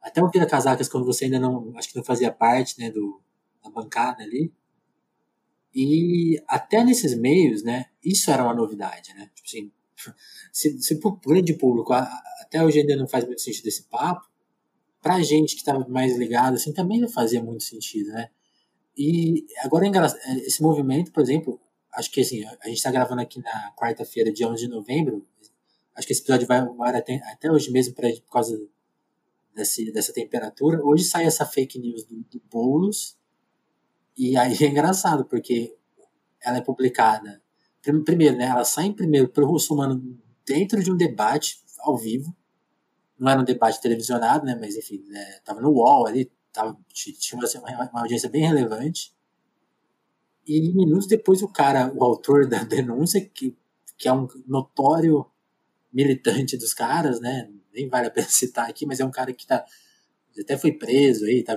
até 0.00 0.22
o 0.22 0.28
Vira 0.30 0.46
Casacas, 0.46 0.88
quando 0.88 1.06
você 1.06 1.24
ainda 1.24 1.40
não, 1.40 1.72
acho 1.76 1.88
que 1.88 1.96
não 1.96 2.04
fazia 2.04 2.30
parte, 2.30 2.78
né, 2.78 2.90
do, 2.90 3.20
da 3.64 3.70
bancada 3.70 4.22
ali. 4.22 4.52
E 5.74 6.40
até 6.46 6.84
nesses 6.84 7.16
meios, 7.16 7.62
né, 7.62 7.86
isso 8.04 8.30
era 8.30 8.44
uma 8.44 8.54
novidade, 8.54 9.14
né? 9.14 9.30
Tipo 9.34 9.48
assim, 9.48 9.72
se, 10.52 10.82
se 10.82 11.00
pro 11.00 11.18
grande 11.26 11.54
público 11.54 11.92
até 11.92 12.62
hoje 12.62 12.80
ainda 12.80 12.96
não 12.96 13.08
faz 13.08 13.24
muito 13.24 13.40
sentido 13.40 13.66
esse 13.66 13.84
papo, 13.84 14.28
pra 15.02 15.20
gente 15.20 15.54
que 15.54 15.60
estava 15.60 15.86
mais 15.88 16.16
ligado, 16.16 16.54
assim, 16.54 16.72
também 16.72 17.00
não 17.00 17.08
fazia 17.08 17.42
muito 17.42 17.64
sentido, 17.64 18.10
né? 18.10 18.30
E 18.96 19.44
agora 19.64 19.86
é 19.86 19.90
é, 19.90 20.36
esse 20.46 20.62
movimento, 20.62 21.10
por 21.12 21.22
exemplo, 21.22 21.60
acho 21.94 22.10
que 22.10 22.20
assim, 22.20 22.44
a 22.44 22.68
gente 22.68 22.76
está 22.76 22.90
gravando 22.90 23.20
aqui 23.20 23.40
na 23.40 23.72
quarta-feira, 23.76 24.32
dia 24.32 24.48
11 24.48 24.62
de 24.62 24.68
novembro, 24.68 25.26
acho 25.94 26.06
que 26.06 26.12
esse 26.12 26.22
episódio 26.22 26.46
vai, 26.46 26.64
vai 26.64 26.96
até, 26.96 27.16
até 27.32 27.50
hoje 27.50 27.70
mesmo 27.70 27.94
pra, 27.94 28.08
por 28.10 28.32
causa 28.32 28.58
desse, 29.54 29.90
dessa 29.92 30.12
temperatura. 30.12 30.80
Hoje 30.84 31.04
sai 31.04 31.24
essa 31.24 31.44
fake 31.44 31.78
news 31.78 32.04
do, 32.04 32.16
do 32.30 32.42
Boulos, 32.50 33.18
e 34.16 34.36
aí 34.36 34.56
é 34.60 34.68
engraçado, 34.68 35.24
porque 35.24 35.74
ela 36.40 36.58
é 36.58 36.60
publicada, 36.60 37.42
primeiro, 38.04 38.36
né, 38.36 38.44
ela 38.44 38.64
sai 38.64 38.86
em 38.86 38.92
primeiro 38.92 39.28
pelo 39.28 39.48
Russomano 39.48 40.00
dentro 40.46 40.82
de 40.82 40.92
um 40.92 40.96
debate 40.96 41.62
ao 41.80 41.96
vivo, 41.96 42.34
não 43.22 43.30
era 43.30 43.40
um 43.40 43.44
debate 43.44 43.80
televisionado, 43.80 44.44
né, 44.44 44.56
mas 44.60 44.76
enfim, 44.76 45.04
né, 45.06 45.38
tava 45.44 45.60
no 45.60 45.70
UOL 45.70 46.08
ali, 46.08 46.30
tava, 46.52 46.76
tinha 46.92 47.38
uma, 47.38 47.90
uma 47.90 48.00
audiência 48.00 48.28
bem 48.28 48.44
relevante, 48.44 49.14
e 50.44 50.72
minutos 50.72 51.06
depois 51.06 51.40
o 51.40 51.46
cara, 51.46 51.92
o 51.94 52.02
autor 52.02 52.48
da 52.48 52.62
denúncia, 52.66 53.20
que, 53.20 53.56
que 53.96 54.08
é 54.08 54.12
um 54.12 54.26
notório 54.44 55.24
militante 55.92 56.56
dos 56.56 56.74
caras, 56.74 57.20
né, 57.20 57.48
nem 57.72 57.88
vale 57.88 58.08
a 58.08 58.10
pena 58.10 58.26
citar 58.28 58.68
aqui, 58.68 58.84
mas 58.84 58.98
é 58.98 59.04
um 59.04 59.10
cara 59.12 59.32
que 59.32 59.46
tá, 59.46 59.64
até 60.40 60.58
foi 60.58 60.72
preso 60.72 61.24
aí, 61.24 61.44
tá, 61.44 61.56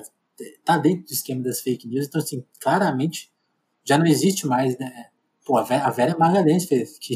tá 0.63 0.77
dentro 0.77 1.07
do 1.07 1.13
esquema 1.13 1.41
das 1.41 1.61
fake 1.61 1.87
news, 1.87 2.05
então 2.05 2.21
assim, 2.21 2.45
claramente 2.61 3.33
já 3.83 3.97
não 3.97 4.05
existe 4.05 4.45
mais, 4.45 4.77
né? 4.77 5.09
Pô, 5.43 5.57
a 5.57 5.63
velha 5.63 6.17
Magalhães 6.17 6.65
fez, 6.65 6.97
que 6.99 7.15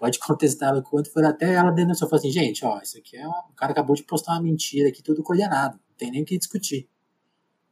pode 0.00 0.18
contestar 0.18 0.74
o 0.74 0.82
quanto 0.82 1.12
for, 1.12 1.22
até 1.24 1.54
ela 1.54 1.70
denunciou, 1.70 2.08
falou 2.08 2.18
assim, 2.18 2.30
gente, 2.32 2.64
ó, 2.64 2.80
isso 2.80 2.96
aqui 2.96 3.18
é, 3.18 3.28
o 3.28 3.52
cara 3.54 3.72
acabou 3.72 3.94
de 3.94 4.02
postar 4.02 4.32
uma 4.32 4.42
mentira 4.42 4.88
aqui, 4.88 5.02
tudo 5.02 5.22
coordenado, 5.22 5.74
não 5.74 5.96
tem 5.96 6.10
nem 6.10 6.22
o 6.22 6.24
que 6.24 6.38
discutir. 6.38 6.88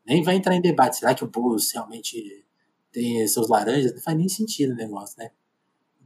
Nem 0.06 0.22
vai 0.22 0.36
entrar 0.36 0.54
em 0.54 0.60
debate, 0.60 0.98
será 0.98 1.14
que 1.14 1.24
o 1.24 1.26
Boulos 1.26 1.72
realmente 1.72 2.46
tem 2.92 3.26
seus 3.26 3.48
laranjas? 3.48 3.94
Não 3.94 4.00
faz 4.00 4.16
nem 4.16 4.28
sentido 4.28 4.72
o 4.72 4.76
negócio, 4.76 5.16
né? 5.18 5.30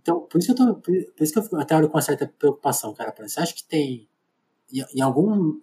Então, 0.01 0.21
por 0.27 0.39
isso 0.39 0.55
que 0.55 0.63
eu 0.63 0.67
tô, 0.67 0.75
por 0.77 1.23
isso 1.25 1.33
que 1.33 1.55
eu 1.55 1.61
até 1.61 1.77
olho 1.77 1.89
com 1.89 1.97
uma 1.97 2.03
certa 2.03 2.27
preocupação, 2.27 2.95
cara, 2.95 3.15
você 3.19 3.41
acha 3.41 3.55
que 3.55 3.65
tem 3.65 4.09
em, 4.95 5.01
algum. 5.01 5.61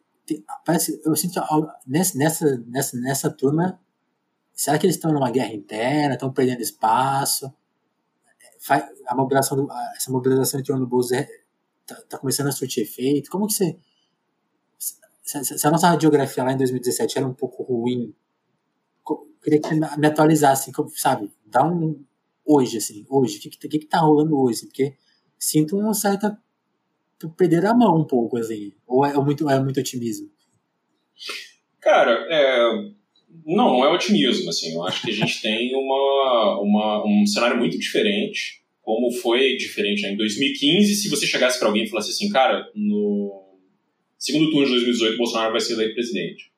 Parece, 0.65 1.01
eu 1.05 1.15
sinto 1.15 1.41
nessa, 1.87 2.17
nessa, 2.17 2.57
nessa, 2.67 2.97
nessa 2.97 3.29
turma. 3.29 3.79
Será 4.53 4.77
que 4.77 4.85
eles 4.85 4.97
estão 4.97 5.11
numa 5.13 5.31
guerra 5.31 5.53
interna, 5.53 6.13
estão 6.13 6.31
perdendo 6.31 6.61
espaço? 6.61 7.53
A 9.08 9.15
mobilização 9.15 9.58
do, 9.58 9.71
essa 9.95 10.12
mobilização 10.12 10.60
em 10.60 10.63
torno 10.63 10.86
do 10.86 10.89
Bolsonaro 10.89 11.27
está 11.82 11.95
tá 12.03 12.17
começando 12.17 12.47
a 12.47 12.51
surtir 12.51 12.84
efeito? 12.84 13.29
Como 13.29 13.47
que 13.47 13.53
você. 13.53 13.77
Se, 15.23 15.67
a 15.67 15.71
nossa 15.71 15.89
radiografia 15.89 16.43
lá 16.43 16.51
em 16.51 16.58
2017 16.58 17.17
era 17.17 17.27
um 17.27 17.34
pouco 17.34 17.62
ruim, 17.62 18.15
queria 19.43 19.62
que 19.62 19.73
me 19.73 20.08
atualizasse, 20.08 20.71
sabe? 20.95 21.32
Dá 21.45 21.63
um. 21.63 22.03
Hoje, 22.45 22.77
assim, 22.77 23.05
hoje, 23.08 23.38
o 23.38 23.41
que, 23.41 23.49
que, 23.49 23.79
que 23.79 23.86
tá 23.86 23.99
rolando 23.99 24.39
hoje? 24.39 24.65
Porque 24.65 24.95
sinto 25.38 25.77
uma 25.77 25.93
certa 25.93 26.36
perder 27.38 27.65
a 27.65 27.73
mão 27.73 27.99
um 27.99 28.05
pouco, 28.05 28.38
assim. 28.38 28.73
Ou 28.88 29.05
é 29.05 29.13
muito, 29.15 29.49
é 29.49 29.60
muito 29.60 29.79
otimismo? 29.79 30.32
Cara, 31.79 32.25
é, 32.29 32.91
não, 33.45 33.73
não 33.73 33.85
é 33.85 33.89
otimismo, 33.89 34.49
assim. 34.49 34.73
Eu 34.73 34.83
acho 34.85 35.01
que 35.01 35.11
a 35.11 35.13
gente 35.13 35.41
tem 35.41 35.75
uma, 35.75 36.59
uma, 36.61 37.05
um 37.05 37.25
cenário 37.25 37.57
muito 37.57 37.77
diferente, 37.77 38.61
como 38.81 39.11
foi 39.11 39.57
diferente 39.57 40.01
né? 40.01 40.11
em 40.11 40.17
2015, 40.17 40.95
se 40.95 41.09
você 41.09 41.25
chegasse 41.25 41.59
para 41.59 41.67
alguém 41.67 41.83
e 41.83 41.89
falasse 41.89 42.11
assim, 42.11 42.29
cara, 42.29 42.69
no 42.75 43.43
segundo 44.17 44.49
turno 44.51 44.65
de 44.65 44.71
2018 44.73 45.17
Bolsonaro 45.17 45.51
vai 45.51 45.61
ser 45.61 45.73
eleito 45.73 45.93
presidente. 45.93 46.51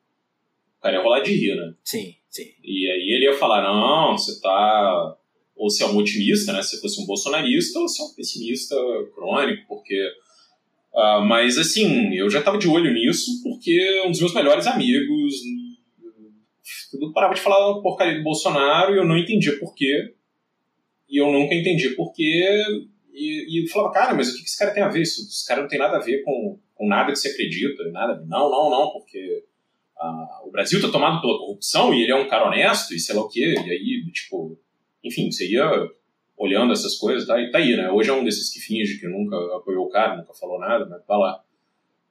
O 0.78 0.82
cara 0.82 0.96
ia 0.96 1.02
rolar 1.02 1.20
de 1.20 1.32
rir, 1.32 1.54
né? 1.54 1.74
Sim, 1.84 2.14
sim. 2.28 2.50
E 2.62 2.90
aí 2.90 3.12
ele 3.14 3.24
ia 3.24 3.38
falar, 3.38 3.62
não, 3.62 4.16
você 4.16 4.40
tá... 4.40 5.16
Ou 5.54 5.70
se 5.70 5.82
é 5.82 5.86
um 5.86 5.96
otimista, 5.96 6.52
né? 6.52 6.62
Se 6.62 6.80
fosse 6.80 7.00
um 7.00 7.06
bolsonarista, 7.06 7.78
ou 7.78 7.86
se 7.86 8.02
é 8.02 8.04
um 8.04 8.14
pessimista 8.14 8.74
crônico, 9.14 9.64
porque 9.68 9.96
Uh, 10.94 11.24
mas 11.24 11.56
assim, 11.56 12.14
eu 12.14 12.28
já 12.28 12.40
estava 12.40 12.58
de 12.58 12.68
olho 12.68 12.92
nisso 12.92 13.42
porque 13.42 14.02
um 14.04 14.10
dos 14.10 14.20
meus 14.20 14.34
melhores 14.34 14.66
amigos 14.66 15.36
tudo 16.92 17.12
parava 17.12 17.34
de 17.34 17.40
falar 17.40 17.80
porcaria 17.80 18.18
do 18.18 18.22
Bolsonaro 18.22 18.94
e 18.94 18.98
eu 18.98 19.04
não 19.04 19.16
entendia 19.16 19.58
porquê. 19.58 20.14
E 21.08 21.16
eu 21.16 21.32
nunca 21.32 21.54
entendi 21.54 21.90
porquê. 21.90 22.62
E, 23.12 23.46
e 23.48 23.64
eu 23.64 23.68
falava, 23.70 23.92
cara, 23.92 24.14
mas 24.14 24.28
o 24.28 24.36
que 24.36 24.44
esse 24.44 24.58
cara 24.58 24.72
tem 24.72 24.82
a 24.82 24.88
ver? 24.88 25.00
Isso, 25.00 25.22
esse 25.22 25.46
cara 25.46 25.62
não 25.62 25.68
tem 25.68 25.78
nada 25.78 25.96
a 25.96 26.00
ver 26.00 26.22
com, 26.22 26.58
com 26.74 26.86
nada 26.86 27.10
que 27.10 27.18
você 27.18 27.28
acredita. 27.28 27.82
Nada. 27.90 28.22
Não, 28.28 28.50
não, 28.50 28.70
não, 28.70 28.90
porque 28.90 29.42
uh, 29.98 30.48
o 30.48 30.50
Brasil 30.50 30.78
está 30.78 30.90
tomado 30.90 31.22
pela 31.22 31.38
corrupção 31.38 31.94
e 31.94 32.02
ele 32.02 32.12
é 32.12 32.16
um 32.16 32.28
cara 32.28 32.46
honesto 32.46 32.94
e 32.94 33.00
sei 33.00 33.14
lá 33.14 33.22
o 33.22 33.28
quê. 33.28 33.54
E 33.64 33.70
aí, 33.70 34.12
tipo, 34.12 34.58
enfim, 35.02 35.30
você 35.30 35.48
ia 35.50 35.70
olhando 36.36 36.72
essas 36.72 36.96
coisas, 36.96 37.26
tá, 37.26 37.34
tá 37.50 37.58
aí, 37.58 37.74
né? 37.74 37.90
Hoje 37.90 38.10
é 38.10 38.12
um 38.12 38.24
desses 38.24 38.52
que 38.52 38.60
finge 38.60 38.98
que 38.98 39.06
nunca 39.06 39.36
apoiou 39.56 39.86
o 39.86 39.90
cara, 39.90 40.16
nunca 40.16 40.34
falou 40.34 40.58
nada, 40.58 40.86
mas 40.86 41.04
tá 41.06 41.16
lá. 41.16 41.42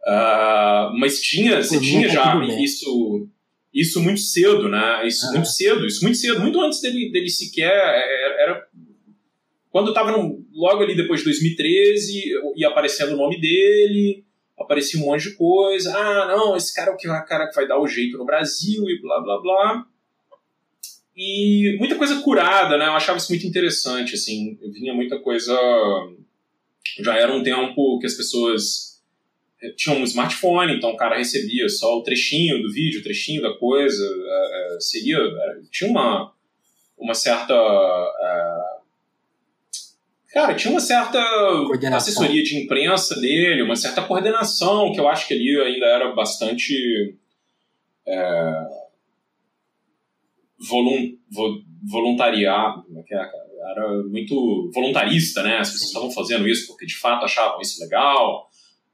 Uh, 0.03 0.97
mas 0.99 1.21
tinha, 1.21 1.61
você 1.61 1.79
tinha 1.79 2.09
já 2.09 2.35
isso, 2.59 3.29
isso 3.73 4.01
muito 4.01 4.19
cedo, 4.19 4.67
né? 4.67 5.07
Isso 5.07 5.25
ah. 5.27 5.31
muito 5.31 5.47
cedo, 5.47 5.85
isso 5.85 6.03
muito 6.03 6.17
cedo, 6.17 6.39
muito 6.41 6.59
antes 6.59 6.81
dele, 6.81 7.11
dele 7.11 7.29
sequer. 7.29 7.71
Era, 7.71 8.43
era 8.43 8.67
quando 9.71 9.87
eu 9.87 9.93
tava 9.93 10.11
no, 10.11 10.45
logo 10.53 10.83
ali 10.83 10.95
depois 10.95 11.21
de 11.21 11.25
2013, 11.25 12.33
ia 12.57 12.67
aparecendo 12.67 13.13
o 13.13 13.17
nome 13.17 13.39
dele, 13.39 14.25
aparecia 14.59 14.99
um 14.99 15.05
monte 15.05 15.29
de 15.29 15.35
coisa. 15.35 15.95
Ah, 15.97 16.27
não, 16.27 16.55
esse 16.55 16.73
cara 16.73 16.91
é 16.91 16.93
o 16.93 17.25
cara 17.25 17.47
que 17.47 17.55
vai 17.55 17.67
dar 17.67 17.79
o 17.79 17.87
jeito 17.87 18.17
no 18.17 18.25
Brasil 18.25 18.83
e 18.89 19.01
blá 19.01 19.21
blá 19.21 19.41
blá. 19.41 19.85
e 21.15 21.77
muita 21.79 21.95
coisa 21.95 22.19
curada, 22.21 22.77
né? 22.77 22.87
Eu 22.87 22.93
achava 22.93 23.17
isso 23.17 23.31
muito 23.31 23.47
interessante, 23.47 24.15
assim, 24.15 24.57
vinha 24.73 24.93
muita 24.93 25.17
coisa. 25.19 25.57
Já 26.99 27.15
era 27.15 27.33
um 27.33 27.41
tempo 27.41 27.99
que 27.99 28.05
as 28.05 28.15
pessoas 28.15 28.90
tinham 29.75 29.99
um 29.99 30.03
smartphone, 30.03 30.75
então 30.75 30.91
o 30.91 30.97
cara 30.97 31.17
recebia 31.17 31.69
só 31.69 31.97
o 31.97 32.03
trechinho 32.03 32.61
do 32.61 32.71
vídeo, 32.71 32.99
o 32.99 33.03
trechinho 33.03 33.41
da 33.41 33.53
coisa, 33.53 34.03
é, 34.03 34.77
seria 34.79 35.17
tinha 35.71 35.89
uma 35.89 36.33
uma 36.97 37.13
certa 37.13 37.53
é, 37.53 38.61
cara 40.33 40.55
tinha 40.55 40.71
uma 40.71 40.79
certa 40.79 41.19
assessoria 41.93 42.41
de 42.41 42.63
imprensa 42.63 43.19
dele, 43.19 43.61
uma 43.61 43.75
certa 43.75 44.01
coordenação 44.01 44.93
que 44.93 44.99
eu 44.99 45.07
acho 45.07 45.27
que 45.27 45.33
ali 45.33 45.61
ainda 45.61 45.85
era 45.85 46.11
bastante 46.13 47.15
é, 48.07 48.67
volun, 50.57 51.17
voluntariado, 51.89 52.85
é 53.09 53.15
é, 53.15 53.71
era 53.71 54.03
muito 54.03 54.71
voluntarista, 54.73 55.43
né? 55.43 55.57
As 55.57 55.71
pessoas 55.71 55.89
estavam 55.89 56.11
fazendo 56.11 56.47
isso 56.47 56.67
porque 56.67 56.85
de 56.85 56.95
fato 56.95 57.25
achavam 57.25 57.61
isso 57.61 57.81
legal, 57.81 58.49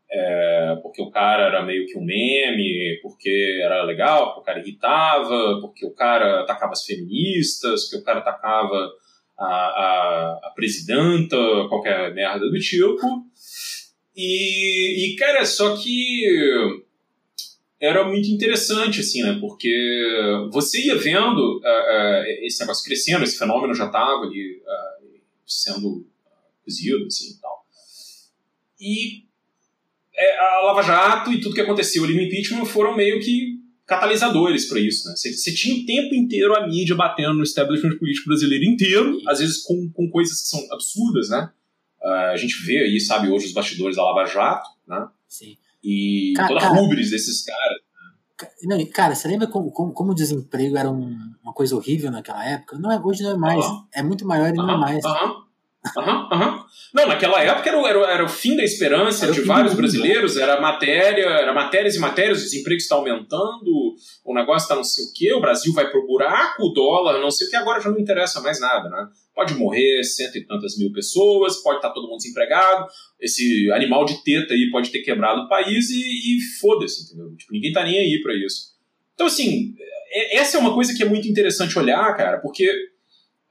é, 0.09 0.75
porque 0.81 1.01
o 1.01 1.11
cara 1.11 1.47
era 1.47 1.65
meio 1.65 1.85
que 1.85 1.97
um 1.97 2.03
meme, 2.03 2.99
porque 3.01 3.59
era 3.61 3.83
legal, 3.83 4.27
porque 4.27 4.39
o 4.39 4.43
cara 4.43 4.59
irritava, 4.59 5.59
porque 5.61 5.85
o 5.85 5.93
cara 5.93 6.41
atacava 6.41 6.71
as 6.71 6.85
feministas, 6.85 7.83
porque 7.83 8.01
o 8.01 8.03
cara 8.03 8.19
atacava 8.19 8.89
a, 9.37 9.45
a, 9.45 10.39
a 10.43 10.53
presidenta, 10.55 11.37
qualquer 11.69 12.13
merda 12.13 12.49
do 12.49 12.59
tipo. 12.59 13.05
E, 14.15 15.13
e, 15.13 15.15
cara, 15.15 15.45
só 15.45 15.75
que 15.77 16.23
era 17.79 18.03
muito 18.07 18.29
interessante, 18.29 19.01
assim, 19.01 19.21
né? 19.21 19.37
Porque 19.39 20.49
você 20.51 20.87
ia 20.87 20.95
vendo 20.95 21.57
uh, 21.57 21.59
uh, 21.59 22.23
esse 22.41 22.59
negócio 22.61 22.83
crescendo, 22.83 23.23
esse 23.23 23.37
fenômeno 23.37 23.75
já 23.75 23.85
estava 23.85 24.23
ali 24.23 24.57
uh, 24.57 25.19
sendo 25.45 26.07
cozido, 26.63 27.05
assim, 27.05 27.33
e 27.33 27.41
tal. 27.41 27.65
E 28.79 29.26
a 30.19 30.61
Lava 30.65 30.81
Jato 30.81 31.31
e 31.31 31.39
tudo 31.39 31.55
que 31.55 31.61
aconteceu 31.61 32.03
ali 32.03 32.15
no 32.15 32.21
impeachment 32.21 32.65
foram 32.65 32.95
meio 32.95 33.19
que 33.19 33.57
catalisadores 33.85 34.67
para 34.67 34.79
isso, 34.79 35.07
né? 35.07 35.15
Você, 35.15 35.31
você, 35.31 35.53
tinha 35.53 35.75
o 35.75 35.85
tempo 35.85 36.13
inteiro 36.13 36.53
a 36.55 36.67
mídia 36.67 36.95
batendo 36.95 37.35
no 37.35 37.43
establishment 37.43 37.97
político 37.97 38.27
brasileiro 38.27 38.65
inteiro, 38.65 39.21
às 39.27 39.39
vezes 39.39 39.63
com, 39.63 39.89
com 39.93 40.09
coisas 40.09 40.41
que 40.41 40.47
são 40.47 40.59
absurdas, 40.73 41.29
né? 41.29 41.49
a 42.03 42.37
gente 42.37 42.63
vê 42.65 42.77
aí, 42.77 42.99
sabe, 42.99 43.29
hoje 43.29 43.47
os 43.47 43.53
bastidores 43.53 43.95
da 43.95 44.03
Lava 44.03 44.25
Jato, 44.25 44.69
né? 44.87 45.07
Sim. 45.27 45.57
E 45.83 46.33
cara, 46.35 46.47
toda 46.49 46.65
a 46.65 46.69
rubris 46.69 47.09
desses 47.09 47.43
caras. 47.43 47.77
Não, 48.63 48.85
cara, 48.87 49.15
você 49.15 49.27
lembra 49.27 49.47
como, 49.47 49.71
como, 49.71 49.91
como 49.91 50.11
o 50.11 50.15
desemprego 50.15 50.77
era 50.77 50.89
um, 50.89 51.17
uma 51.43 51.53
coisa 51.53 51.75
horrível 51.75 52.11
naquela 52.11 52.45
época? 52.45 52.77
Não 52.77 52.91
é, 52.91 52.99
hoje 52.99 53.23
não 53.23 53.31
é 53.31 53.37
mais. 53.37 53.65
É 53.93 54.03
muito 54.03 54.25
maior 54.25 54.49
e 54.49 54.53
não 54.53 54.69
é 54.69 54.77
mais. 54.77 55.03
Aham, 55.97 56.29
aham. 56.31 56.65
Não, 56.93 57.07
naquela 57.07 57.41
época 57.41 57.69
era, 57.69 57.77
era, 57.87 58.11
era 58.11 58.25
o 58.25 58.29
fim 58.29 58.55
da 58.55 58.63
esperança 58.63 59.25
era 59.25 59.33
de 59.33 59.41
vários 59.41 59.73
brasileiros, 59.73 60.37
era 60.37 60.59
matéria, 60.59 61.25
era 61.25 61.53
matérias 61.53 61.95
e 61.95 61.99
matérias, 61.99 62.39
o 62.39 62.43
desemprego 62.43 62.77
está 62.77 62.95
aumentando, 62.95 63.95
o 64.25 64.33
negócio 64.33 64.65
está 64.65 64.75
não 64.75 64.83
sei 64.83 65.05
o 65.05 65.13
quê, 65.13 65.33
o 65.33 65.41
Brasil 65.41 65.73
vai 65.73 65.89
pro 65.89 66.05
buraco, 66.05 66.63
o 66.63 66.73
dólar, 66.73 67.19
não 67.19 67.31
sei 67.31 67.47
o 67.47 67.49
que, 67.49 67.55
agora 67.55 67.79
já 67.79 67.89
não 67.89 67.99
interessa 67.99 68.41
mais 68.41 68.59
nada, 68.59 68.89
né? 68.89 69.07
Pode 69.35 69.53
morrer 69.53 70.03
cento 70.03 70.37
e 70.37 70.45
tantas 70.45 70.77
mil 70.77 70.91
pessoas, 70.91 71.61
pode 71.61 71.77
estar 71.77 71.89
tá 71.89 71.93
todo 71.93 72.07
mundo 72.07 72.17
desempregado, 72.17 72.87
esse 73.19 73.71
animal 73.71 74.05
de 74.05 74.23
teta 74.23 74.53
aí 74.53 74.69
pode 74.71 74.89
ter 74.89 74.99
quebrado 74.99 75.41
o 75.41 75.49
país 75.49 75.89
e, 75.89 76.37
e 76.37 76.41
foda-se, 76.59 77.05
entendeu? 77.05 77.35
Tipo, 77.35 77.53
ninguém 77.53 77.71
tá 77.71 77.83
nem 77.83 77.97
aí 77.97 78.19
para 78.21 78.33
isso. 78.33 78.75
Então, 79.13 79.27
assim, 79.27 79.73
é, 80.09 80.37
essa 80.37 80.57
é 80.57 80.59
uma 80.59 80.73
coisa 80.73 80.93
que 80.95 81.03
é 81.03 81.05
muito 81.05 81.27
interessante 81.27 81.77
olhar, 81.77 82.15
cara, 82.15 82.39
porque 82.39 82.71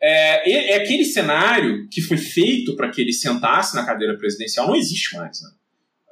é, 0.01 0.72
é 0.72 0.76
aquele 0.76 1.05
cenário 1.05 1.88
que 1.88 2.03
foi 2.03 2.16
feito 2.16 2.76
para 2.76 2.90
que 2.90 3.01
ele 3.01 3.12
sentasse 3.12 3.74
na 3.74 3.86
cadeira 3.86 4.16
presidencial 4.16 4.66
não 4.66 4.76
existe 4.76 5.16
mais. 5.16 5.40
Né? 5.42 5.49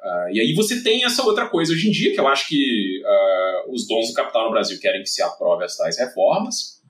Uh, 0.05 0.35
e 0.35 0.41
aí 0.41 0.53
você 0.55 0.83
tem 0.83 1.05
essa 1.05 1.23
outra 1.23 1.49
coisa 1.49 1.73
hoje 1.73 1.89
em 1.89 1.91
dia, 1.91 2.13
que 2.13 2.21
eu 2.21 2.29
acho 2.29 2.49
que 2.49 3.03
uh, 3.03 3.73
os 3.73 3.87
donos 3.87 4.09
do 4.09 4.15
capital 4.15 4.47
no 4.47 4.53
Brasil 4.53 4.79
querem 4.81 5.03
que 5.03 5.09
se 5.09 5.23
aprove 5.23 5.65
as 5.65 5.77
tais 5.77 5.99
reformas, 5.99 6.83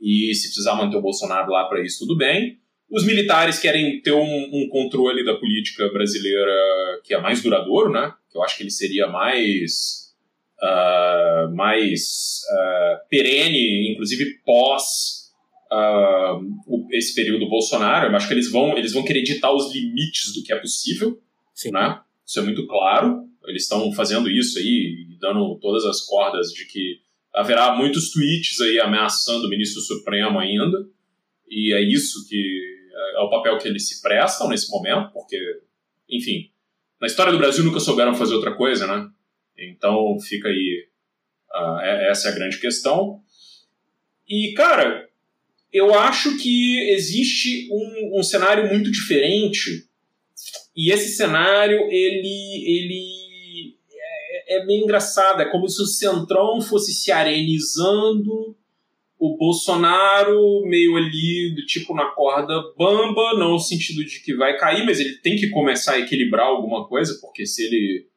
e 0.00 0.34
se 0.34 0.48
precisar 0.48 0.74
manter 0.74 0.96
o 0.96 1.02
Bolsonaro 1.02 1.50
lá 1.50 1.64
para 1.68 1.82
isso, 1.84 2.00
tudo 2.00 2.16
bem. 2.16 2.58
Os 2.90 3.06
militares 3.06 3.58
querem 3.58 4.02
ter 4.02 4.12
um, 4.12 4.50
um, 4.52 4.68
controle 4.68 5.24
da 5.24 5.36
política 5.36 5.88
brasileira 5.90 7.00
que 7.04 7.14
é 7.14 7.20
mais 7.20 7.40
duradouro, 7.40 7.90
né? 7.90 8.12
Que 8.30 8.36
eu 8.36 8.42
acho 8.42 8.56
que 8.56 8.64
ele 8.64 8.70
seria 8.70 9.06
mais, 9.06 10.12
uh, 10.60 11.54
mais 11.54 12.40
perene, 13.08 13.92
inclusive 13.92 14.40
pós 14.44 15.21
uh, 15.72 16.86
esse 16.92 17.14
período 17.14 17.48
Bolsonaro. 17.48 18.10
Eu 18.10 18.16
acho 18.16 18.28
que 18.28 18.34
eles 18.34 18.50
vão, 18.50 18.76
eles 18.76 18.92
vão 18.92 19.04
querer 19.04 19.22
ditar 19.22 19.52
os 19.52 19.72
limites 19.72 20.34
do 20.34 20.42
que 20.42 20.52
é 20.52 20.56
possível, 20.56 21.20
Sim. 21.54 21.72
né? 21.72 22.00
Isso 22.26 22.38
é 22.38 22.42
muito 22.42 22.66
claro. 22.66 23.26
Eles 23.46 23.62
estão 23.62 23.92
fazendo 23.92 24.30
isso 24.30 24.58
aí, 24.58 25.16
dando 25.18 25.58
todas 25.60 25.84
as 25.84 26.00
cordas 26.02 26.48
de 26.48 26.66
que 26.66 27.00
haverá 27.34 27.74
muitos 27.74 28.12
tweets 28.12 28.60
aí 28.60 28.78
ameaçando 28.78 29.46
o 29.46 29.50
ministro 29.50 29.80
Supremo 29.80 30.38
ainda. 30.38 30.86
E 31.48 31.72
é 31.72 31.80
isso 31.82 32.26
que 32.28 32.72
é 33.16 33.20
o 33.20 33.30
papel 33.30 33.58
que 33.58 33.68
eles 33.68 33.88
se 33.88 34.00
prestam 34.00 34.48
nesse 34.48 34.70
momento, 34.70 35.12
porque, 35.12 35.38
enfim, 36.08 36.50
na 37.00 37.06
história 37.06 37.32
do 37.32 37.38
Brasil 37.38 37.64
nunca 37.64 37.80
souberam 37.80 38.14
fazer 38.14 38.34
outra 38.34 38.54
coisa, 38.54 38.86
né? 38.86 39.10
Então 39.58 40.18
fica 40.20 40.48
aí. 40.48 40.86
Uh, 41.54 41.80
essa 42.08 42.28
é 42.28 42.32
a 42.32 42.34
grande 42.34 42.58
questão. 42.58 43.20
E, 44.26 44.54
cara, 44.54 45.06
eu 45.72 45.94
acho 45.94 46.36
que 46.36 46.90
existe 46.90 47.68
um, 47.72 48.18
um 48.18 48.22
cenário 48.22 48.68
muito 48.68 48.90
diferente 48.90 49.88
e 50.76 50.92
esse 50.92 51.16
cenário 51.16 51.78
ele 51.90 52.64
ele 52.66 53.76
é, 53.92 54.56
é 54.56 54.66
meio 54.66 54.84
engraçado 54.84 55.40
é 55.40 55.50
como 55.50 55.68
se 55.68 55.82
o 55.82 55.86
centrão 55.86 56.60
fosse 56.60 56.92
se 56.92 57.10
arenizando 57.10 58.56
o 59.18 59.36
Bolsonaro 59.36 60.62
meio 60.66 60.96
ali 60.96 61.54
do 61.54 61.64
tipo 61.64 61.94
na 61.94 62.06
corda 62.06 62.54
bamba 62.76 63.38
não 63.38 63.52
no 63.52 63.58
sentido 63.58 64.04
de 64.04 64.20
que 64.22 64.34
vai 64.34 64.56
cair 64.58 64.84
mas 64.84 65.00
ele 65.00 65.16
tem 65.18 65.36
que 65.36 65.48
começar 65.48 65.94
a 65.94 66.00
equilibrar 66.00 66.46
alguma 66.46 66.86
coisa 66.86 67.18
porque 67.20 67.46
se 67.46 67.64
ele 67.64 68.08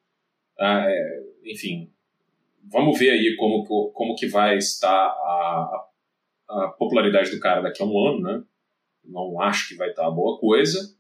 ah, 0.60 0.86
é, 0.90 1.24
enfim 1.46 1.90
vamos 2.72 2.98
ver 2.98 3.12
aí 3.12 3.36
como, 3.36 3.64
como 3.92 4.16
que 4.16 4.28
vai 4.28 4.58
estar 4.58 4.90
a, 4.90 5.86
a 6.48 6.68
popularidade 6.68 7.32
do 7.32 7.40
cara 7.40 7.62
daqui 7.62 7.82
a 7.82 7.86
um 7.86 8.08
ano, 8.08 8.22
né? 8.22 8.44
Não 9.04 9.40
acho 9.42 9.68
que 9.68 9.76
vai 9.76 9.90
estar 9.90 10.04
uma 10.04 10.16
boa 10.16 10.40
coisa. 10.40 10.96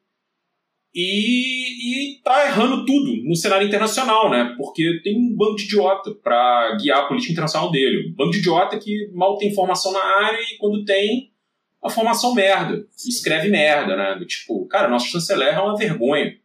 E, 0.93 2.13
e 2.15 2.21
tá 2.21 2.47
errando 2.47 2.85
tudo 2.85 3.21
no 3.27 3.35
cenário 3.35 3.67
internacional, 3.67 4.29
né? 4.29 4.55
Porque 4.57 5.01
tem 5.03 5.17
um 5.17 5.35
bando 5.35 5.57
de 5.57 5.65
idiota 5.65 6.11
para 6.23 6.77
guiar 6.77 6.99
a 6.99 7.07
política 7.07 7.33
internacional 7.33 7.69
dele. 7.69 8.09
Um 8.09 8.15
bando 8.15 8.31
de 8.31 8.39
idiota 8.39 8.79
que 8.79 9.11
mal 9.13 9.37
tem 9.37 9.53
formação 9.53 9.91
na 9.91 10.03
área 10.03 10.39
e 10.39 10.57
quando 10.57 10.85
tem, 10.85 11.33
a 11.83 11.89
formação 11.89 12.33
merda. 12.33 12.87
Escreve 12.95 13.49
merda, 13.49 13.95
né? 13.95 14.25
Tipo, 14.25 14.65
cara, 14.67 14.87
nosso 14.87 15.07
chanceler 15.07 15.53
é 15.53 15.59
uma 15.59 15.75
vergonha. 15.75 16.37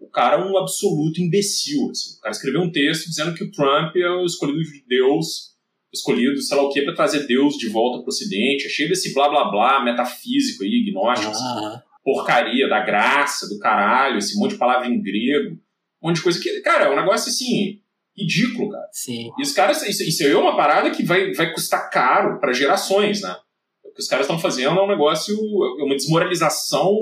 O 0.00 0.08
cara 0.08 0.36
é 0.36 0.44
um 0.44 0.56
absoluto 0.56 1.20
imbecil. 1.20 1.90
Assim. 1.90 2.16
O 2.16 2.20
cara 2.20 2.32
escreveu 2.32 2.62
um 2.62 2.72
texto 2.72 3.06
dizendo 3.06 3.34
que 3.34 3.44
o 3.44 3.50
Trump 3.52 3.94
é 3.94 4.10
o 4.10 4.24
escolhido 4.24 4.62
de 4.62 4.84
Deus 4.88 5.51
escolhido, 5.92 6.40
sei 6.40 6.56
lá 6.56 6.62
o 6.62 6.70
que, 6.70 6.82
para 6.82 6.94
trazer 6.94 7.26
Deus 7.26 7.56
de 7.56 7.68
volta 7.68 7.98
para 7.98 8.06
o 8.06 8.08
Ocidente. 8.08 8.66
É 8.66 8.68
cheio 8.68 8.88
desse 8.88 9.12
blá 9.12 9.28
blá 9.28 9.50
blá 9.50 9.84
metafísico 9.84 10.64
aí, 10.64 10.84
gnóstico, 10.90 11.32
ah. 11.32 11.82
porcaria 12.02 12.68
da 12.68 12.80
graça, 12.80 13.48
do 13.48 13.58
caralho, 13.58 14.18
esse 14.18 14.38
monte 14.38 14.52
de 14.52 14.58
palavra 14.58 14.88
em 14.88 15.02
grego, 15.02 15.58
um 16.02 16.08
monte 16.08 16.16
de 16.16 16.22
coisa 16.22 16.40
que, 16.40 16.60
cara, 16.60 16.86
é 16.86 16.90
um 16.90 16.96
negócio 16.96 17.30
assim, 17.30 17.80
ridículo, 18.16 18.70
cara. 18.70 18.88
Sim. 18.92 19.30
E 19.38 19.42
os 19.42 19.52
caras, 19.52 19.82
isso, 19.82 20.02
isso 20.02 20.24
aí 20.24 20.30
é 20.30 20.36
uma 20.36 20.56
parada 20.56 20.90
que 20.90 21.04
vai, 21.04 21.32
vai 21.32 21.52
custar 21.52 21.90
caro 21.90 22.40
para 22.40 22.52
gerações, 22.52 23.20
né? 23.20 23.36
O 23.84 23.92
que 23.92 24.00
os 24.00 24.08
caras 24.08 24.24
estão 24.24 24.38
fazendo 24.38 24.78
é 24.78 24.82
um 24.82 24.88
negócio, 24.88 25.34
é 25.78 25.84
uma 25.84 25.96
desmoralização 25.96 26.96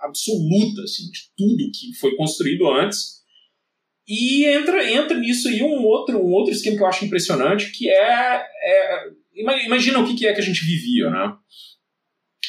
absoluta, 0.00 0.82
assim, 0.82 1.10
de 1.10 1.30
tudo 1.36 1.70
que 1.72 1.94
foi 2.00 2.16
construído 2.16 2.68
antes 2.68 3.21
e 4.06 4.44
entra, 4.46 4.90
entra 4.90 5.16
nisso 5.16 5.48
aí 5.48 5.62
um 5.62 5.82
outro, 5.84 6.18
um 6.18 6.32
outro 6.32 6.52
esquema 6.52 6.76
que 6.76 6.82
eu 6.82 6.86
acho 6.86 7.04
impressionante, 7.04 7.70
que 7.70 7.88
é, 7.88 8.44
é 8.44 9.08
imagina 9.34 9.98
o 10.00 10.06
que, 10.06 10.26
é 10.26 10.32
que 10.32 10.40
a 10.40 10.44
gente 10.44 10.64
vivia, 10.64 11.10
né? 11.10 11.34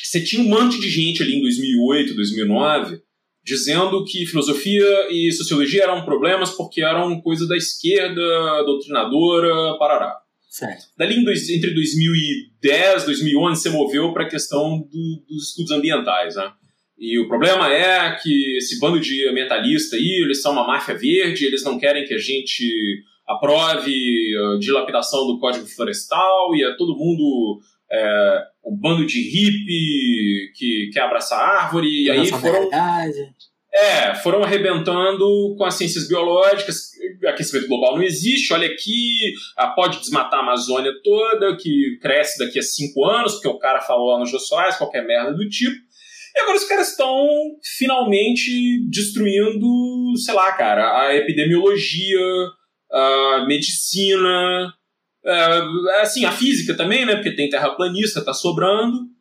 Você 0.03 0.23
tinha 0.23 0.41
um 0.41 0.49
monte 0.49 0.79
de 0.79 0.89
gente 0.89 1.23
ali 1.23 1.35
em 1.35 1.41
2008, 1.41 2.15
2009, 2.15 3.01
dizendo 3.43 4.03
que 4.05 4.25
filosofia 4.25 5.07
e 5.09 5.31
sociologia 5.31 5.83
eram 5.83 6.05
problemas 6.05 6.51
porque 6.51 6.81
eram 6.81 7.21
coisa 7.21 7.47
da 7.47 7.57
esquerda, 7.57 8.21
doutrinadora, 8.63 9.77
parará. 9.77 10.17
Certo. 10.49 10.85
Dali 10.95 11.17
entre 11.17 11.73
2010 11.73 13.03
e 13.03 13.05
2011 13.07 13.61
você 13.61 13.69
moveu 13.69 14.13
para 14.13 14.23
a 14.23 14.29
questão 14.29 14.79
do, 14.79 15.25
dos 15.27 15.49
estudos 15.49 15.71
ambientais, 15.71 16.35
né? 16.35 16.51
E 16.97 17.19
o 17.19 17.27
problema 17.27 17.71
é 17.71 18.15
que 18.21 18.57
esse 18.57 18.79
bando 18.79 18.99
de 18.99 19.27
ambientalista 19.27 19.95
aí, 19.95 20.21
eles 20.23 20.41
são 20.41 20.53
uma 20.53 20.65
máfia 20.65 20.95
verde, 20.95 21.45
eles 21.45 21.63
não 21.63 21.79
querem 21.79 22.05
que 22.05 22.13
a 22.13 22.19
gente 22.19 23.03
aprove 23.27 23.93
a 24.37 24.59
dilapidação 24.59 25.25
do 25.27 25.39
Código 25.39 25.65
Florestal 25.65 26.55
e 26.55 26.63
é 26.63 26.75
todo 26.75 26.97
mundo 26.97 27.59
é, 27.91 28.43
um 28.65 28.75
bando 28.75 29.05
de 29.05 29.21
hippie 29.21 30.51
que 30.55 30.89
quer 30.93 31.01
abraçar 31.01 31.39
a 31.39 31.63
árvore, 31.63 31.87
e 31.87 32.09
aí 32.09 32.27
foram. 32.27 32.69
É, 33.75 34.13
foram 34.13 34.43
arrebentando 34.43 35.55
com 35.57 35.65
as 35.65 35.73
ciências 35.73 36.07
biológicas. 36.07 36.91
Aquecimento 37.25 37.67
global 37.67 37.95
não 37.95 38.03
existe, 38.03 38.53
olha 38.53 38.67
aqui, 38.67 39.33
ah, 39.57 39.69
pode 39.69 39.99
desmatar 39.99 40.39
a 40.39 40.43
Amazônia 40.43 40.91
toda, 41.03 41.57
que 41.57 41.97
cresce 41.99 42.37
daqui 42.37 42.59
a 42.59 42.61
cinco 42.61 43.03
anos, 43.03 43.33
porque 43.33 43.47
o 43.47 43.57
cara 43.57 43.81
falou 43.81 44.13
lá 44.13 44.19
nos 44.19 44.29
Jô 44.29 44.37
Soares, 44.37 44.77
qualquer 44.77 45.03
merda 45.05 45.33
do 45.33 45.49
tipo. 45.49 45.75
E 46.35 46.39
agora 46.39 46.57
os 46.57 46.65
caras 46.65 46.91
estão 46.91 47.27
finalmente 47.77 48.87
destruindo, 48.89 49.67
sei 50.17 50.33
lá, 50.33 50.51
cara, 50.53 51.01
a 51.01 51.15
epidemiologia, 51.15 52.19
a 52.91 53.45
medicina, 53.47 54.73
a, 55.25 56.01
assim, 56.01 56.25
a 56.25 56.31
física 56.31 56.75
também, 56.75 57.05
né? 57.05 57.15
Porque 57.15 57.35
tem 57.35 57.49
terraplanista, 57.49 58.23
tá 58.23 58.33
sobrando. 58.33 59.13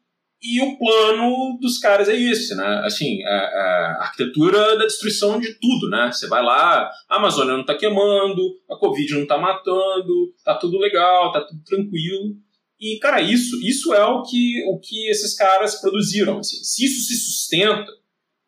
E 0.45 0.61
o 0.61 0.77
plano 0.77 1.57
dos 1.61 1.79
caras 1.79 2.09
é 2.09 2.17
esse, 2.19 2.57
né? 2.57 2.83
Assim, 2.85 3.23
a, 3.25 3.31
a, 3.31 3.99
arquitetura 4.01 4.77
da 4.77 4.85
destruição 4.85 5.39
de 5.39 5.55
tudo, 5.61 5.89
né? 5.89 6.11
Você 6.13 6.27
vai 6.27 6.43
lá, 6.43 6.91
a 7.09 7.17
Amazônia 7.17 7.57
não 7.57 7.65
tá 7.65 7.77
queimando, 7.77 8.43
a 8.69 8.77
Covid 8.77 9.15
não 9.15 9.27
tá 9.27 9.39
matando, 9.39 10.35
tá 10.45 10.57
tudo 10.57 10.79
legal, 10.79 11.31
tá 11.31 11.43
tudo 11.43 11.63
tranquilo. 11.63 12.35
E, 12.83 12.99
cara, 12.99 13.23
isso, 13.23 13.61
isso 13.63 13.95
é 13.95 14.05
o 14.05 14.25
que, 14.25 14.65
o 14.67 14.77
que 14.77 15.09
esses 15.09 15.37
caras 15.37 15.81
produziram. 15.81 16.41
Assim. 16.41 16.57
Se 16.65 16.85
isso 16.85 17.03
se 17.03 17.15
sustenta, 17.15 17.87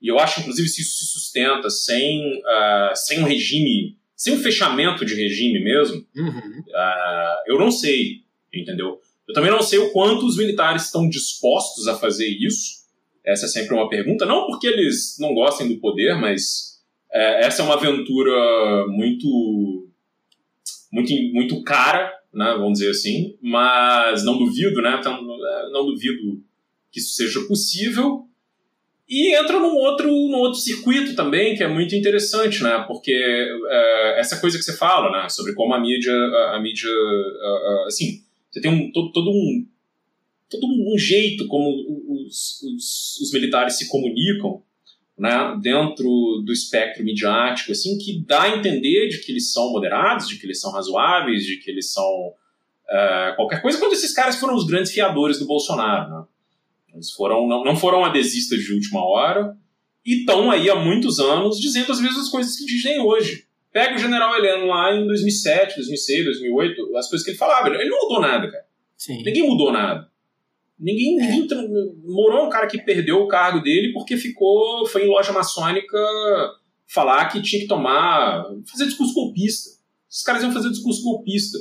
e 0.02 0.08
eu 0.08 0.18
acho, 0.18 0.40
inclusive, 0.40 0.68
se 0.68 0.82
isso 0.82 0.98
se 0.98 1.12
sustenta 1.12 1.70
sem, 1.70 2.38
uh, 2.38 2.96
sem 2.96 3.20
um 3.20 3.24
regime, 3.24 3.96
sem 4.16 4.34
um 4.34 4.42
fechamento 4.42 5.04
de 5.04 5.14
regime 5.14 5.62
mesmo, 5.62 6.04
uhum. 6.16 6.60
uh, 6.60 7.36
eu 7.46 7.60
não 7.60 7.70
sei, 7.70 8.24
entendeu? 8.52 9.00
Eu 9.28 9.34
também 9.34 9.52
não 9.52 9.62
sei 9.62 9.78
o 9.78 9.92
quanto 9.92 10.26
os 10.26 10.36
militares 10.36 10.86
estão 10.86 11.08
dispostos 11.08 11.86
a 11.86 11.96
fazer 11.96 12.26
isso. 12.26 12.82
Essa 13.24 13.46
é 13.46 13.48
sempre 13.48 13.72
uma 13.72 13.88
pergunta. 13.88 14.26
Não 14.26 14.48
porque 14.48 14.66
eles 14.66 15.16
não 15.20 15.32
gostem 15.32 15.68
do 15.68 15.78
poder, 15.78 16.16
mas 16.16 16.80
é, 17.12 17.46
essa 17.46 17.62
é 17.62 17.64
uma 17.64 17.74
aventura 17.74 18.86
muito, 18.88 19.88
muito, 20.92 21.12
muito 21.32 21.62
cara, 21.62 22.12
né, 22.34 22.54
vamos 22.58 22.78
dizer 22.78 22.90
assim. 22.90 23.36
Mas 23.40 24.24
não 24.24 24.38
duvido, 24.38 24.82
né? 24.82 24.96
Então, 24.98 25.14
é, 25.14 25.70
não 25.70 25.86
duvido 25.86 26.42
que 26.90 26.98
isso 26.98 27.14
seja 27.14 27.40
possível. 27.46 28.26
E 29.08 29.34
entra 29.36 29.58
num 29.58 29.76
outro, 29.76 30.08
num 30.08 30.38
outro 30.38 30.58
circuito 30.58 31.14
também, 31.14 31.54
que 31.54 31.62
é 31.62 31.68
muito 31.68 31.94
interessante, 31.94 32.62
né? 32.62 32.84
Porque 32.86 33.12
é, 33.12 34.20
essa 34.20 34.40
coisa 34.40 34.56
que 34.56 34.64
você 34.64 34.76
fala, 34.76 35.10
né? 35.10 35.28
Sobre 35.28 35.54
como 35.54 35.74
a 35.74 35.80
mídia, 35.80 36.12
a, 36.12 36.56
a 36.56 36.60
mídia, 36.60 36.90
a, 36.90 37.46
a, 37.46 37.84
assim, 37.86 38.22
você 38.50 38.60
tem 38.60 38.70
um, 38.70 38.90
todo, 38.92 39.12
todo 39.12 39.30
um 39.30 39.66
todo 40.48 40.66
um 40.66 40.98
jeito 40.98 41.46
como 41.48 41.68
os, 42.08 42.62
os, 42.62 43.20
os, 43.20 43.32
militares 43.32 43.76
se 43.76 43.88
comunicam 43.88 44.62
né, 45.16 45.56
dentro 45.62 46.42
do 46.44 46.52
espectro 46.52 47.04
midiático, 47.04 47.72
assim, 47.72 47.96
que 47.98 48.24
dá 48.26 48.42
a 48.42 48.56
entender 48.56 49.08
de 49.08 49.18
que 49.18 49.30
eles 49.30 49.52
são 49.52 49.70
moderados, 49.70 50.28
de 50.28 50.38
que 50.38 50.46
eles 50.46 50.60
são 50.60 50.72
razoáveis, 50.72 51.44
de 51.44 51.56
que 51.58 51.70
eles 51.70 51.92
são 51.92 52.04
uh, 52.04 53.36
qualquer 53.36 53.62
coisa, 53.62 53.78
quando 53.78 53.92
esses 53.92 54.12
caras 54.12 54.36
foram 54.36 54.54
os 54.54 54.66
grandes 54.66 54.92
fiadores 54.92 55.38
do 55.38 55.46
Bolsonaro. 55.46 56.10
Né? 56.10 56.24
Eles 56.94 57.12
foram, 57.12 57.46
não, 57.46 57.64
não 57.64 57.76
foram 57.76 58.04
adesistas 58.04 58.60
de 58.60 58.72
última 58.72 59.04
hora 59.04 59.56
e 60.04 60.20
estão 60.20 60.50
aí 60.50 60.68
há 60.68 60.76
muitos 60.76 61.18
anos 61.18 61.58
dizendo 61.60 61.92
as 61.92 62.00
mesmas 62.00 62.28
coisas 62.28 62.56
que 62.56 62.66
dizem 62.66 63.00
hoje. 63.00 63.46
Pega 63.72 63.96
o 63.96 63.98
general 63.98 64.36
Heleno 64.36 64.66
lá 64.66 64.94
em 64.94 65.04
2007, 65.06 65.76
2006, 65.76 66.24
2008, 66.26 66.96
as 66.96 67.08
coisas 67.08 67.24
que 67.24 67.32
ele 67.32 67.38
falava. 67.38 67.68
Ele 67.68 67.88
não 67.88 68.02
mudou 68.02 68.20
nada, 68.20 68.48
cara. 68.48 68.64
Sim. 68.96 69.22
Ninguém 69.24 69.42
mudou 69.42 69.72
nada. 69.72 70.08
Ninguém, 70.78 71.20
é. 71.20 71.30
ninguém 71.30 71.48
morou 72.04 72.46
um 72.46 72.50
cara 72.50 72.66
que 72.66 72.82
perdeu 72.82 73.18
o 73.18 73.28
cargo 73.28 73.60
dele 73.60 73.92
porque 73.92 74.16
ficou, 74.16 74.86
foi 74.86 75.04
em 75.04 75.08
loja 75.08 75.32
maçônica 75.32 75.98
falar 76.86 77.28
que 77.28 77.42
tinha 77.42 77.62
que 77.62 77.68
tomar, 77.68 78.44
fazer 78.70 78.86
discurso 78.86 79.14
golpista. 79.14 79.70
Os 80.10 80.22
caras 80.22 80.42
iam 80.42 80.52
fazer 80.52 80.70
discurso 80.70 81.02
golpista 81.02 81.58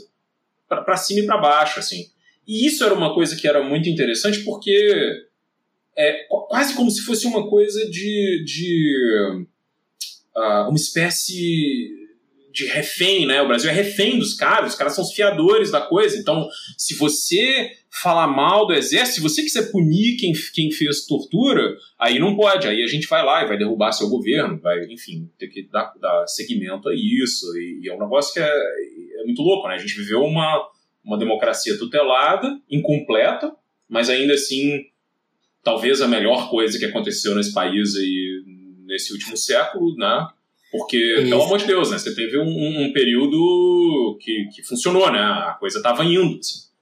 para 0.68 0.97
cima 0.97 1.22
e 1.22 1.26
para 1.26 1.38
baixo, 1.38 1.80
assim. 1.80 2.05
E 2.47 2.68
isso 2.68 2.84
era 2.84 2.93
uma 2.93 3.14
coisa 3.14 3.36
que 3.36 3.47
era 3.47 3.64
muito 3.64 3.89
interessante 3.89 4.43
porque 4.43 5.26
é 5.95 6.26
quase 6.49 6.76
como 6.76 6.89
se 6.91 7.01
fosse 7.01 7.26
uma 7.26 7.49
coisa 7.49 7.89
de, 7.89 8.43
de 8.45 9.45
uh, 10.36 10.68
uma 10.68 10.76
espécie 10.76 12.03
de 12.51 12.66
refém, 12.66 13.26
né? 13.26 13.41
O 13.41 13.47
Brasil 13.47 13.70
é 13.70 13.74
refém 13.74 14.20
dos 14.20 14.36
caras, 14.36 14.74
os 14.74 14.78
caras 14.78 14.93
são 14.93 15.03
os 15.03 15.14
fiadores 15.14 15.72
da 15.72 15.82
coisa. 15.82 16.18
Então, 16.18 16.47
se 16.78 16.95
você 16.95 17.72
falar 18.01 18.27
mal 18.27 18.65
do 18.65 18.73
exército, 18.73 19.15
se 19.15 19.21
você 19.21 19.43
quiser 19.43 19.71
punir 19.71 20.17
quem, 20.17 20.33
quem 20.53 20.71
fez 20.71 21.05
tortura, 21.05 21.77
aí 21.99 22.17
não 22.17 22.35
pode. 22.35 22.67
Aí 22.67 22.81
a 22.81 22.87
gente 22.87 23.07
vai 23.07 23.23
lá 23.23 23.43
e 23.43 23.47
vai 23.47 23.55
derrubar 23.55 23.91
seu 23.91 24.09
governo, 24.09 24.59
vai, 24.59 24.83
enfim, 24.85 25.29
ter 25.37 25.47
que 25.47 25.69
dar, 25.69 25.93
dar 26.01 26.25
seguimento 26.25 26.89
a 26.89 26.93
isso. 26.95 27.45
E, 27.55 27.81
e 27.83 27.89
é 27.89 27.95
um 27.95 27.99
negócio 27.99 28.33
que 28.33 28.39
é, 28.39 28.45
é, 28.45 29.23
muito 29.25 29.43
louco, 29.43 29.67
né? 29.67 29.75
A 29.75 29.77
gente 29.77 29.95
viveu 29.95 30.21
uma, 30.21 30.67
uma 31.05 31.19
democracia 31.19 31.77
tutelada, 31.77 32.59
incompleta, 32.67 33.51
mas 33.87 34.09
ainda 34.09 34.33
assim, 34.33 34.85
talvez 35.63 36.01
a 36.01 36.07
melhor 36.07 36.49
coisa 36.49 36.79
que 36.79 36.85
aconteceu 36.85 37.35
nesse 37.35 37.53
país 37.53 37.95
aí 37.95 38.43
nesse 38.87 39.13
último 39.13 39.37
século, 39.37 39.95
né? 39.97 40.27
Porque, 40.71 40.97
Isso. 40.97 41.29
pelo 41.29 41.43
amor 41.43 41.59
de 41.59 41.67
Deus, 41.67 41.91
né? 41.91 41.99
Você 41.99 42.15
teve 42.15 42.39
um, 42.39 42.85
um, 42.85 42.91
período 42.91 44.17
que, 44.19 44.47
que 44.55 44.63
funcionou, 44.63 45.11
né? 45.11 45.19
A 45.19 45.55
coisa 45.59 45.81
tava 45.83 46.03
indo, 46.03 46.39
assim. 46.39 46.72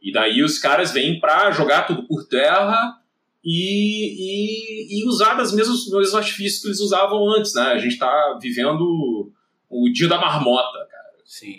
E 0.00 0.12
daí 0.12 0.42
os 0.42 0.58
caras 0.58 0.92
vêm 0.92 1.18
para 1.20 1.50
jogar 1.50 1.86
tudo 1.86 2.06
por 2.06 2.26
terra 2.28 2.98
e, 3.44 4.90
e, 4.90 5.00
e 5.00 5.08
usar 5.08 5.34
das 5.34 5.52
mesmos, 5.52 5.90
mesmos 5.90 6.14
artifícios 6.14 6.62
que 6.62 6.68
eles 6.68 6.80
usavam 6.80 7.28
antes, 7.30 7.54
né? 7.54 7.62
A 7.62 7.78
gente 7.78 7.98
tá 7.98 8.38
vivendo 8.40 9.32
o 9.68 9.88
dia 9.90 10.08
da 10.08 10.20
marmota, 10.20 10.86
cara. 10.90 11.12
Sim. 11.24 11.58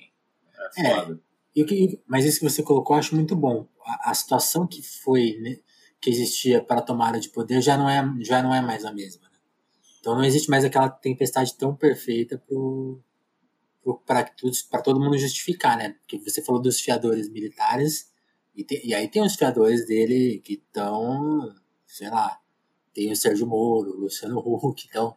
É, 0.78 0.96
foda. 0.96 1.20
É, 1.56 1.62
eu, 1.62 1.66
mas 2.08 2.26
isso 2.26 2.40
que 2.40 2.50
você 2.50 2.64
colocou 2.64 2.96
eu 2.96 3.00
acho 3.00 3.16
muito 3.16 3.36
bom. 3.36 3.68
A, 3.86 4.12
a 4.12 4.14
situação 4.14 4.68
que 4.68 4.82
foi, 4.82 5.38
né, 5.42 5.58
que 6.00 6.10
existia 6.10 6.62
para 6.62 6.80
a 6.80 6.84
tomada 6.84 7.20
de 7.20 7.30
poder 7.30 7.62
já 7.62 7.78
não 7.78 7.90
é, 7.90 8.04
já 8.22 8.42
não 8.42 8.54
é 8.54 8.62
mais 8.62 8.86
a 8.86 8.92
mesma. 8.92 9.30
Então 10.00 10.16
não 10.16 10.24
existe 10.24 10.50
mais 10.50 10.64
aquela 10.64 10.90
tempestade 10.90 11.58
tão 11.58 11.76
perfeita 11.76 12.42
para 14.06 14.82
todo 14.82 15.00
mundo 15.00 15.18
justificar, 15.18 15.78
né? 15.78 15.96
Porque 16.00 16.18
você 16.18 16.42
falou 16.42 16.62
dos 16.62 16.80
fiadores 16.80 17.30
militares, 17.30 18.09
e, 18.60 18.64
tem, 18.66 18.86
e 18.86 18.93
aí 18.93 19.07
tem 19.07 19.24
os 19.24 19.36
fiadores 19.36 19.88
dele 19.88 20.41
que 20.43 20.55
estão, 20.55 21.55
sei 21.88 22.10
lá, 22.10 22.38
tem 22.93 23.10
o 23.10 23.16
Sérgio 23.16 23.47
Moro, 23.47 23.91
o 23.91 24.01
Luciano 24.01 24.38
Huck, 24.45 24.86
então. 24.86 25.16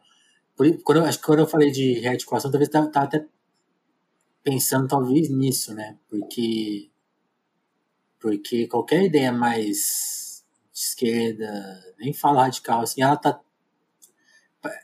Por, 0.55 0.81
quando, 0.81 1.03
acho 1.03 1.19
que 1.19 1.25
quando 1.25 1.39
eu 1.39 1.47
falei 1.47 1.69
de 1.69 1.99
rearticulação, 1.99 2.49
talvez 2.49 2.69
estava 2.69 2.87
até 2.87 3.25
pensando 4.41 4.87
talvez 4.87 5.29
nisso, 5.29 5.73
né? 5.73 5.97
Porque, 6.07 6.89
porque 8.17 8.65
qualquer 8.67 9.03
ideia 9.03 9.31
mais 9.33 10.45
de 10.71 10.79
esquerda, 10.79 11.95
nem 11.99 12.13
fala 12.13 12.43
radical, 12.43 12.79
assim, 12.79 13.01
ela 13.01 13.17
tá 13.17 13.41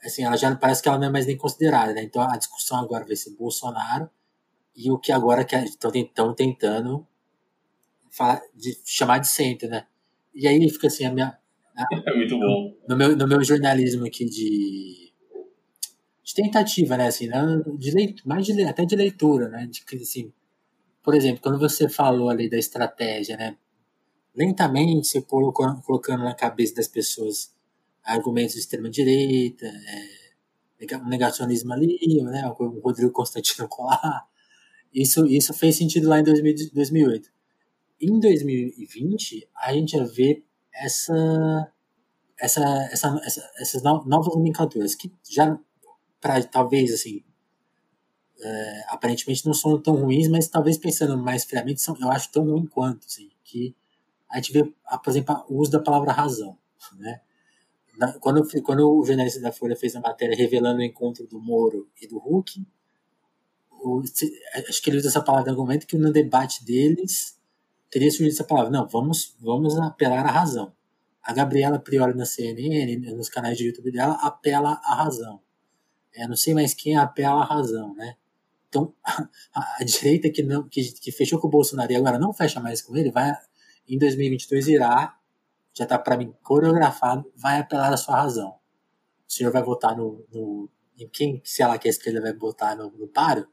assim, 0.03 0.25
ela 0.25 0.35
já 0.35 0.53
parece 0.53 0.83
que 0.83 0.89
ela 0.89 0.97
não 0.97 1.07
é 1.07 1.11
mais 1.11 1.25
nem 1.25 1.37
considerada, 1.37 1.93
né? 1.93 2.03
Então 2.03 2.21
a 2.21 2.35
discussão 2.35 2.79
agora 2.79 3.05
vai 3.05 3.15
ser 3.15 3.29
Bolsonaro 3.37 4.09
e 4.75 4.91
o 4.91 4.99
que 4.99 5.13
agora 5.13 5.45
que 5.45 5.55
estão 5.55 6.35
tentando 6.35 7.07
falar, 8.19 8.41
de, 8.53 8.77
chamar 8.85 9.19
de 9.19 9.29
centro, 9.29 9.69
né? 9.69 9.87
E 10.35 10.45
aí 10.45 10.69
fica 10.69 10.87
assim, 10.87 11.05
a 11.05 11.11
minha. 11.11 11.37
A, 11.75 11.87
é 12.11 12.15
muito 12.15 12.37
bom. 12.37 12.75
No 12.87 12.97
meu, 12.97 13.15
no 13.15 13.27
meu 13.27 13.41
jornalismo 13.43 14.05
aqui 14.05 14.25
de, 14.25 15.13
de 16.23 16.33
tentativa, 16.35 16.97
né? 16.97 17.07
Assim, 17.07 17.27
né? 17.27 17.41
de 17.77 17.91
leitura, 17.91 18.23
mais 18.25 18.45
de, 18.45 18.61
até 18.63 18.83
de 18.83 18.95
leitura, 18.95 19.47
né? 19.47 19.65
De, 19.67 19.81
assim, 19.95 20.33
por 21.01 21.15
exemplo, 21.15 21.41
quando 21.41 21.57
você 21.57 21.87
falou 21.87 22.29
ali 22.29 22.49
da 22.49 22.57
estratégia, 22.57 23.37
né? 23.37 23.55
Lentamente 24.35 25.07
você 25.07 25.21
colocando, 25.21 25.81
colocando 25.81 26.23
na 26.23 26.35
cabeça 26.35 26.75
das 26.75 26.87
pessoas 26.87 27.55
argumentos 28.03 28.53
de 28.53 28.59
extrema-direita, 28.59 29.65
é, 29.65 30.87
negacionismo 31.07 31.73
ali, 31.73 31.97
né, 32.23 32.47
o 32.47 32.79
Rodrigo 32.79 33.11
Constantino 33.11 33.67
colar. 33.69 34.27
Isso, 34.93 35.25
isso 35.25 35.53
fez 35.53 35.75
sentido 35.75 36.07
lá 36.07 36.19
em 36.19 36.23
2000, 36.23 36.71
2008. 36.73 37.29
Em 38.01 38.19
2020, 38.19 39.49
a 39.55 39.73
gente 39.73 39.97
já 39.97 40.03
vê 40.03 40.43
essa, 40.73 41.71
essa, 42.39 42.61
essa, 42.91 43.21
essa 43.23 43.51
essas 43.59 43.83
novas 43.83 44.33
nomenclaturas 44.33 44.95
que 44.95 45.11
já, 45.29 45.59
talvez, 46.51 46.93
assim, 46.93 47.23
é, 48.41 48.83
aparentemente 48.87 49.45
não 49.45 49.53
são 49.53 49.81
tão 49.81 49.95
ruins, 49.95 50.27
mas 50.27 50.47
talvez 50.47 50.77
pensando 50.77 51.17
mais 51.17 51.43
friamente, 51.43 51.81
são, 51.81 51.95
eu 51.99 52.09
acho 52.09 52.31
tão 52.31 52.45
ruim 52.45 52.65
quanto, 52.65 53.05
assim, 53.05 53.29
que 53.43 53.75
a 54.29 54.37
gente 54.37 54.53
vê, 54.53 54.63
por 54.63 55.09
exemplo, 55.09 55.43
o 55.49 55.57
uso 55.59 55.71
da 55.71 55.81
palavra 55.81 56.11
razão, 56.13 56.57
né? 56.97 57.21
na, 57.99 58.13
quando, 58.19 58.47
quando 58.63 58.89
o 58.89 59.05
jornalista 59.05 59.41
da 59.41 59.51
Folha 59.51 59.75
fez 59.75 59.95
a 59.95 59.99
matéria 59.99 60.35
revelando 60.35 60.79
o 60.79 60.83
encontro 60.83 61.27
do 61.27 61.39
Moro 61.39 61.89
e 62.01 62.07
do 62.07 62.17
Hulk, 62.17 62.65
o, 63.71 64.01
acho 64.69 64.81
que 64.81 64.89
ele 64.89 64.97
usa 64.97 65.09
essa 65.09 65.21
palavra 65.21 65.51
argumento 65.51 65.85
que 65.85 65.97
no 65.97 66.11
debate 66.11 66.63
deles 66.63 67.37
teria 67.89 68.09
surgido 68.09 68.33
essa 68.33 68.43
palavra. 68.43 68.71
Não, 68.71 68.87
vamos, 68.87 69.35
vamos 69.39 69.77
apelar 69.77 70.25
à 70.25 70.31
razão. 70.31 70.73
A 71.21 71.33
Gabriela 71.33 71.79
Priori 71.79 72.15
na 72.15 72.25
CNN, 72.25 72.97
nos 73.13 73.29
canais 73.29 73.57
de 73.57 73.67
YouTube 73.67 73.91
dela, 73.91 74.13
apela 74.21 74.79
à 74.83 74.95
razão. 74.95 75.41
É, 76.13 76.27
não 76.27 76.35
sei 76.35 76.53
mais 76.53 76.73
quem 76.73 76.97
apela 76.97 77.41
à 77.41 77.45
razão, 77.45 77.93
né? 77.95 78.15
Então, 78.67 78.93
a, 79.53 79.77
a 79.79 79.83
direita 79.83 80.29
que, 80.29 80.43
não, 80.43 80.67
que, 80.67 80.83
que 80.93 81.11
fechou 81.11 81.39
com 81.39 81.47
o 81.47 81.51
Bolsonaro 81.51 81.91
e 81.91 81.95
agora 81.95 82.17
não 82.17 82.33
fecha 82.33 82.59
mais 82.59 82.81
com 82.81 82.95
ele, 82.95 83.11
vai 83.11 83.31
em 83.87 83.97
2022 83.97 84.67
irá, 84.67 85.17
já 85.73 85.83
está 85.83 85.97
para 85.97 86.15
mim 86.15 86.33
coreografado, 86.43 87.31
vai 87.35 87.59
apelar 87.59 87.91
à 87.91 87.97
sua 87.97 88.15
razão. 88.21 88.49
O 89.27 89.31
senhor 89.31 89.51
vai 89.51 89.63
votar 89.63 89.95
no, 89.97 90.25
no 90.31 90.69
em 90.97 91.07
quem, 91.07 91.41
sei 91.43 91.65
lá, 91.65 91.77
que 91.77 91.87
a 91.87 91.91
esquerda 91.91 92.21
vai 92.21 92.33
votar 92.33 92.75
no, 92.75 92.91
no 92.91 93.07
paro? 93.07 93.47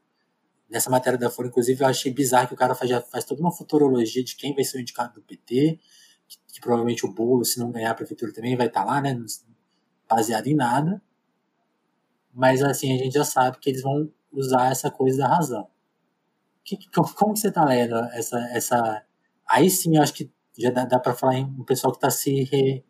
Nessa 0.69 0.89
matéria 0.89 1.17
da 1.17 1.29
Folha, 1.29 1.47
inclusive, 1.47 1.81
eu 1.81 1.87
achei 1.87 2.11
bizarro 2.11 2.47
que 2.47 2.53
o 2.53 2.57
cara 2.57 2.75
faz, 2.75 2.89
já 2.89 3.01
faz 3.01 3.23
toda 3.23 3.41
uma 3.41 3.51
futurologia 3.51 4.23
de 4.23 4.35
quem 4.35 4.53
vai 4.53 4.63
ser 4.63 4.77
o 4.77 4.81
indicado 4.81 5.13
do 5.13 5.21
PT, 5.21 5.79
que, 6.27 6.37
que 6.53 6.59
provavelmente 6.59 7.05
o 7.05 7.11
Bolo, 7.11 7.45
se 7.45 7.59
não 7.59 7.71
ganhar 7.71 7.91
a 7.91 7.95
prefeitura, 7.95 8.33
também 8.33 8.55
vai 8.57 8.67
estar 8.67 8.81
tá 8.81 8.85
lá, 8.85 9.01
né? 9.01 9.17
Baseado 10.09 10.47
em 10.47 10.55
nada. 10.55 11.01
Mas 12.33 12.61
assim, 12.61 12.93
a 12.93 12.97
gente 12.97 13.13
já 13.13 13.23
sabe 13.23 13.57
que 13.59 13.69
eles 13.69 13.81
vão 13.81 14.11
usar 14.31 14.71
essa 14.71 14.91
coisa 14.91 15.19
da 15.19 15.27
razão. 15.27 15.67
Que, 16.63 16.77
como, 16.91 17.33
que 17.33 17.39
você 17.39 17.51
tá 17.51 17.63
lendo 17.63 17.95
essa, 18.13 18.37
essa. 18.51 19.03
Aí 19.49 19.69
sim, 19.69 19.95
eu 19.95 20.03
acho 20.03 20.13
que 20.13 20.29
já 20.57 20.69
dá, 20.69 20.85
dá 20.85 20.99
para 20.99 21.13
falar 21.13 21.35
em 21.35 21.45
um 21.45 21.63
pessoal 21.63 21.91
que 21.91 21.97
está 21.97 22.09
se 22.09 22.43
re, 22.43 22.83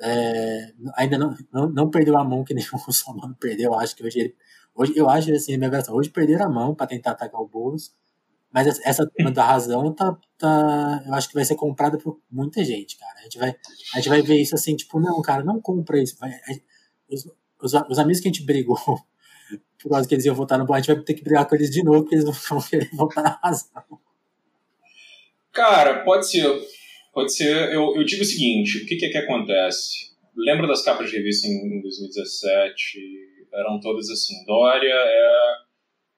é, 0.00 0.72
ainda 0.96 1.18
não, 1.18 1.34
não, 1.52 1.68
não, 1.68 1.90
perdeu 1.90 2.16
a 2.18 2.24
mão 2.24 2.44
que 2.44 2.54
nem 2.54 2.64
o 2.72 2.78
Bolsonaro 2.78 3.34
perdeu. 3.36 3.72
Eu 3.72 3.78
acho 3.78 3.94
que 3.94 4.04
hoje 4.04 4.18
ele, 4.18 4.36
hoje 4.74 4.92
eu 4.96 5.08
acho 5.08 5.32
assim, 5.32 5.56
minha 5.56 5.70
versão, 5.70 5.94
hoje 5.94 6.10
perderam 6.10 6.46
a 6.46 6.50
mão 6.50 6.74
para 6.74 6.86
tentar 6.86 7.12
atacar 7.12 7.40
o 7.40 7.48
Boulos, 7.48 7.94
mas 8.52 8.78
essa 8.84 9.10
da 9.32 9.44
razão 9.44 9.92
tá, 9.92 10.16
tá, 10.38 11.02
eu 11.06 11.14
acho 11.14 11.28
que 11.28 11.34
vai 11.34 11.44
ser 11.44 11.56
comprada 11.56 11.98
por 11.98 12.20
muita 12.30 12.64
gente, 12.64 12.96
cara. 12.96 13.18
A 13.18 13.22
gente 13.22 13.36
vai, 13.36 13.56
a 13.94 13.96
gente 13.96 14.08
vai 14.08 14.22
ver 14.22 14.40
isso 14.40 14.54
assim, 14.54 14.76
tipo, 14.76 15.00
não, 15.00 15.20
cara, 15.22 15.42
não 15.42 15.60
compra 15.60 16.00
isso. 16.00 16.16
Vai, 16.20 16.30
os, 17.10 17.26
os, 17.60 17.72
os 17.90 17.98
amigos 17.98 18.20
que 18.20 18.28
a 18.28 18.30
gente 18.32 18.46
brigou 18.46 18.78
por 19.82 19.90
causa 19.90 20.08
que 20.08 20.14
eles 20.14 20.24
iam 20.24 20.36
votar 20.36 20.56
no 20.56 20.64
Bolsonaro, 20.64 20.84
a 20.92 20.94
gente 20.94 20.96
vai 20.96 21.04
ter 21.04 21.14
que 21.14 21.24
brigar 21.24 21.48
com 21.48 21.54
eles 21.56 21.68
de 21.68 21.82
novo, 21.82 22.02
porque 22.02 22.14
eles 22.14 22.24
não 22.24 22.32
vão 22.32 22.60
querer 22.62 22.88
votar 22.94 23.24
na 23.24 23.40
razão. 23.42 23.82
Cara, 25.52 26.04
pode 26.04 26.28
ser. 26.28 26.46
Pode 27.12 27.34
ser. 27.34 27.72
Eu, 27.72 27.96
eu 27.96 28.04
digo 28.04 28.22
o 28.22 28.24
seguinte: 28.24 28.78
o 28.78 28.86
que, 28.86 28.96
que 28.96 29.06
é 29.06 29.10
que 29.10 29.18
acontece? 29.18 30.14
Lembra 30.36 30.68
das 30.68 30.84
capas 30.84 31.10
de 31.10 31.16
revista 31.16 31.48
em 31.48 31.80
2017? 31.80 32.98
Eram 33.54 33.80
todas 33.80 34.08
assim: 34.10 34.44
Dória 34.44 34.92
é. 34.92 35.54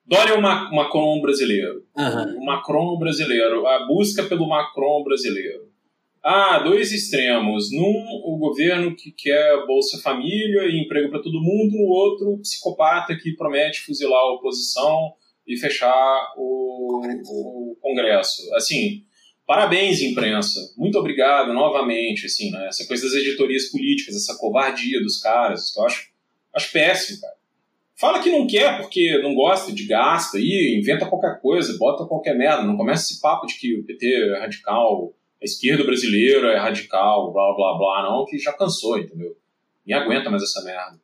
Dória 0.04 0.34
é 0.34 0.38
o 0.38 0.42
Macron 0.42 1.20
brasileiro. 1.20 1.84
Uhum. 1.96 2.38
O 2.40 2.44
Macron 2.44 2.98
brasileiro. 2.98 3.66
A 3.66 3.86
busca 3.86 4.22
pelo 4.24 4.48
Macron 4.48 5.02
brasileiro. 5.02 5.68
Ah, 6.22 6.58
dois 6.60 6.92
extremos. 6.92 7.72
Num, 7.72 8.04
o 8.24 8.36
governo 8.38 8.94
que 8.94 9.10
quer 9.12 9.66
Bolsa 9.66 10.00
Família 10.00 10.62
e 10.66 10.80
emprego 10.80 11.10
para 11.10 11.22
todo 11.22 11.42
mundo. 11.42 11.76
No 11.76 11.84
outro, 11.84 12.34
o 12.34 12.40
psicopata 12.40 13.16
que 13.16 13.36
promete 13.36 13.80
fuzilar 13.80 14.20
a 14.20 14.34
oposição 14.34 15.12
e 15.46 15.56
fechar 15.56 16.32
o, 16.36 17.00
o 17.28 17.76
Congresso. 17.80 18.42
Assim, 18.54 19.04
Parabéns, 19.46 20.02
imprensa. 20.02 20.58
Muito 20.76 20.98
obrigado 20.98 21.52
novamente, 21.52 22.26
assim, 22.26 22.50
né? 22.50 22.66
Essa 22.66 22.84
coisa 22.84 23.04
das 23.04 23.14
editorias 23.14 23.70
políticas, 23.70 24.16
essa 24.16 24.36
covardia 24.38 25.00
dos 25.00 25.18
caras, 25.18 25.72
eu 25.76 25.84
acho, 25.84 26.08
acho 26.56 26.72
péssimo, 26.72 27.20
cara. 27.20 27.36
Fala 27.98 28.22
que 28.22 28.30
não 28.30 28.46
quer 28.46 28.78
porque 28.78 29.18
não 29.22 29.34
gosta 29.34 29.72
de 29.72 29.86
gasta 29.86 30.36
aí, 30.36 30.78
inventa 30.78 31.06
qualquer 31.06 31.40
coisa, 31.40 31.78
bota 31.78 32.04
qualquer 32.04 32.36
merda. 32.36 32.62
Não 32.62 32.76
começa 32.76 33.04
esse 33.04 33.20
papo 33.20 33.46
de 33.46 33.58
que 33.58 33.74
o 33.74 33.84
PT 33.84 34.06
é 34.06 34.40
radical, 34.40 35.14
a 35.40 35.44
esquerda 35.44 35.84
brasileira 35.84 36.52
é 36.52 36.58
radical, 36.58 37.32
blá 37.32 37.54
blá 37.54 37.78
blá, 37.78 38.02
não, 38.02 38.26
que 38.26 38.38
já 38.38 38.52
cansou, 38.52 38.98
entendeu? 38.98 39.36
Nem 39.86 39.96
aguenta 39.96 40.28
mais 40.28 40.42
essa 40.42 40.62
merda. 40.62 41.00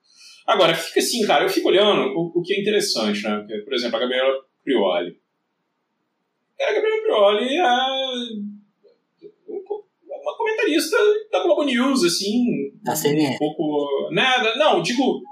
Agora, 0.46 0.74
fica 0.74 1.00
assim, 1.00 1.24
cara, 1.24 1.44
eu 1.44 1.48
fico 1.48 1.68
olhando 1.68 2.14
o, 2.14 2.32
o 2.34 2.42
que 2.42 2.52
é 2.52 2.60
interessante, 2.60 3.22
né? 3.22 3.38
Porque, 3.38 3.58
por 3.58 3.72
exemplo, 3.72 3.96
a 3.96 4.00
Gabriela 4.00 4.44
Prioli 4.64 5.22
Cara, 6.58 6.74
Gabriel 6.74 7.02
Prioli 7.02 7.56
é 7.56 7.62
uma 10.22 10.36
comentarista 10.36 10.96
da 11.30 11.42
Globo 11.42 11.64
News, 11.64 12.04
assim. 12.04 12.70
Da 12.82 12.94
CNN. 12.94 13.34
Um 13.34 13.38
pouco. 13.38 14.10
Né, 14.12 14.24
não, 14.56 14.80
digo 14.80 15.22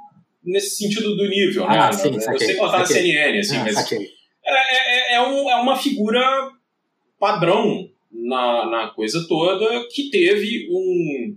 nesse 0.43 0.77
sentido 0.77 1.17
do 1.17 1.29
nível, 1.29 1.65
ah, 1.65 1.89
né? 1.89 1.93
Sim, 1.93 2.15
eu 2.15 2.39
sei 2.39 2.57
tá 2.57 2.79
na 2.79 2.87
CNN, 2.87 3.39
assim, 3.39 3.57
ah, 3.57 3.65
mas. 3.65 3.93
É, 3.93 4.05
é, 4.45 5.15
é, 5.15 5.23
um, 5.23 5.51
é 5.51 5.57
uma 5.57 5.77
figura 5.77 6.51
padrão 7.19 7.89
na, 8.11 8.67
na 8.67 8.89
coisa 8.89 9.27
toda 9.29 9.87
que 9.89 10.11
teve 10.11 10.69
um, 10.71 11.37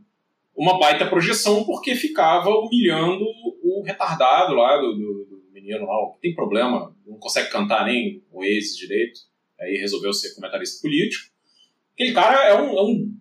uma 0.55 0.79
baita 0.79 1.05
projeção 1.05 1.63
porque 1.65 1.95
ficava 1.95 2.49
humilhando 2.49 3.25
o 3.61 3.83
retardado 3.85 4.55
lá 4.55 4.77
do, 4.77 4.93
do, 4.93 5.25
do 5.25 5.43
menino 5.51 5.85
lá, 5.85 6.13
que 6.13 6.21
tem 6.21 6.33
problema, 6.33 6.95
não 7.05 7.17
consegue 7.17 7.49
cantar 7.49 7.85
nem 7.85 8.23
o 8.31 8.43
ex 8.43 8.75
direito 8.77 9.19
aí 9.63 9.77
resolveu 9.77 10.13
ser 10.13 10.33
comentarista 10.35 10.81
político. 10.81 11.31
Aquele 11.93 12.13
cara 12.13 12.47
é 12.47 12.61
um, 12.61 12.77
é 12.77 12.83
um, 12.83 13.13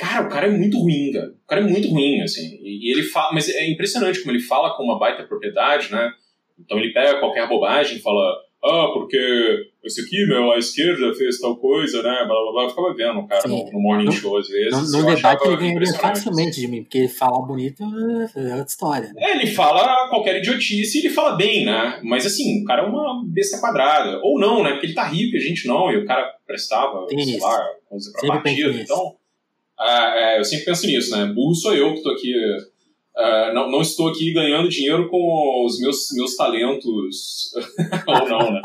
Cara, 0.00 0.26
o 0.26 0.30
cara 0.30 0.46
é 0.46 0.50
muito 0.50 0.78
ruim, 0.78 1.12
cara. 1.12 1.28
O 1.28 1.46
cara 1.46 1.60
é 1.60 1.64
muito 1.64 1.88
ruim, 1.90 2.22
assim. 2.22 2.58
E, 2.62 2.88
e 2.88 2.92
ele 2.92 3.02
fala. 3.02 3.34
Mas 3.34 3.50
é 3.50 3.68
impressionante 3.68 4.20
como 4.20 4.32
ele 4.32 4.40
fala 4.40 4.74
com 4.74 4.82
uma 4.82 4.98
baita 4.98 5.24
propriedade, 5.24 5.92
né? 5.92 6.10
Então 6.58 6.78
ele 6.78 6.92
pega 6.92 7.20
qualquer 7.20 7.46
bobagem 7.46 7.98
e 7.98 8.00
fala 8.00 8.38
ah, 8.62 8.90
porque 8.92 9.70
esse 9.82 10.02
aqui, 10.02 10.26
meu, 10.26 10.52
a 10.52 10.58
esquerda 10.58 11.14
fez 11.14 11.38
tal 11.38 11.56
coisa, 11.56 12.02
né? 12.02 12.24
Blá 12.26 12.42
blá 12.42 12.52
blá. 12.52 12.62
Eu 12.64 12.68
ficava 12.68 12.94
vendo 12.94 13.20
o 13.20 13.26
cara 13.26 13.48
no, 13.48 13.72
no, 13.72 13.80
morning 13.80 14.10
show 14.12 14.36
às 14.36 14.48
vezes. 14.48 14.92
No, 14.92 15.00
no 15.00 15.14
debate 15.14 15.46
ele 15.46 15.56
ganharia 15.56 15.92
facilmente 15.94 16.60
de 16.60 16.68
mim, 16.68 16.82
porque 16.82 16.98
ele 16.98 17.08
fala 17.08 17.40
bonito 17.46 17.82
é 17.82 18.50
outra 18.50 18.64
história. 18.66 19.12
Né? 19.14 19.22
É, 19.22 19.36
ele 19.36 19.46
fala 19.46 20.08
qualquer 20.10 20.36
idiotice 20.36 20.98
e 20.98 21.06
ele 21.06 21.14
fala 21.14 21.36
bem, 21.36 21.64
né? 21.64 22.00
Mas 22.02 22.26
assim, 22.26 22.62
o 22.62 22.64
cara 22.64 22.82
é 22.82 22.86
uma 22.86 23.22
besta 23.26 23.58
quadrada. 23.58 24.20
Ou 24.22 24.38
não, 24.38 24.62
né? 24.62 24.72
Porque 24.72 24.86
ele 24.86 24.94
tá 24.94 25.04
rico 25.04 25.36
e 25.36 25.38
a 25.38 25.42
gente 25.42 25.66
não, 25.66 25.90
e 25.90 25.96
o 25.96 26.06
cara 26.06 26.30
prestava, 26.46 27.06
Tem 27.06 27.22
sei 27.22 27.36
isso. 27.36 27.46
lá, 27.46 27.66
coisa 27.88 28.12
pra 28.12 28.40
partido. 28.42 28.78
Então, 28.78 29.16
é, 29.80 30.34
é, 30.36 30.38
eu 30.38 30.44
sempre 30.44 30.66
penso 30.66 30.86
nisso, 30.86 31.16
né? 31.16 31.26
Burro 31.26 31.54
sou 31.54 31.74
eu 31.74 31.94
que 31.94 32.02
tô 32.02 32.10
aqui 32.10 32.32
Uh, 33.16 33.52
não, 33.52 33.70
não, 33.70 33.82
estou 33.82 34.08
aqui 34.08 34.32
ganhando 34.32 34.68
dinheiro 34.68 35.08
com 35.08 35.66
os 35.66 35.80
meus, 35.80 36.06
meus 36.14 36.36
talentos, 36.36 37.52
ou 38.06 38.28
não, 38.28 38.52
né? 38.52 38.62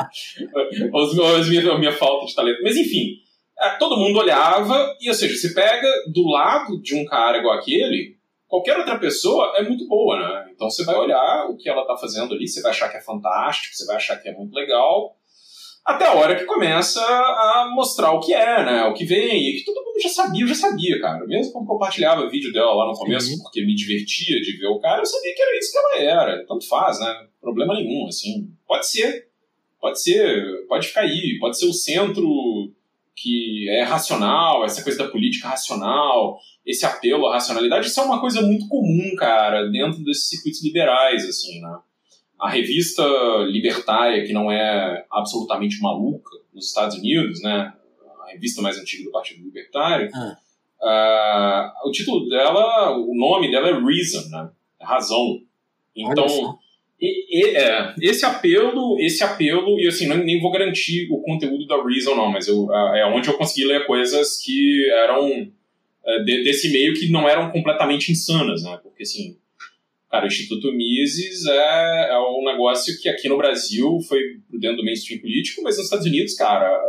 os, 0.94 1.18
os, 1.18 1.48
minha, 1.48 1.72
a 1.72 1.78
minha 1.78 1.92
falta 1.92 2.26
de 2.26 2.34
talento. 2.34 2.62
Mas 2.62 2.76
enfim, 2.76 3.18
uh, 3.58 3.78
todo 3.78 3.98
mundo 3.98 4.18
olhava, 4.18 4.96
e 5.00 5.08
ou 5.08 5.14
seja, 5.14 5.36
você 5.36 5.52
pega 5.52 5.88
do 6.12 6.26
lado 6.28 6.80
de 6.80 6.94
um 6.94 7.04
cara 7.04 7.38
igual 7.38 7.58
aquele, 7.58 8.16
qualquer 8.46 8.78
outra 8.78 8.98
pessoa 8.98 9.52
é 9.56 9.62
muito 9.62 9.86
boa, 9.88 10.16
né? 10.16 10.50
Então 10.54 10.70
você 10.70 10.84
vai 10.84 10.96
olhar 10.96 11.50
o 11.50 11.56
que 11.56 11.68
ela 11.68 11.82
está 11.82 11.96
fazendo 11.96 12.32
ali, 12.32 12.46
você 12.48 12.62
vai 12.62 12.70
achar 12.70 12.88
que 12.88 12.96
é 12.96 13.02
fantástico, 13.02 13.74
você 13.74 13.84
vai 13.84 13.96
achar 13.96 14.16
que 14.16 14.28
é 14.28 14.32
muito 14.32 14.54
legal, 14.54 15.16
até 15.86 16.04
a 16.04 16.14
hora 16.14 16.34
que 16.34 16.44
começa 16.44 17.00
a 17.00 17.70
mostrar 17.72 18.10
o 18.10 18.18
que 18.18 18.34
é, 18.34 18.64
né? 18.64 18.84
O 18.86 18.94
que 18.94 19.04
vem, 19.04 19.50
e 19.50 19.58
que 19.58 19.64
todo 19.64 19.84
mundo 19.84 20.00
já 20.00 20.08
sabia, 20.08 20.42
eu 20.42 20.48
já 20.48 20.54
sabia, 20.56 21.00
cara. 21.00 21.24
Mesmo 21.26 21.52
quando 21.52 21.66
compartilhava 21.66 22.28
vídeo 22.28 22.52
dela 22.52 22.74
lá 22.74 22.86
no 22.88 22.98
começo, 22.98 23.28
Sim. 23.28 23.38
porque 23.40 23.64
me 23.64 23.74
divertia 23.74 24.40
de 24.40 24.58
ver 24.58 24.66
o 24.66 24.80
cara, 24.80 25.00
eu 25.00 25.06
sabia 25.06 25.32
que 25.32 25.40
era 25.40 25.56
isso 25.56 25.70
que 25.70 25.78
ela 25.78 26.12
era. 26.12 26.46
Tanto 26.46 26.66
faz, 26.66 26.98
né? 26.98 27.28
Problema 27.40 27.74
nenhum, 27.74 28.08
assim. 28.08 28.50
Pode 28.66 28.90
ser. 28.90 29.28
Pode 29.80 30.02
ser, 30.02 30.66
pode 30.66 30.88
ficar 30.88 31.02
aí, 31.02 31.38
pode 31.38 31.56
ser 31.56 31.66
o 31.66 31.72
centro 31.72 32.26
que 33.14 33.68
é 33.70 33.82
racional, 33.82 34.64
essa 34.64 34.82
coisa 34.82 34.98
da 34.98 35.08
política 35.08 35.48
racional, 35.48 36.38
esse 36.66 36.84
apelo 36.84 37.26
à 37.26 37.34
racionalidade, 37.34 37.86
isso 37.86 38.00
é 38.00 38.02
uma 38.02 38.20
coisa 38.20 38.42
muito 38.42 38.68
comum, 38.68 39.14
cara, 39.16 39.68
dentro 39.68 40.02
desses 40.02 40.28
circuitos 40.28 40.62
liberais, 40.64 41.24
assim, 41.26 41.60
né? 41.60 41.78
A 42.38 42.50
revista 42.50 43.02
libertária, 43.48 44.24
que 44.26 44.32
não 44.32 44.50
é 44.50 45.04
absolutamente 45.10 45.80
maluca, 45.80 46.30
nos 46.52 46.68
Estados 46.68 46.96
Unidos, 46.96 47.40
né? 47.42 47.72
A 48.24 48.32
revista 48.32 48.60
mais 48.60 48.78
antiga 48.78 49.04
do 49.04 49.10
Partido 49.10 49.44
Libertário. 49.44 50.10
Ah. 50.14 50.36
Uh, 50.78 51.88
o 51.88 51.92
título 51.92 52.28
dela, 52.28 52.96
o 52.96 53.14
nome 53.14 53.50
dela 53.50 53.68
é 53.68 53.72
Reason, 53.72 54.28
né? 54.28 54.50
É 54.80 54.84
razão. 54.84 55.40
Então, 55.94 56.58
e, 57.00 57.40
e, 57.40 57.56
é, 57.56 57.94
esse 58.00 58.24
apelo, 58.24 58.98
esse 59.00 59.24
apelo, 59.24 59.80
e 59.80 59.86
assim, 59.86 60.06
nem 60.06 60.40
vou 60.40 60.50
garantir 60.50 61.08
o 61.10 61.22
conteúdo 61.22 61.66
da 61.66 61.82
Reason, 61.82 62.14
não, 62.14 62.30
mas 62.30 62.48
eu, 62.48 62.72
é 62.94 63.06
onde 63.06 63.28
eu 63.28 63.36
consegui 63.38 63.66
ler 63.66 63.86
coisas 63.86 64.38
que 64.42 64.90
eram 64.90 65.50
é, 66.04 66.22
de, 66.22 66.44
desse 66.44 66.70
meio 66.70 66.94
que 66.94 67.10
não 67.10 67.28
eram 67.28 67.50
completamente 67.50 68.12
insanas, 68.12 68.62
né? 68.62 68.78
Porque 68.82 69.02
assim 69.02 69.38
Cara, 70.08 70.24
o 70.24 70.28
Instituto 70.28 70.72
Mises 70.72 71.46
é, 71.46 72.10
é 72.10 72.18
um 72.18 72.44
negócio 72.44 72.94
que 73.00 73.08
aqui 73.08 73.28
no 73.28 73.36
Brasil 73.36 73.98
foi 74.08 74.20
dentro 74.50 74.78
do 74.78 74.84
mainstream 74.84 75.20
político, 75.20 75.62
mas 75.62 75.76
nos 75.76 75.86
Estados 75.86 76.06
Unidos, 76.06 76.34
cara, 76.34 76.80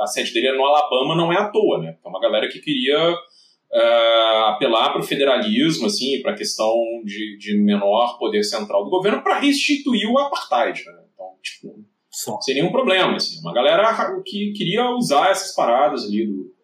a 0.00 0.06
sede 0.06 0.32
dele 0.34 0.48
é 0.48 0.52
no 0.52 0.64
Alabama, 0.64 1.16
não 1.16 1.32
é 1.32 1.38
à 1.38 1.48
toa, 1.48 1.80
né? 1.80 1.96
É 2.04 2.08
uma 2.08 2.20
galera 2.20 2.48
que 2.48 2.60
queria 2.60 3.12
uh, 3.12 4.44
apelar 4.48 4.90
para 4.90 5.00
o 5.00 5.04
federalismo, 5.04 5.86
assim, 5.86 6.20
para 6.20 6.32
a 6.32 6.36
questão 6.36 6.74
de, 7.02 7.38
de 7.38 7.56
menor 7.56 8.18
poder 8.18 8.44
central 8.44 8.84
do 8.84 8.90
governo 8.90 9.22
para 9.22 9.40
restituir 9.40 10.06
o 10.06 10.18
apartheid, 10.18 10.84
né? 10.84 11.02
Então, 11.14 11.26
tipo, 11.42 11.82
Só. 12.10 12.38
sem 12.42 12.56
nenhum 12.56 12.70
problema, 12.70 13.16
assim. 13.16 13.40
Uma 13.40 13.54
galera 13.54 13.90
que 14.24 14.52
queria 14.52 14.90
usar 14.90 15.30
essas 15.30 15.54
paradas 15.54 16.04
ali 16.04 16.26
do, 16.26 16.54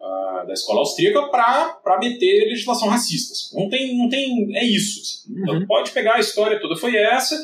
uh, 0.00 0.46
da 0.46 0.52
escola 0.52 0.80
austríaca 0.80 1.28
para 1.28 1.98
meter 1.98 2.48
legislação 2.48 2.88
racista. 2.88 3.32
Assim. 3.32 3.56
Não 3.56 3.68
tem, 3.68 3.96
não 3.96 4.08
tem, 4.08 4.56
é 4.56 4.64
isso. 4.64 5.00
Assim. 5.00 5.32
Uhum. 5.32 5.42
Então, 5.42 5.66
pode 5.66 5.90
pegar 5.90 6.14
a 6.14 6.20
história 6.20 6.60
toda 6.60 6.76
foi 6.76 6.96
essa 6.96 7.38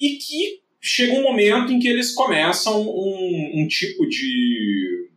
e 0.00 0.16
que 0.16 0.60
chega 0.80 1.14
um 1.14 1.22
momento 1.22 1.72
em 1.72 1.78
que 1.78 1.88
eles 1.88 2.12
começam 2.12 2.82
um, 2.82 3.52
um 3.54 3.66
tipo 3.66 4.06
de 4.06 5.10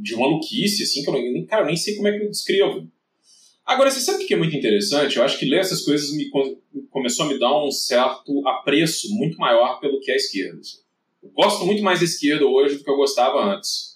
de 0.00 0.16
maluquice, 0.16 0.82
assim, 0.82 1.02
que 1.02 1.10
eu 1.10 1.12
nem, 1.12 1.44
cara, 1.44 1.62
eu 1.62 1.66
nem 1.66 1.76
sei 1.76 1.94
como 1.94 2.08
é 2.08 2.18
que 2.18 2.24
eu 2.24 2.30
descrevo. 2.30 2.90
Agora, 3.66 3.90
você 3.90 4.00
sabe 4.00 4.24
o 4.24 4.26
que 4.26 4.34
é 4.34 4.36
muito 4.36 4.56
interessante? 4.56 5.16
Eu 5.16 5.22
acho 5.22 5.38
que 5.38 5.44
ler 5.44 5.60
essas 5.60 5.82
coisas 5.82 6.12
me 6.16 6.30
começou 6.90 7.26
a 7.26 7.28
me 7.28 7.38
dar 7.38 7.62
um 7.62 7.70
certo 7.70 8.46
apreço 8.48 9.14
muito 9.14 9.38
maior 9.38 9.78
pelo 9.78 10.00
que 10.00 10.10
é 10.10 10.14
a 10.14 10.16
esquerda. 10.16 10.58
Assim. 10.58 10.78
Eu 11.22 11.30
gosto 11.30 11.64
muito 11.66 11.82
mais 11.82 12.00
da 12.00 12.04
esquerda 12.04 12.46
hoje 12.46 12.76
do 12.76 12.84
que 12.84 12.90
eu 12.90 12.96
gostava 12.96 13.44
antes. 13.44 13.89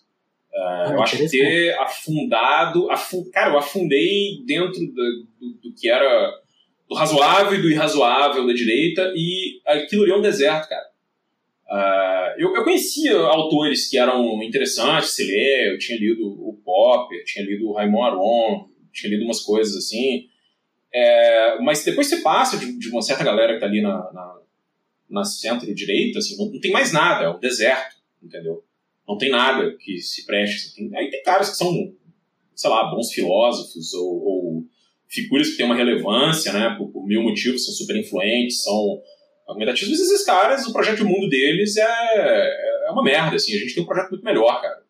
Uh, 0.54 0.56
ah, 0.56 0.90
eu 0.92 1.02
acho 1.02 1.16
que 1.16 1.28
ter 1.28 1.74
afundado. 1.80 2.90
Afund... 2.90 3.28
Cara, 3.30 3.52
eu 3.52 3.58
afundei 3.58 4.42
dentro 4.46 4.78
do, 4.78 5.26
do, 5.40 5.54
do, 5.62 5.74
que 5.74 5.88
era 5.88 6.32
do 6.88 6.94
razoável 6.94 7.58
e 7.58 7.62
do 7.62 7.70
irrazoável 7.70 8.46
da 8.46 8.52
direita 8.52 9.12
e 9.16 9.60
aquilo 9.66 10.04
ali 10.04 10.12
é 10.12 10.16
um 10.16 10.22
deserto, 10.22 10.68
cara. 10.68 10.94
Uh, 11.66 12.38
eu, 12.38 12.54
eu, 12.54 12.62
conhecia 12.62 13.16
autores 13.16 13.88
que 13.88 13.98
eram 13.98 14.42
interessantes 14.42 15.10
se 15.10 15.24
ler, 15.24 15.72
eu 15.72 15.78
tinha 15.78 15.98
lido 15.98 16.24
o 16.24 16.60
Popper, 16.64 17.24
tinha 17.24 17.44
lido 17.44 17.68
o 17.68 17.72
Raymond 17.72 18.12
Aron, 18.12 18.68
tinha 18.92 19.10
lido 19.10 19.24
umas 19.24 19.40
coisas 19.40 19.74
assim. 19.74 20.28
É, 20.94 21.58
mas 21.60 21.84
depois 21.84 22.06
você 22.06 22.18
passa 22.18 22.56
de, 22.56 22.78
de, 22.78 22.88
uma 22.90 23.02
certa 23.02 23.24
galera 23.24 23.54
que 23.54 23.60
tá 23.60 23.66
ali 23.66 23.82
na, 23.82 24.12
na, 24.12 24.40
na 25.10 25.24
centro-direita, 25.24 26.20
assim, 26.20 26.36
não, 26.36 26.52
não, 26.52 26.60
tem 26.60 26.70
mais 26.70 26.92
nada, 26.92 27.24
é 27.24 27.28
um 27.28 27.40
deserto, 27.40 27.96
entendeu? 28.22 28.62
Não 29.06 29.18
tem 29.18 29.30
nada 29.30 29.76
que 29.78 29.98
se 29.98 30.24
preste. 30.24 30.56
Assim. 30.56 30.88
Tem, 30.88 30.98
aí 30.98 31.10
tem 31.10 31.22
caras 31.22 31.50
que 31.50 31.56
são, 31.56 31.72
sei 32.54 32.70
lá, 32.70 32.90
bons 32.90 33.12
filósofos 33.12 33.92
ou, 33.94 34.08
ou 34.08 34.64
figuras 35.08 35.50
que 35.50 35.56
têm 35.56 35.66
uma 35.66 35.76
relevância, 35.76 36.52
né, 36.52 36.74
por, 36.76 36.90
por 36.90 37.06
mil 37.06 37.22
motivos, 37.22 37.64
são 37.64 37.74
super 37.74 37.96
influentes, 37.96 38.62
são 38.62 39.00
argumentativos, 39.48 39.90
mas 39.90 40.10
esses 40.10 40.24
caras, 40.24 40.66
o 40.66 40.72
projeto 40.72 40.98
de 40.98 41.04
mundo 41.04 41.28
deles 41.28 41.76
é, 41.76 42.86
é 42.86 42.90
uma 42.90 43.04
merda, 43.04 43.36
assim, 43.36 43.54
a 43.54 43.58
gente 43.58 43.74
tem 43.74 43.82
um 43.82 43.86
projeto 43.86 44.10
muito 44.10 44.24
melhor, 44.24 44.60
cara. 44.60 44.82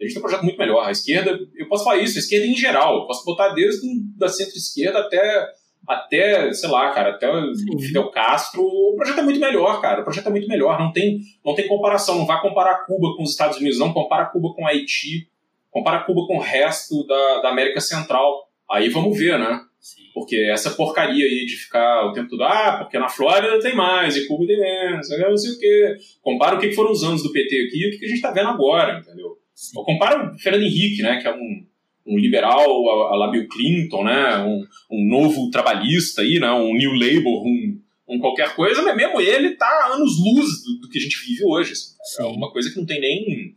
A 0.00 0.04
gente 0.04 0.14
tem 0.14 0.18
um 0.18 0.22
projeto 0.22 0.42
muito 0.42 0.58
melhor. 0.58 0.84
A 0.84 0.90
esquerda, 0.90 1.38
eu 1.54 1.68
posso 1.68 1.84
falar 1.84 1.98
isso, 1.98 2.16
a 2.16 2.20
esquerda 2.20 2.46
em 2.46 2.56
geral, 2.56 2.96
eu 2.96 3.06
posso 3.06 3.24
botar 3.24 3.50
desde 3.50 3.86
da 4.16 4.28
centro-esquerda 4.28 4.98
até, 4.98 5.52
até, 5.86 6.52
sei 6.52 6.68
lá, 6.68 6.90
cara, 6.90 7.10
até 7.10 7.28
Sim. 7.54 7.78
Fidel 7.78 8.10
Castro, 8.10 8.62
o 8.62 8.94
projeto 8.96 9.18
é 9.18 9.22
muito 9.22 9.40
melhor, 9.40 9.80
cara, 9.80 10.00
o 10.00 10.04
projeto 10.04 10.28
é 10.28 10.30
muito 10.30 10.48
melhor, 10.48 10.78
não 10.78 10.92
tem, 10.92 11.20
não 11.44 11.54
tem 11.54 11.66
comparação, 11.66 12.18
não 12.18 12.26
vai 12.26 12.40
comparar 12.40 12.86
Cuba 12.86 13.16
com 13.16 13.22
os 13.22 13.30
Estados 13.30 13.58
Unidos, 13.58 13.78
não 13.78 13.92
compara 13.92 14.26
Cuba 14.26 14.54
com 14.54 14.66
Haiti, 14.66 15.28
compara 15.70 16.04
Cuba 16.04 16.26
com 16.26 16.36
o 16.36 16.40
resto 16.40 17.06
da, 17.06 17.40
da 17.42 17.48
América 17.50 17.80
Central. 17.80 18.48
Aí 18.70 18.88
vamos 18.88 19.18
ver, 19.18 19.38
né? 19.38 19.60
Sim. 19.80 20.02
Porque 20.14 20.36
essa 20.36 20.70
porcaria 20.70 21.24
aí 21.24 21.44
de 21.46 21.56
ficar 21.56 22.06
o 22.06 22.12
tempo 22.12 22.28
todo, 22.28 22.44
ah, 22.44 22.78
porque 22.80 22.98
na 22.98 23.08
Flórida 23.08 23.58
tem 23.60 23.74
mais, 23.74 24.16
e 24.16 24.26
Cuba 24.28 24.46
tem 24.46 24.60
menos, 24.60 25.08
não 25.08 25.36
sei 25.36 25.52
o 25.52 25.58
quê. 25.58 25.96
Compara 26.22 26.56
o 26.56 26.60
que 26.60 26.72
foram 26.72 26.92
os 26.92 27.02
anos 27.02 27.22
do 27.22 27.32
PT 27.32 27.66
aqui 27.66 27.78
e 27.78 27.88
o 27.88 27.98
que 27.98 28.04
a 28.04 28.08
gente 28.08 28.16
está 28.16 28.30
vendo 28.30 28.48
agora, 28.48 28.98
entendeu? 28.98 29.36
Sim. 29.54 29.78
Eu 29.78 29.84
comparo 29.84 30.34
o 30.34 30.38
Fernando 30.38 30.62
Henrique, 30.62 31.02
né, 31.02 31.20
que 31.20 31.26
é 31.26 31.34
um, 31.34 31.66
um 32.06 32.18
liberal 32.18 32.66
a, 32.88 33.14
a 33.14 33.16
la 33.16 33.30
Bill 33.30 33.48
Clinton, 33.48 34.04
né, 34.04 34.38
um, 34.38 34.66
um 34.90 35.08
novo 35.08 35.50
trabalhista 35.50 36.22
aí, 36.22 36.38
né, 36.38 36.50
um 36.52 36.74
New 36.74 36.92
Labour, 36.92 37.46
um, 37.46 37.80
um 38.08 38.18
qualquer 38.18 38.54
coisa, 38.54 38.82
mas 38.82 38.96
mesmo 38.96 39.20
ele 39.20 39.56
tá 39.56 39.90
anos-luz 39.92 40.62
do, 40.62 40.80
do, 40.80 40.88
que 40.88 40.98
a 40.98 41.02
gente 41.02 41.18
vive 41.26 41.44
hoje. 41.44 41.72
Assim, 41.72 41.94
é 42.20 42.24
uma 42.24 42.50
coisa 42.50 42.70
que 42.70 42.76
não 42.76 42.86
tem 42.86 43.00
nem... 43.00 43.54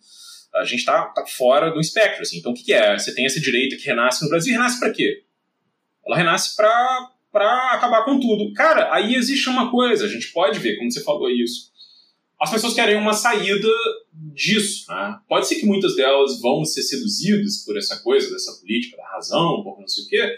A 0.56 0.64
gente 0.64 0.86
tá, 0.86 1.06
tá 1.08 1.26
fora 1.26 1.70
do 1.70 1.82
espectro, 1.82 2.22
assim. 2.22 2.38
Então 2.38 2.54
o 2.54 2.56
que, 2.56 2.64
que 2.64 2.74
é? 2.74 2.98
Você 2.98 3.14
tem 3.14 3.26
essa 3.26 3.42
direita 3.42 3.76
que 3.76 3.86
renasce 3.86 4.24
no 4.24 4.30
Brasil, 4.30 4.54
renasce 4.54 4.80
para 4.80 4.92
quê? 4.92 5.24
Ela 6.06 6.16
renasce 6.16 6.56
para 6.56 7.12
para 7.36 7.74
acabar 7.74 8.06
com 8.06 8.18
tudo. 8.18 8.54
Cara, 8.54 8.94
aí 8.94 9.14
existe 9.14 9.50
uma 9.50 9.70
coisa, 9.70 10.06
a 10.06 10.08
gente 10.08 10.32
pode 10.32 10.58
ver, 10.58 10.78
como 10.78 10.90
você 10.90 11.04
falou 11.04 11.30
isso. 11.30 11.70
As 12.40 12.52
pessoas 12.52 12.74
querem 12.74 12.98
uma 12.98 13.14
saída 13.14 13.70
disso. 14.34 14.86
Né? 14.90 15.18
Pode 15.28 15.48
ser 15.48 15.56
que 15.56 15.66
muitas 15.66 15.96
delas 15.96 16.40
vão 16.42 16.66
ser 16.66 16.84
seduzidas 16.84 17.64
por 17.66 17.78
essa 17.78 17.98
coisa, 18.02 18.32
dessa 18.32 18.60
política 18.60 18.98
da 18.98 19.08
razão, 19.08 19.64
por 19.64 19.80
não 19.80 19.88
sei 19.88 20.04
o 20.04 20.08
quê. 20.08 20.36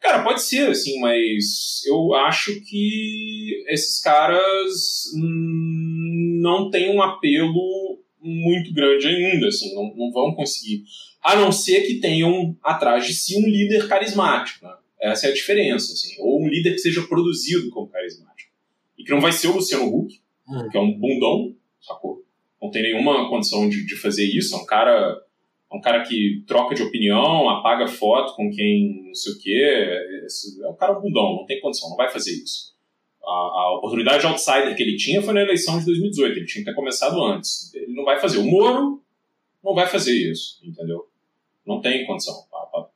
Cara, 0.00 0.22
pode 0.22 0.42
ser, 0.42 0.68
assim, 0.68 1.00
mas 1.00 1.82
eu 1.86 2.14
acho 2.14 2.60
que 2.62 3.64
esses 3.68 4.00
caras 4.00 5.10
não 5.14 6.70
têm 6.70 6.94
um 6.94 7.02
apelo 7.02 8.00
muito 8.20 8.72
grande 8.74 9.06
ainda, 9.06 9.48
assim, 9.48 9.74
não, 9.74 9.94
não 9.96 10.12
vão 10.12 10.34
conseguir. 10.34 10.84
A 11.22 11.34
não 11.36 11.50
ser 11.50 11.86
que 11.86 11.94
tenham 11.94 12.56
atrás 12.62 13.06
de 13.06 13.14
si 13.14 13.36
um 13.36 13.48
líder 13.48 13.88
carismático. 13.88 14.64
Né? 14.64 14.74
Essa 15.00 15.26
é 15.26 15.30
a 15.30 15.34
diferença, 15.34 15.92
assim. 15.92 16.14
Ou 16.20 16.42
um 16.42 16.48
líder 16.48 16.72
que 16.72 16.78
seja 16.78 17.02
produzido 17.02 17.70
como 17.70 17.88
carismático. 17.88 18.50
E 18.98 19.04
que 19.04 19.10
não 19.10 19.20
vai 19.20 19.32
ser 19.32 19.48
o 19.48 19.56
Luciano 19.56 19.92
Huck, 19.92 20.20
hum. 20.48 20.68
que 20.70 20.76
é 20.76 20.80
um 20.80 20.92
bundão, 20.92 21.54
sacou? 21.80 22.24
Não 22.60 22.70
tem 22.70 22.82
nenhuma 22.82 23.28
condição 23.28 23.68
de, 23.68 23.86
de 23.86 23.96
fazer 23.96 24.24
isso. 24.24 24.54
É 24.54 24.58
um 24.58 24.66
cara 24.66 25.22
é 25.70 25.76
um 25.76 25.80
cara 25.80 26.02
que 26.04 26.44
troca 26.46 26.74
de 26.74 26.82
opinião, 26.82 27.48
apaga 27.48 27.88
foto 27.88 28.34
com 28.36 28.50
quem 28.50 29.04
não 29.06 29.14
sei 29.14 29.32
o 29.32 29.38
quê. 29.38 29.86
É 30.62 30.68
um 30.68 30.76
cara 30.76 30.94
bundão, 30.94 31.36
não 31.36 31.46
tem 31.46 31.60
condição, 31.60 31.90
não 31.90 31.96
vai 31.96 32.10
fazer 32.10 32.32
isso. 32.32 32.74
A, 33.22 33.28
a, 33.28 33.76
oportunidade 33.76 34.20
de 34.20 34.26
outsider 34.26 34.76
que 34.76 34.82
ele 34.82 34.96
tinha 34.96 35.20
foi 35.20 35.34
na 35.34 35.42
eleição 35.42 35.78
de 35.78 35.84
2018, 35.84 36.36
ele 36.36 36.46
tinha 36.46 36.64
que 36.64 36.70
ter 36.70 36.76
começado 36.76 37.20
antes. 37.24 37.74
Ele 37.74 37.92
não 37.92 38.04
vai 38.04 38.20
fazer. 38.20 38.38
O 38.38 38.44
Moro 38.44 39.02
não 39.62 39.74
vai 39.74 39.88
fazer 39.88 40.12
isso, 40.12 40.60
entendeu? 40.62 41.08
Não 41.66 41.80
tem 41.80 42.06
condição. 42.06 42.34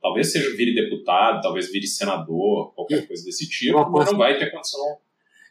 Talvez 0.01 0.31
seja 0.31 0.57
vire 0.57 0.73
deputado, 0.73 1.43
talvez 1.43 1.73
vire 1.73 1.87
senador, 1.87 2.73
qualquer 2.75 3.07
coisa 3.09 3.25
desse 3.25 3.49
tipo, 3.49 3.91
mas 3.91 4.11
não 4.13 4.19
vai 4.19 4.39
ter 4.39 4.53
condição. 4.53 4.99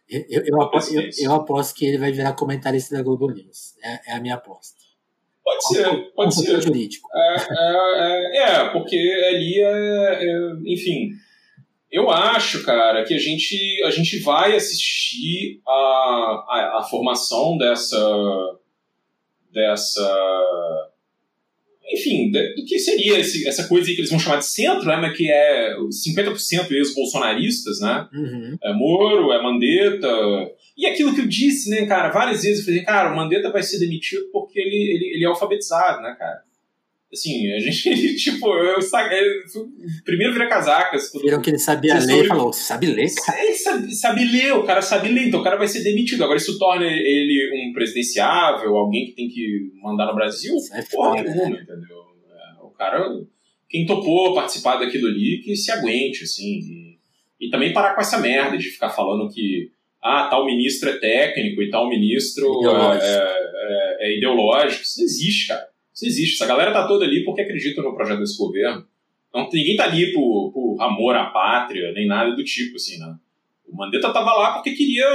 Eu, 0.09 0.25
eu, 0.27 0.43
eu, 0.45 0.61
aposto, 0.61 0.93
eu, 1.19 1.33
aposto, 1.33 1.75
que 1.75 1.85
ele 1.85 1.99
vai 1.99 2.11
virar 2.11 2.33
comentarista 2.33 2.95
da 2.95 3.03
Globo 3.03 3.29
News. 3.29 3.75
É, 3.83 4.11
é 4.11 4.15
a 4.15 4.19
minha 4.19 4.35
aposta. 4.35 4.79
Pode 5.43 5.67
ser, 5.67 6.11
pode 6.15 6.35
ser. 6.35 6.61
jurídico. 6.61 7.07
É, 7.13 7.35
é, 7.35 8.37
é, 8.37 8.43
é, 8.43 8.69
porque 8.69 8.97
ali 8.97 9.59
é, 9.61 10.25
é, 10.25 10.51
Enfim, 10.65 11.11
eu 11.91 12.09
acho, 12.09 12.63
cara, 12.63 13.03
que 13.03 13.13
a 13.13 13.19
gente, 13.19 13.83
a 13.83 13.91
gente 13.91 14.19
vai 14.19 14.55
assistir 14.55 15.61
a, 15.67 15.71
a, 15.71 16.79
a 16.79 16.87
formação 16.89 17.57
dessa. 17.57 18.57
dessa 19.51 20.89
enfim, 21.91 22.31
do 22.31 22.65
que 22.65 22.77
seria 22.77 23.19
esse, 23.19 23.47
essa 23.47 23.67
coisa 23.67 23.87
que 23.87 23.97
eles 23.97 24.09
vão 24.09 24.19
chamar 24.19 24.37
de 24.37 24.45
centro, 24.45 24.85
né, 24.85 24.97
mas 24.97 25.15
que 25.17 25.29
é 25.29 25.75
50% 25.75 26.71
ex-bolsonaristas, 26.71 27.79
né? 27.79 28.07
Uhum. 28.13 28.57
É 28.63 28.73
Moro, 28.73 29.31
é 29.31 29.41
Mandetta. 29.41 30.07
E 30.77 30.85
aquilo 30.85 31.13
que 31.13 31.21
eu 31.21 31.27
disse, 31.27 31.69
né, 31.69 31.85
cara, 31.85 32.09
várias 32.09 32.43
vezes 32.43 32.59
eu 32.59 32.65
falei, 32.65 32.83
cara, 32.83 33.11
o 33.11 33.15
Mandetta 33.15 33.51
vai 33.51 33.63
ser 33.63 33.79
demitido 33.79 34.29
porque 34.31 34.59
ele, 34.59 34.75
ele, 34.75 35.15
ele 35.15 35.23
é 35.23 35.27
alfabetizado, 35.27 36.01
né, 36.01 36.15
cara? 36.17 36.48
Assim, 37.11 37.51
a 37.53 37.59
gente, 37.59 38.15
tipo, 38.17 38.47
eu, 38.47 38.79
eu 38.79 39.71
primeiro 40.05 40.33
vira 40.33 40.47
casacas. 40.47 41.11
Viram 41.21 41.41
que 41.41 41.49
ele 41.49 41.57
sabia 41.57 41.95
ler 41.95 42.01
sobre... 42.01 42.27
falou, 42.27 42.53
você 42.53 42.61
sabe 42.61 42.85
ler? 42.85 43.09
Cara? 43.25 43.43
Ele 43.43 43.55
sabe, 43.55 43.95
sabe 43.95 44.25
ler, 44.25 44.53
o 44.53 44.63
cara 44.63 44.81
sabe 44.81 45.09
ler, 45.09 45.27
então 45.27 45.41
o 45.41 45.43
cara 45.43 45.57
vai 45.57 45.67
ser 45.67 45.83
demitido. 45.83 46.23
Agora 46.23 46.37
isso 46.37 46.59
torna 46.59 46.85
ele 46.85 47.69
um 47.69 47.73
presidenciável, 47.73 48.75
alguém 48.75 49.07
que 49.07 49.13
tem 49.13 49.27
que 49.27 49.71
mandar 49.81 50.05
no 50.05 50.15
Brasil? 50.15 50.55
É 50.73 50.83
porra 50.83 51.23
nenhuma, 51.23 51.49
né? 51.49 51.63
entendeu? 51.63 51.97
É, 52.29 52.63
o 52.63 52.69
cara, 52.69 53.03
quem 53.67 53.87
topou 53.87 54.35
participar 54.35 54.77
daquilo 54.77 55.07
ali, 55.07 55.41
que 55.43 55.55
se 55.55 55.71
aguente, 55.71 56.23
assim. 56.23 56.59
E, 56.59 56.99
e 57.41 57.49
também 57.49 57.73
parar 57.73 57.95
com 57.95 58.01
essa 58.01 58.19
merda 58.19 58.55
de 58.55 58.69
ficar 58.69 58.89
falando 58.89 59.33
que 59.33 59.71
ah, 60.01 60.27
tal 60.29 60.45
ministro 60.45 60.89
é 60.89 60.97
técnico 60.97 61.61
e 61.61 61.69
tal 61.69 61.89
ministro 61.89 62.59
ideológico. 62.59 63.05
É, 63.05 63.17
é, 63.17 63.97
é, 63.99 64.17
ideológico. 64.17 64.83
Isso 64.83 64.99
não 64.99 65.05
existe, 65.05 65.47
cara. 65.47 65.68
Isso 65.99 66.05
existe. 66.05 66.35
Essa 66.35 66.47
galera 66.47 66.71
tá 66.71 66.87
toda 66.87 67.03
ali 67.03 67.25
porque 67.25 67.41
acredita 67.41 67.81
no 67.81 67.93
projeto 67.93 68.19
desse 68.19 68.37
governo. 68.37 68.85
Não, 69.33 69.47
ninguém 69.51 69.75
tá 69.75 69.83
ali 69.83 70.13
por, 70.13 70.51
por 70.53 70.81
amor 70.81 71.15
à 71.15 71.25
pátria, 71.25 71.91
nem 71.91 72.07
nada 72.07 72.35
do 72.35 72.43
tipo, 72.43 72.77
assim, 72.77 72.97
né? 72.97 73.15
O 73.67 73.75
Mandetta 73.75 74.11
tava 74.11 74.33
lá 74.33 74.53
porque 74.53 74.71
queria 74.71 75.05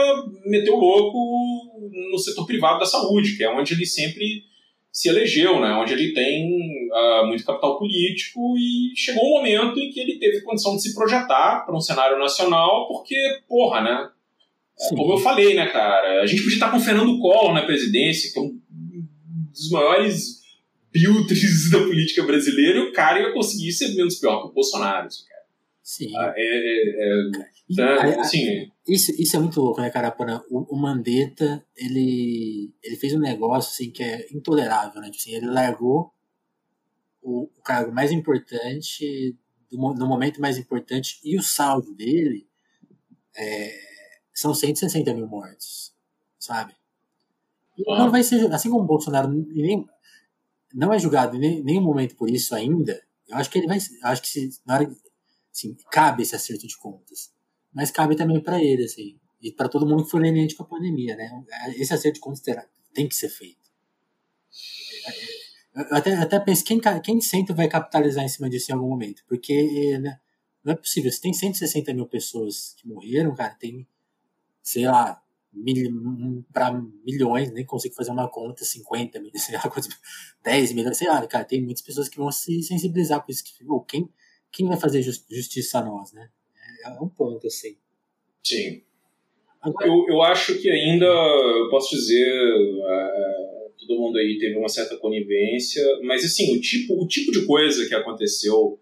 meter 0.46 0.70
o 0.70 0.78
louco 0.78 1.90
no 2.12 2.18
setor 2.18 2.46
privado 2.46 2.78
da 2.78 2.86
saúde, 2.86 3.36
que 3.36 3.42
é 3.42 3.50
onde 3.50 3.74
ele 3.74 3.86
sempre 3.86 4.44
se 4.92 5.08
elegeu, 5.08 5.60
né? 5.60 5.72
Onde 5.72 5.92
ele 5.92 6.12
tem 6.12 6.48
uh, 6.92 7.26
muito 7.26 7.44
capital 7.44 7.76
político 7.78 8.54
e 8.56 8.92
chegou 8.94 9.24
um 9.24 9.38
momento 9.38 9.80
em 9.80 9.90
que 9.90 9.98
ele 9.98 10.18
teve 10.18 10.42
condição 10.42 10.76
de 10.76 10.82
se 10.82 10.94
projetar 10.94 11.64
para 11.66 11.74
um 11.74 11.80
cenário 11.80 12.16
nacional, 12.18 12.86
porque, 12.86 13.16
porra, 13.48 13.80
né? 13.80 14.08
Sim. 14.76 14.94
Como 14.94 15.14
eu 15.14 15.18
falei, 15.18 15.54
né, 15.54 15.66
cara? 15.66 16.22
A 16.22 16.26
gente 16.26 16.42
podia 16.42 16.54
estar 16.54 16.70
com 16.70 16.76
o 16.76 16.80
Fernando 16.80 17.18
Collor 17.18 17.52
na 17.52 17.62
presidência, 17.62 18.32
que 18.32 18.38
é 18.38 18.42
um 18.42 18.60
dos 19.50 19.70
maiores 19.70 20.43
biltres 20.94 21.70
da 21.72 21.78
política 21.78 22.22
brasileira, 22.22 22.78
e 22.78 22.82
o 22.82 22.92
cara 22.92 23.18
ia 23.18 23.32
conseguir 23.32 23.72
ser 23.72 23.92
menos 23.96 24.14
pior 24.20 24.42
que 24.42 24.48
o 24.48 24.52
Bolsonaro. 24.52 25.08
Assim, 25.08 25.24
cara. 25.26 25.42
Sim. 25.82 26.16
Ah, 26.16 26.32
é, 26.36 26.42
é, 26.42 27.28
é, 27.28 27.76
tá, 27.76 28.20
assim, 28.20 28.70
isso, 28.86 29.10
isso 29.20 29.36
é 29.36 29.40
muito 29.40 29.60
louco, 29.60 29.80
né, 29.80 29.90
cara? 29.90 30.14
O, 30.48 30.76
o 30.76 30.78
Mandetta, 30.80 31.64
ele, 31.76 32.72
ele 32.82 32.96
fez 32.96 33.12
um 33.12 33.18
negócio 33.18 33.72
assim, 33.72 33.90
que 33.90 34.04
é 34.04 34.26
intolerável, 34.32 35.00
né? 35.00 35.10
Tipo 35.10 35.16
assim, 35.16 35.34
ele 35.34 35.46
largou 35.46 36.12
o, 37.20 37.44
o 37.44 37.62
cargo 37.62 37.92
mais 37.92 38.12
importante, 38.12 39.36
do, 39.68 39.76
no 39.76 40.06
momento 40.06 40.40
mais 40.40 40.56
importante, 40.58 41.18
e 41.24 41.36
o 41.36 41.42
saldo 41.42 41.92
dele 41.92 42.46
é, 43.36 43.72
são 44.32 44.54
160 44.54 45.12
mil 45.12 45.26
mortos, 45.26 45.92
sabe? 46.38 46.72
Ah. 47.88 47.98
Não 47.98 48.10
vai 48.12 48.22
ser, 48.22 48.52
assim 48.52 48.70
como 48.70 48.84
o 48.84 48.86
Bolsonaro 48.86 49.28
nem, 49.28 49.84
não 50.74 50.92
é 50.92 50.98
julgado 50.98 51.36
em 51.36 51.62
nenhum 51.62 51.82
momento 51.82 52.16
por 52.16 52.28
isso 52.28 52.54
ainda, 52.54 53.00
eu 53.28 53.36
acho 53.36 53.48
que 53.48 53.58
ele 53.58 53.66
vai, 53.66 53.78
acho 54.02 54.22
que 54.22 54.28
se, 54.28 54.50
na 54.66 54.74
hora, 54.74 54.96
assim, 55.52 55.76
cabe 55.90 56.22
esse 56.22 56.34
acerto 56.34 56.66
de 56.66 56.76
contas, 56.76 57.32
mas 57.72 57.90
cabe 57.90 58.16
também 58.16 58.42
para 58.42 58.62
ele, 58.62 58.84
assim, 58.84 59.18
e 59.40 59.52
para 59.52 59.68
todo 59.68 59.86
mundo 59.86 60.04
que 60.04 60.10
foi 60.10 60.20
leniente 60.20 60.54
com 60.54 60.64
a 60.64 60.66
pandemia, 60.66 61.16
né? 61.16 61.30
Esse 61.76 61.94
acerto 61.94 62.14
de 62.14 62.20
contas 62.20 62.40
terá, 62.40 62.66
tem 62.92 63.08
que 63.08 63.14
ser 63.14 63.28
feito. 63.28 63.64
Eu 65.74 65.96
até, 65.96 66.14
até 66.14 66.40
penso, 66.40 66.64
quem, 66.64 66.80
quem 67.02 67.20
sempre 67.20 67.54
vai 67.54 67.68
capitalizar 67.68 68.24
em 68.24 68.28
cima 68.28 68.48
disso 68.48 68.70
em 68.70 68.74
algum 68.74 68.88
momento? 68.88 69.24
Porque 69.28 69.98
né, 69.98 70.20
não 70.62 70.72
é 70.72 70.76
possível. 70.76 71.10
Se 71.10 71.20
tem 71.20 71.32
160 71.32 71.92
mil 71.92 72.06
pessoas 72.06 72.74
que 72.78 72.86
morreram, 72.86 73.34
cara, 73.34 73.54
tem, 73.54 73.86
sei 74.62 74.86
lá, 74.86 75.20
mil, 75.54 76.44
para 76.52 76.72
milhões, 77.04 77.52
nem 77.52 77.64
consigo 77.64 77.94
fazer 77.94 78.10
uma 78.10 78.28
conta, 78.28 78.64
50 78.64 79.20
mil, 79.20 79.30
sei 79.36 79.54
lá, 79.54 79.62
10 80.42 80.72
milhões, 80.72 80.98
sei 80.98 81.08
lá, 81.08 81.26
cara, 81.26 81.44
tem 81.44 81.62
muitas 81.62 81.82
pessoas 81.82 82.08
que 82.08 82.16
vão 82.16 82.30
se 82.30 82.62
sensibilizar 82.62 83.24
com 83.24 83.30
isso. 83.30 83.44
Que, 83.44 83.64
ou 83.66 83.80
quem, 83.82 84.08
quem 84.52 84.66
vai 84.66 84.78
fazer 84.78 85.02
justiça 85.02 85.78
a 85.78 85.84
nós, 85.84 86.12
né? 86.12 86.28
É, 86.84 86.88
é 86.88 87.00
um 87.00 87.08
ponto, 87.08 87.46
assim. 87.46 87.76
Sim. 88.42 88.82
Agora, 89.60 89.86
eu, 89.86 90.04
eu 90.08 90.22
acho 90.22 90.60
que 90.60 90.68
ainda, 90.68 91.06
eu 91.06 91.70
posso 91.70 91.96
dizer, 91.96 92.54
uh, 92.54 93.70
todo 93.78 93.98
mundo 93.98 94.18
aí 94.18 94.36
teve 94.38 94.58
uma 94.58 94.68
certa 94.68 94.96
conivência, 94.98 95.82
mas 96.02 96.24
assim, 96.24 96.54
o 96.54 96.60
tipo, 96.60 97.02
o 97.02 97.06
tipo 97.06 97.32
de 97.32 97.46
coisa 97.46 97.88
que 97.88 97.94
aconteceu 97.94 98.78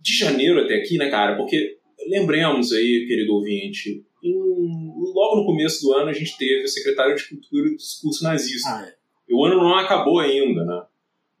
de 0.00 0.16
janeiro 0.16 0.60
até 0.60 0.76
aqui, 0.76 0.96
né, 0.96 1.10
cara? 1.10 1.36
Porque 1.36 1.78
lembremos 2.08 2.72
aí, 2.72 3.04
querido 3.06 3.34
ouvinte, 3.34 4.04
em, 4.22 4.85
logo 5.16 5.36
no 5.36 5.46
começo 5.46 5.82
do 5.82 5.94
ano 5.94 6.10
a 6.10 6.12
gente 6.12 6.36
teve 6.36 6.64
o 6.64 6.68
secretário 6.68 7.16
de 7.16 7.26
Cultura 7.26 7.70
do 7.70 7.76
discurso 7.76 8.22
nazista. 8.22 8.68
Ah, 8.68 8.86
é. 8.86 8.94
O 9.32 9.44
ano 9.44 9.56
não 9.56 9.74
acabou 9.74 10.20
ainda, 10.20 10.62
né? 10.64 10.82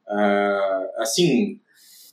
Uh, 0.08 1.02
assim, 1.02 1.60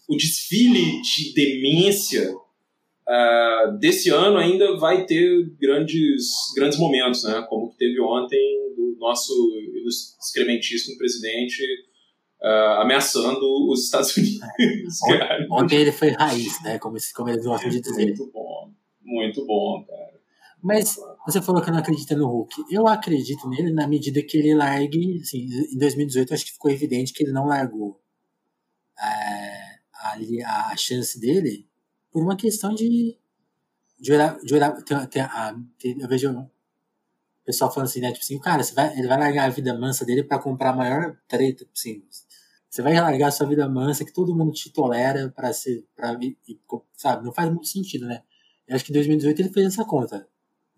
o 0.07 0.17
desfile 0.17 1.01
de 1.01 1.33
demência 1.33 2.35
uh, 2.35 3.77
desse 3.79 4.09
ano 4.09 4.37
ainda 4.37 4.77
vai 4.77 5.05
ter 5.05 5.49
grandes, 5.59 6.29
grandes 6.55 6.77
momentos, 6.77 7.23
né? 7.23 7.45
Como 7.47 7.71
que 7.71 7.77
teve 7.77 7.99
ontem 8.01 8.75
do 8.75 8.97
nosso 8.99 9.33
excrementíssimo 10.19 10.97
presidente 10.97 11.63
uh, 12.41 12.81
ameaçando 12.81 13.39
os 13.69 13.85
Estados 13.85 14.15
Unidos. 14.17 15.01
É. 15.09 15.47
Ontem 15.49 15.79
ele 15.79 15.91
foi 15.91 16.09
raiz, 16.09 16.61
né? 16.61 16.77
Como, 16.77 16.97
como 17.15 17.29
eles 17.29 17.45
gostam 17.45 17.69
de 17.69 17.79
dizer. 17.79 18.05
Muito 18.05 18.31
bom, 18.31 18.71
muito 19.01 19.45
bom, 19.45 19.83
cara. 19.87 20.13
Mas 20.61 20.97
você 21.25 21.41
falou 21.41 21.61
que 21.61 21.71
não 21.71 21.77
acredita 21.77 22.15
no 22.15 22.27
Hulk. 22.27 22.65
Eu 22.69 22.85
acredito 22.87 23.47
nele 23.49 23.71
na 23.71 23.87
medida 23.87 24.21
que 24.21 24.37
ele 24.37 24.53
largue. 24.53 25.21
Assim, 25.21 25.47
em 25.73 25.77
2018, 25.77 26.33
acho 26.33 26.45
que 26.45 26.51
ficou 26.51 26.69
evidente 26.69 27.13
que 27.13 27.23
ele 27.23 27.31
não 27.31 27.45
largou 27.45 28.01
é, 28.99 29.79
a, 30.45 30.71
a 30.71 30.75
chance 30.75 31.19
dele 31.19 31.67
por 32.11 32.21
uma 32.21 32.35
questão 32.35 32.73
de. 32.75 33.17
de 33.99 34.11
olhar. 34.11 34.37
De 34.39 34.53
olhar 34.53 34.71
tem, 34.83 35.07
tem, 35.07 35.21
a, 35.21 35.55
eu 35.83 36.07
vejo 36.09 36.29
o 36.31 36.49
pessoal 37.45 37.71
falando 37.71 37.87
assim, 37.87 38.01
né? 38.01 38.11
Tipo 38.11 38.23
assim, 38.23 38.39
cara, 38.39 38.61
vai, 38.75 38.97
ele 38.97 39.07
vai 39.07 39.17
largar 39.17 39.45
a 39.45 39.49
vida 39.49 39.77
mansa 39.77 40.05
dele 40.05 40.23
para 40.23 40.39
comprar 40.39 40.71
a 40.71 40.75
maior 40.75 41.17
treta 41.27 41.65
possível. 41.65 42.05
Você 42.69 42.81
vai 42.81 42.99
largar 42.99 43.27
a 43.27 43.31
sua 43.31 43.47
vida 43.47 43.69
mansa, 43.69 44.03
que 44.03 44.11
todo 44.11 44.35
mundo 44.35 44.51
te 44.51 44.69
tolera 44.71 45.29
para 45.29 45.53
ser. 45.53 45.85
Pra, 45.95 46.17
e, 46.21 46.37
sabe? 46.97 47.23
Não 47.23 47.31
faz 47.31 47.49
muito 47.49 47.67
sentido, 47.67 48.07
né? 48.07 48.23
Eu 48.67 48.75
acho 48.75 48.83
que 48.83 48.91
em 48.91 48.95
2018 48.95 49.41
ele 49.41 49.49
fez 49.49 49.67
essa 49.67 49.85
conta. 49.85 50.27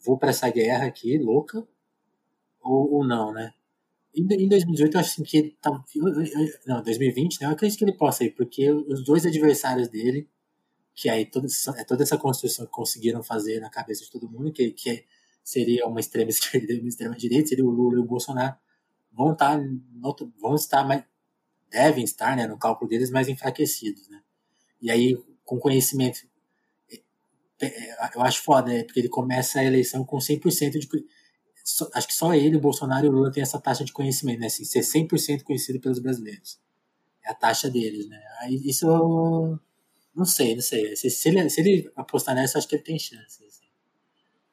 Vou 0.06 0.18
para 0.18 0.30
essa 0.30 0.49
guerra 0.49 0.86
aqui, 0.86 1.18
louca, 1.18 1.66
ou, 2.62 2.93
ou 2.93 3.08
não, 3.08 3.34
né? 3.34 3.53
Em, 4.14 4.22
em 4.22 4.47
2018 4.47 4.93
eu 4.93 4.99
acho 4.99 5.12
assim, 5.12 5.24
que 5.24 5.38
ele 5.38 5.58
tá. 5.62 5.72
Não, 6.66 6.82
2020, 6.84 7.41
né? 7.41 7.47
Eu 7.47 7.51
acredito 7.51 7.78
que 7.78 7.84
ele 7.86 7.93
possa 7.93 8.24
ir, 8.24 8.32
porque 8.32 8.72
os 8.72 9.03
dois 9.03 9.26
adversários 9.26 9.88
dele, 9.88 10.30
que 10.93 11.10
aí 11.10 11.26
toda, 11.26 11.47
é 11.78 11.84
toda 11.84 12.03
essa 12.03 12.18
construção 12.18 12.66
que 12.66 12.72
conseguiram 12.72 13.22
fazer 13.24 13.60
na 13.60 13.70
cabeça 13.70 14.03
de 14.03 14.12
todo 14.12 14.30
mundo, 14.30 14.51
que, 14.51 14.72
que 14.72 15.06
seria 15.43 15.86
uma 15.88 15.99
extrema 15.99 16.30
esquerda 16.32 16.72
e 16.74 16.80
uma 16.80 16.89
extrema 16.89 17.16
direita, 17.16 17.49
seria 17.49 17.66
o 17.66 17.70
Lula 17.70 17.97
e 17.97 17.99
o 17.99 18.06
Bolsonaro, 18.06 18.56
vão 19.12 19.34
estar, 19.34 19.60
vão 20.39 20.56
estar 20.56 20.88
mais 20.88 21.03
devem 21.70 22.06
estar, 22.06 22.38
né, 22.38 22.47
no 22.47 22.58
cálculo 22.58 22.89
deles, 22.89 23.10
mais 23.10 23.28
enfraquecidos, 23.28 24.08
né? 24.08 24.22
E 24.82 24.89
aí, 24.89 25.18
com 25.43 25.60
conhecimento, 25.60 26.20
eu 28.16 28.22
acho 28.22 28.41
foda, 28.41 28.72
né, 28.72 28.84
porque 28.84 28.99
ele 28.99 29.10
começa 29.10 29.60
a 29.60 29.64
eleição 29.64 30.03
com 30.06 30.18
100% 30.18 30.80
de... 30.80 30.88
Acho 31.93 32.08
que 32.08 32.14
só 32.14 32.34
ele, 32.34 32.58
o 32.58 32.62
Bolsonaro 32.62 33.06
e 33.06 33.10
o 33.10 33.12
Lula 33.12 33.32
têm 33.32 33.41
essa 33.41 33.60
taxa 33.60 33.84
de 33.84 33.91
conhecimento, 33.91 34.39
né? 34.39 34.45
Assim, 34.45 34.64
ser 34.64 34.82
100% 34.82 35.41
conhecido 35.41 35.80
pelos 35.80 35.97
brasileiros. 35.97 36.60
É 37.26 37.32
a 37.32 37.34
taxa 37.34 37.72
deles, 37.72 38.08
né? 38.08 38.22
Isso, 38.64 38.86
não 40.16 40.26
sei, 40.26 40.53
não 40.53 40.62
sei. 40.62 40.95
Se, 40.95 41.10
se, 41.10 41.30
ele, 41.30 41.49
se 41.49 41.62
ele 41.62 41.89
apostar 41.95 42.36
nessa, 42.36 42.60
acho 42.60 42.68
que 42.68 42.76
ele 42.76 42.84
tem 42.84 42.99
chance. 42.99 43.43
Assim. 43.43 43.66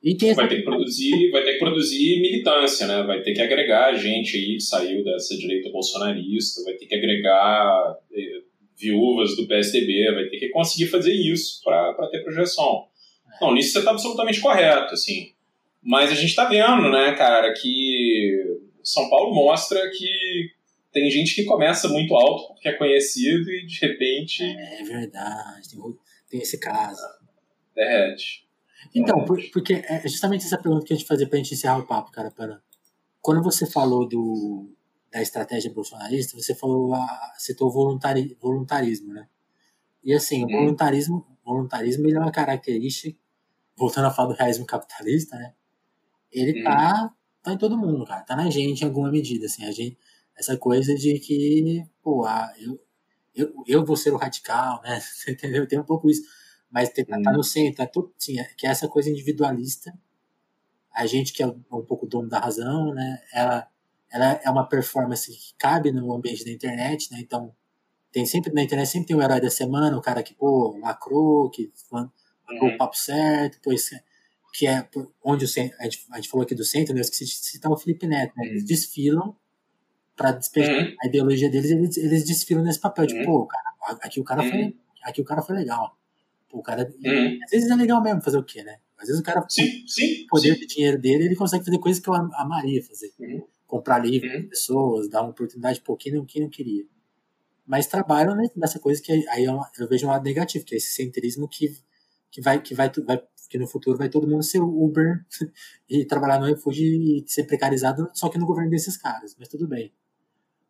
E 0.02 0.16
tem 0.16 0.34
vai 0.34 0.48
ter 0.48 0.56
que 0.56 0.62
produzir, 0.62 1.30
vai 1.30 1.44
ter 1.44 1.52
que 1.52 1.58
produzir 1.60 2.20
militância, 2.20 2.86
né? 2.88 3.02
Vai 3.04 3.22
ter 3.22 3.32
que 3.32 3.40
agregar 3.40 3.94
gente 3.94 4.36
aí 4.36 4.54
que 4.54 4.60
saiu 4.60 5.04
dessa 5.04 5.36
direita 5.36 5.70
bolsonarista, 5.70 6.62
vai 6.64 6.74
ter 6.74 6.86
que 6.86 6.94
agregar 6.94 7.98
eh, 8.12 8.42
viúvas 8.76 9.36
do 9.36 9.46
PSDB, 9.46 10.12
vai 10.12 10.24
ter 10.24 10.38
que 10.38 10.48
conseguir 10.48 10.86
fazer 10.86 11.14
isso 11.14 11.62
para 11.62 12.08
ter 12.10 12.24
projeção. 12.24 12.88
Então, 13.36 13.54
nisso 13.54 13.72
você 13.72 13.78
está 13.80 13.90
absolutamente 13.90 14.40
correto, 14.40 14.94
assim. 14.94 15.32
Mas 15.82 16.10
a 16.10 16.14
gente 16.14 16.28
está 16.28 16.44
vendo, 16.44 16.90
né, 16.90 17.12
cara, 17.14 17.52
que 17.54 18.60
São 18.84 19.08
Paulo 19.10 19.34
mostra 19.34 19.80
que 19.90 20.50
tem 20.92 21.10
gente 21.10 21.34
que 21.34 21.44
começa 21.44 21.88
muito 21.88 22.14
alto 22.14 22.48
porque 22.48 22.68
é 22.68 22.74
conhecido 22.74 23.50
e 23.50 23.66
de 23.66 23.78
repente. 23.80 24.44
É 24.44 24.82
verdade, 24.84 25.70
tem, 25.70 25.80
tem 26.30 26.40
esse 26.40 26.58
caso. 26.58 27.00
Derrete. 27.74 28.46
Então, 28.94 29.24
por, 29.24 29.40
porque 29.52 29.82
é 29.88 30.06
justamente 30.06 30.44
essa 30.44 30.58
pergunta 30.58 30.84
que 30.84 30.92
a 30.92 30.96
gente 30.96 31.06
fazia 31.06 31.26
pra 31.26 31.38
gente 31.38 31.54
encerrar 31.54 31.78
o 31.78 31.86
papo, 31.86 32.12
cara. 32.12 32.30
Para... 32.30 32.60
Quando 33.20 33.42
você 33.42 33.66
falou 33.66 34.06
do, 34.06 34.70
da 35.10 35.22
estratégia 35.22 35.72
bolsonarista, 35.72 36.36
você 36.36 36.54
falou, 36.54 36.94
a, 36.94 37.34
citou 37.38 37.70
voluntari, 37.70 38.36
voluntarismo, 38.40 39.12
né? 39.12 39.28
E 40.04 40.12
assim, 40.12 40.44
hum. 40.44 40.46
o 40.46 40.50
voluntarismo, 40.50 41.26
voluntarismo 41.44 42.06
ele 42.06 42.16
é 42.16 42.20
uma 42.20 42.32
característica, 42.32 43.16
voltando 43.76 44.06
a 44.06 44.10
falar 44.10 44.28
do 44.28 44.34
realismo 44.34 44.66
capitalista, 44.66 45.36
né? 45.36 45.54
Ele 46.30 46.60
hum. 46.60 46.64
tá, 46.64 47.14
tá 47.42 47.52
em 47.52 47.58
todo 47.58 47.76
mundo, 47.76 48.04
cara. 48.04 48.22
Tá 48.22 48.36
na 48.36 48.50
gente 48.50 48.82
em 48.82 48.86
alguma 48.86 49.10
medida, 49.10 49.46
assim. 49.46 49.64
A 49.64 49.72
gente, 49.72 49.98
essa 50.36 50.56
coisa 50.56 50.94
de 50.94 51.18
que, 51.18 51.84
pô, 52.02 52.24
ah, 52.24 52.52
eu, 52.58 52.80
eu, 53.34 53.54
eu 53.66 53.84
vou 53.84 53.96
ser 53.96 54.12
o 54.12 54.16
radical, 54.16 54.80
né? 54.82 55.00
Entendeu? 55.28 55.66
Tem 55.66 55.78
um 55.78 55.84
pouco 55.84 56.10
isso 56.10 56.22
mas 56.72 56.88
tá, 56.88 57.04
tá 57.04 57.32
no 57.32 57.44
centro, 57.44 57.76
tá 57.76 57.86
tudo, 57.86 58.14
sim, 58.18 58.40
é, 58.40 58.44
que 58.56 58.66
é 58.66 58.70
essa 58.70 58.88
coisa 58.88 59.10
individualista. 59.10 59.92
A 60.90 61.06
gente 61.06 61.32
que 61.32 61.42
é 61.42 61.46
um 61.46 61.84
pouco 61.84 62.06
dono 62.06 62.28
da 62.28 62.38
razão, 62.38 62.94
né? 62.94 63.22
Ela, 63.32 63.68
ela 64.10 64.40
é 64.42 64.50
uma 64.50 64.66
performance 64.66 65.30
que 65.30 65.54
cabe 65.58 65.92
no 65.92 66.12
ambiente 66.12 66.44
da 66.44 66.50
internet, 66.50 67.12
né? 67.12 67.18
Então, 67.20 67.54
tem 68.10 68.24
sempre 68.24 68.52
na 68.52 68.62
internet 68.62 68.88
sempre 68.88 69.08
tem 69.08 69.16
o 69.16 69.22
herói 69.22 69.40
da 69.40 69.50
semana, 69.50 69.96
o 69.96 70.02
cara 70.02 70.22
que 70.22 70.34
pô, 70.34 70.78
lacrou, 70.78 71.50
que 71.50 71.70
uhum. 72.50 72.74
o 72.74 72.76
papo 72.78 72.96
certo, 72.96 73.58
pois 73.62 73.90
que 74.52 74.66
é 74.66 74.86
onde 75.24 75.46
o 75.46 75.48
centro, 75.48 75.76
a 75.80 75.84
gente, 75.84 76.04
a 76.10 76.16
gente 76.16 76.28
falou 76.28 76.44
aqui 76.44 76.54
do 76.54 76.64
centro, 76.64 76.92
né? 76.92 77.00
Eu 77.00 77.02
esqueci 77.02 77.24
de 77.24 77.32
citar 77.32 77.72
o 77.72 77.76
Felipe 77.76 78.06
Neto, 78.06 78.34
né? 78.36 78.46
Eles 78.48 78.60
uhum. 78.62 78.66
desfilam 78.66 79.36
para 80.14 80.32
despejar 80.32 80.74
uhum. 80.74 80.94
a 81.02 81.06
ideologia 81.06 81.50
deles, 81.50 81.70
eles, 81.70 81.96
eles 81.96 82.24
desfilam 82.24 82.62
nesse 82.62 82.78
papel, 82.78 83.06
tipo, 83.06 83.20
uhum. 83.20 83.24
pô, 83.24 83.46
cara, 83.46 83.98
aqui 84.02 84.20
o 84.20 84.24
cara 84.24 84.42
foi, 84.42 84.62
uhum. 84.62 84.74
aqui 85.02 85.20
o 85.22 85.24
cara 85.24 85.42
foi 85.42 85.56
legal. 85.56 85.96
O 86.52 86.62
cara, 86.62 86.82
às 86.82 87.50
vezes 87.50 87.70
é 87.70 87.74
legal 87.74 88.02
mesmo 88.02 88.20
fazer 88.20 88.36
o 88.36 88.44
quê, 88.44 88.62
né? 88.62 88.76
Às 88.98 89.08
vezes 89.08 89.20
o 89.20 89.24
cara, 89.24 89.44
sim, 89.48 89.84
sim, 89.86 90.26
poder 90.28 90.54
sim. 90.54 90.60
de 90.60 90.66
dinheiro 90.66 91.00
dele, 91.00 91.24
ele 91.24 91.34
consegue 91.34 91.64
fazer 91.64 91.78
coisas 91.78 92.00
que 92.00 92.08
eu 92.08 92.14
amaria 92.14 92.82
fazer. 92.82 93.10
Uhum. 93.18 93.42
Comprar 93.66 93.98
livro 93.98 94.28
uhum. 94.28 94.48
pessoas, 94.48 95.08
dar 95.08 95.22
uma 95.22 95.30
oportunidade 95.30 95.80
para 95.80 95.96
quem 95.96 96.12
não, 96.12 96.26
quem 96.26 96.42
não 96.42 96.50
queria. 96.50 96.84
Mas 97.66 97.86
trabalham 97.86 98.36
nessa 98.54 98.78
coisa 98.78 99.00
que 99.00 99.10
aí 99.28 99.44
eu, 99.44 99.58
eu, 99.78 99.88
vejo 99.88 100.06
um 100.06 100.10
lado 100.10 100.24
negativo, 100.24 100.64
que 100.64 100.74
é 100.74 100.78
esse 100.78 100.92
centrismo 100.92 101.48
que, 101.48 101.74
que, 102.32 102.40
vai, 102.40 102.60
que, 102.60 102.74
vai, 102.74 102.90
vai, 103.06 103.22
que 103.48 103.58
no 103.58 103.68
futuro 103.68 103.96
vai 103.96 104.08
todo 104.08 104.26
mundo 104.26 104.42
ser 104.42 104.60
Uber 104.60 105.24
e 105.88 106.04
trabalhar 106.04 106.40
no 106.40 106.46
refúgio 106.46 106.84
e 106.84 107.24
ser 107.28 107.44
precarizado, 107.44 108.10
só 108.12 108.28
que 108.28 108.38
no 108.38 108.46
governo 108.46 108.70
desses 108.70 108.96
caras, 108.96 109.36
mas 109.38 109.46
tudo 109.46 109.68
bem. 109.68 109.92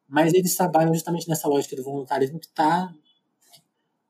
Mas 0.07 0.35
eles 0.35 0.55
trabalham 0.55 0.93
justamente 0.93 1.27
nessa 1.27 1.49
lógica 1.49 1.75
do 1.75 1.83
voluntarismo 1.83 2.39
que 2.39 2.49
está 2.49 2.93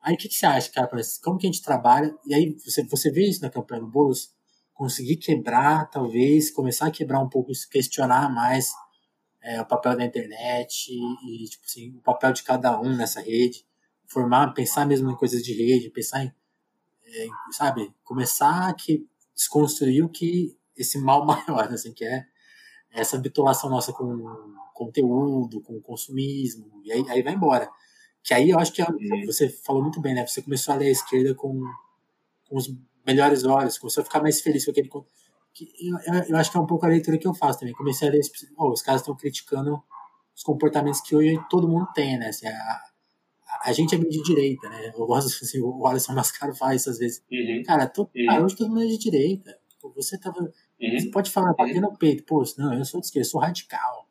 Aí 0.03 0.15
o 0.15 0.17
que, 0.17 0.27
que, 0.27 0.35
você 0.35 0.45
acha, 0.45 0.69
cara? 0.69 0.89
Como 1.23 1.39
que 1.39 1.47
a 1.47 1.49
gente 1.51 1.61
trabalha? 1.61 2.13
E 2.25 2.35
aí 2.35 2.57
você, 2.59 2.83
você 2.83 3.09
vê 3.09 3.25
isso 3.25 3.41
na 3.41 3.49
campanha 3.49 3.79
do 3.79 3.87
Boulos? 3.87 4.33
Conseguir 4.73 5.15
quebrar, 5.15 5.89
talvez, 5.89 6.51
começar 6.51 6.87
a 6.87 6.91
quebrar 6.91 7.21
um 7.21 7.29
pouco 7.29 7.53
isso, 7.53 7.69
questionar 7.69 8.29
mais 8.29 8.73
é, 9.41 9.61
o 9.61 9.65
papel 9.65 9.95
da 9.95 10.03
internet 10.03 10.91
e, 10.91 11.45
tipo 11.47 11.63
assim, 11.65 11.95
o 11.95 12.01
papel 12.01 12.33
de 12.33 12.43
cada 12.43 12.81
um 12.81 12.93
nessa 12.97 13.21
rede, 13.21 13.65
formar, 14.07 14.53
pensar 14.53 14.85
mesmo 14.85 15.09
em 15.09 15.15
coisas 15.15 15.41
de 15.41 15.53
rede, 15.53 15.89
pensar 15.89 16.25
em, 16.25 16.33
é, 17.13 17.27
sabe, 17.51 17.93
começar 18.03 18.69
a 18.69 18.73
que 18.73 19.07
desconstruir 19.35 20.03
o 20.03 20.09
que 20.09 20.57
esse 20.75 20.97
mal 20.97 21.25
maior, 21.25 21.71
assim, 21.71 21.93
que 21.93 22.03
é 22.03 22.25
essa 22.91 23.17
bitulação 23.17 23.69
nossa 23.69 23.91
com 23.91 24.53
conteúdo, 24.73 25.61
com 25.61 25.79
consumismo, 25.81 26.81
e 26.83 26.91
aí, 26.91 27.05
aí 27.09 27.21
vai 27.21 27.33
embora. 27.33 27.69
Que 28.23 28.33
aí 28.33 28.49
eu 28.49 28.59
acho 28.59 28.71
que 28.71 28.81
é, 28.81 28.85
você 29.25 29.49
falou 29.49 29.81
muito 29.81 29.99
bem, 29.99 30.13
né? 30.13 30.25
Você 30.25 30.41
começou 30.41 30.73
a 30.73 30.77
ler 30.77 30.87
a 30.87 30.91
esquerda 30.91 31.35
com, 31.35 31.61
com 32.47 32.57
os 32.57 32.73
melhores 33.05 33.43
olhos, 33.43 33.77
começou 33.77 34.01
a 34.01 34.05
ficar 34.05 34.21
mais 34.21 34.41
feliz 34.41 34.65
com 34.65 34.71
aquele. 34.71 34.89
Que 35.53 35.69
eu, 35.81 36.13
eu, 36.29 36.37
acho 36.37 36.49
que 36.49 36.57
é 36.57 36.59
um 36.59 36.65
pouco 36.65 36.85
a 36.85 36.89
leitura 36.89 37.17
que 37.17 37.27
eu 37.27 37.33
faço 37.33 37.59
também. 37.59 37.75
Comecei 37.75 38.07
a 38.07 38.11
ler, 38.11 38.21
oh, 38.57 38.71
os 38.71 38.81
caras 38.81 39.01
estão 39.01 39.15
criticando 39.15 39.81
os 40.35 40.41
comportamentos 40.41 41.01
que 41.01 41.15
hoje 41.15 41.37
todo 41.49 41.67
mundo 41.67 41.87
tem, 41.93 42.17
né? 42.17 42.29
Assim, 42.29 42.47
a, 42.47 42.81
a 43.63 43.71
gente 43.71 43.95
é 43.95 43.97
meio 43.97 44.09
de 44.09 44.21
direita, 44.21 44.69
né? 44.69 44.91
Eu 44.93 45.05
gosto, 45.05 45.27
assim, 45.43 45.61
o 45.61 45.87
Alisson 45.87 46.13
Mascaro 46.13 46.53
faz 46.53 46.81
isso 46.81 46.89
às 46.89 46.97
vezes. 46.97 47.23
Uhum. 47.31 47.63
Cara, 47.65 47.87
tô, 47.87 48.03
uhum. 48.03 48.25
cara, 48.27 48.43
hoje 48.43 48.55
todo 48.55 48.69
mundo 48.69 48.83
é 48.83 48.87
de 48.87 48.97
direita. 48.97 49.57
Você 49.95 50.17
tava. 50.17 50.39
Uhum. 50.39 50.99
Você 50.99 51.09
pode 51.09 51.31
falar, 51.31 51.53
bater 51.53 51.81
no 51.81 51.97
peito, 51.97 52.23
pô, 52.23 52.43
não, 52.57 52.73
eu 52.73 52.85
sou 52.85 52.99
de 52.99 53.07
esquerda, 53.07 53.25
eu 53.25 53.31
sou 53.31 53.41
radical. 53.41 54.07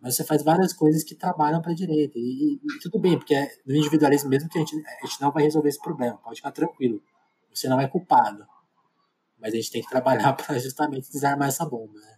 Mas 0.00 0.14
você 0.14 0.24
faz 0.24 0.42
várias 0.42 0.72
coisas 0.72 1.02
que 1.02 1.14
trabalham 1.14 1.60
para 1.60 1.72
a 1.72 1.74
direita. 1.74 2.16
E, 2.16 2.54
e, 2.54 2.78
tudo 2.80 2.98
bem, 2.98 3.18
porque 3.18 3.34
é 3.34 3.50
no 3.66 3.74
individualismo 3.74 4.28
mesmo 4.28 4.48
que 4.48 4.58
a 4.58 4.60
gente, 4.60 4.76
a 4.76 5.06
gente 5.06 5.20
não 5.20 5.32
vai 5.32 5.42
resolver 5.42 5.68
esse 5.68 5.80
problema. 5.80 6.16
Pode 6.18 6.36
ficar 6.36 6.52
tranquilo. 6.52 7.02
Você 7.52 7.68
não 7.68 7.80
é 7.80 7.88
culpado. 7.88 8.46
Mas 9.40 9.52
a 9.52 9.56
gente 9.56 9.70
tem 9.70 9.82
que 9.82 9.88
trabalhar 9.88 10.32
para 10.36 10.58
justamente 10.58 11.10
desarmar 11.10 11.48
essa 11.48 11.64
bomba. 11.64 11.94
Né? 11.94 12.16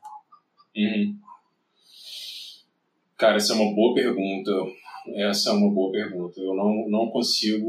Uhum. 0.76 1.18
Cara, 3.16 3.36
essa 3.36 3.52
é 3.52 3.56
uma 3.56 3.74
boa 3.74 3.94
pergunta. 3.94 4.50
Essa 5.14 5.50
é 5.50 5.52
uma 5.52 5.72
boa 5.72 5.92
pergunta. 5.92 6.40
Eu 6.40 6.54
não, 6.54 6.88
não 6.88 7.10
consigo. 7.10 7.68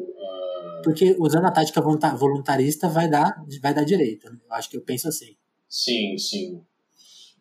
Uh... 0.00 0.82
Porque 0.82 1.16
usando 1.18 1.46
a 1.46 1.50
tática 1.50 1.80
voluntarista 1.80 2.88
vai 2.88 3.08
dar, 3.08 3.42
vai 3.60 3.74
dar 3.74 3.84
direito. 3.84 4.30
Né? 4.30 4.38
Eu 4.48 4.54
acho 4.54 4.70
que 4.70 4.76
eu 4.76 4.82
penso 4.82 5.08
assim. 5.08 5.36
Sim, 5.68 6.16
sim. 6.18 6.60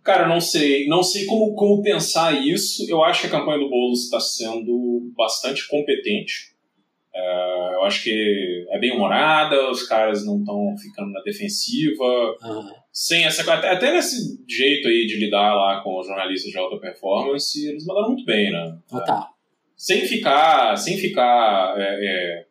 Cara, 0.04 0.28
não 0.28 0.42
sei. 0.42 0.88
Não 0.88 1.04
sei 1.04 1.26
como, 1.26 1.54
como 1.56 1.82
pensar 1.82 2.34
isso. 2.34 2.86
Eu 2.90 3.04
acho 3.04 3.22
que 3.22 3.28
a 3.28 3.32
campanha 3.32 3.60
do 3.60 3.70
Boulos 3.70 4.06
está 4.06 4.20
sendo 4.20 5.12
bastante 5.16 5.68
competente. 5.68 6.54
É, 7.16 7.76
eu 7.76 7.84
acho 7.84 8.04
que 8.04 8.66
é 8.70 8.80
bem 8.80 8.96
humorada, 8.96 9.70
os 9.70 9.84
caras 9.84 10.26
não 10.26 10.40
estão 10.40 10.76
ficando 10.78 11.12
na 11.12 11.22
defensiva. 11.22 12.04
Uhum. 12.42 12.83
Sem 12.94 13.26
essa, 13.26 13.52
até, 13.52 13.72
até 13.72 13.92
nesse 13.92 14.40
jeito 14.48 14.88
aí 14.88 15.08
de 15.08 15.18
lidar 15.18 15.56
lá 15.56 15.82
com 15.82 16.00
os 16.00 16.06
jornalistas 16.06 16.52
de 16.52 16.58
alta 16.60 16.78
performance, 16.78 17.68
eles 17.68 17.84
mandaram 17.88 18.10
muito 18.10 18.24
bem, 18.24 18.52
né? 18.52 18.78
Total. 18.88 19.30
Sem 19.76 20.06
ficar. 20.06 20.78
Sem 20.78 20.96
ficar. 21.00 21.74
É, 21.76 22.06
é, 22.06 22.48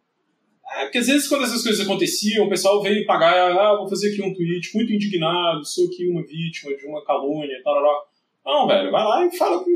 é, 0.81 0.83
porque 0.83 0.99
às 0.99 1.07
vezes 1.07 1.29
quando 1.29 1.45
essas 1.45 1.63
coisas 1.63 1.87
aconteciam, 1.87 2.45
o 2.45 2.49
pessoal 2.49 2.83
veio 2.83 3.07
pagar, 3.07 3.53
ah, 3.53 3.77
vou 3.77 3.89
fazer 3.89 4.11
aqui 4.11 4.21
um 4.21 4.35
tweet 4.35 4.75
muito 4.75 4.93
indignado, 4.93 5.65
sou 5.65 5.87
aqui 5.87 6.09
uma 6.09 6.27
vítima 6.27 6.77
de 6.77 6.87
uma 6.87 7.05
calúnia, 7.05 7.61
tal, 7.63 7.81
tal, 7.81 8.09
Não, 8.45 8.67
velho, 8.67 8.91
vai 8.91 9.05
lá 9.05 9.25
e 9.25 9.37
fala 9.37 9.59
o 9.59 9.65
que, 9.65 9.73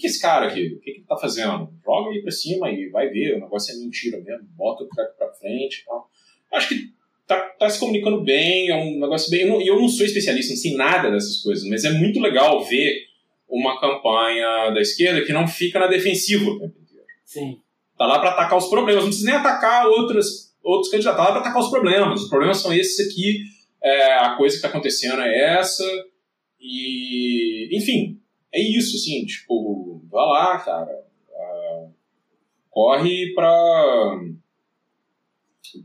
que, 0.00 0.06
esse 0.08 0.20
cara 0.20 0.48
aqui, 0.48 0.74
o 0.74 0.80
que, 0.80 0.90
que 0.90 0.98
ele 0.98 1.06
tá 1.06 1.16
fazendo? 1.16 1.72
Joga 1.84 2.10
aí 2.10 2.20
pra 2.20 2.32
cima 2.32 2.68
e 2.68 2.88
vai 2.88 3.08
ver, 3.10 3.36
o 3.36 3.40
negócio 3.40 3.72
é 3.72 3.78
mentira 3.78 4.18
mesmo, 4.18 4.48
bota 4.56 4.82
o 4.82 4.88
cara 4.88 5.08
pra 5.16 5.32
frente 5.34 5.82
e 5.82 5.84
tal. 5.84 6.10
Acho 6.52 6.68
que 6.68 6.99
tá, 7.30 7.38
tá 7.60 7.70
se 7.70 7.78
comunicando 7.78 8.20
bem, 8.22 8.70
é 8.70 8.74
um 8.74 8.98
negócio 8.98 9.30
bem. 9.30 9.46
E 9.46 9.48
eu, 9.48 9.60
eu 9.60 9.80
não 9.80 9.88
sou 9.88 10.04
especialista, 10.04 10.52
não 10.52 10.60
sei 10.60 10.74
nada 10.74 11.12
dessas 11.12 11.36
coisas, 11.36 11.64
mas 11.68 11.84
é 11.84 11.90
muito 11.90 12.18
legal 12.18 12.64
ver 12.64 13.04
uma 13.48 13.80
campanha 13.80 14.70
da 14.70 14.80
esquerda 14.80 15.24
que 15.24 15.32
não 15.32 15.46
fica 15.46 15.78
na 15.78 15.86
defensiva 15.86 16.44
o 16.44 16.58
tempo 16.58 16.74
inteiro. 16.80 17.06
Sim. 17.24 17.58
Tá 17.96 18.06
lá 18.06 18.18
para 18.18 18.30
atacar 18.30 18.58
os 18.58 18.66
problemas, 18.66 19.04
não 19.04 19.10
precisa 19.10 19.30
nem 19.30 19.38
atacar 19.38 19.86
outras, 19.86 20.52
outros 20.60 20.90
candidatos, 20.90 21.18
tá 21.18 21.24
lá 21.24 21.30
para 21.32 21.40
atacar 21.40 21.62
os 21.62 21.70
problemas. 21.70 22.22
Os 22.22 22.28
problemas 22.28 22.58
são 22.58 22.72
esses 22.72 23.08
aqui, 23.08 23.44
é, 23.80 24.14
a 24.14 24.34
coisa 24.36 24.54
que 24.54 24.58
está 24.58 24.68
acontecendo 24.68 25.20
é 25.22 25.58
essa, 25.58 25.84
e. 26.60 27.68
Enfim, 27.76 28.18
é 28.52 28.60
isso, 28.60 28.96
assim, 28.96 29.24
tipo, 29.24 30.02
vai 30.10 30.26
lá, 30.26 30.58
cara. 30.58 31.04
Uh, 31.30 31.92
corre 32.70 33.32
para 33.34 34.18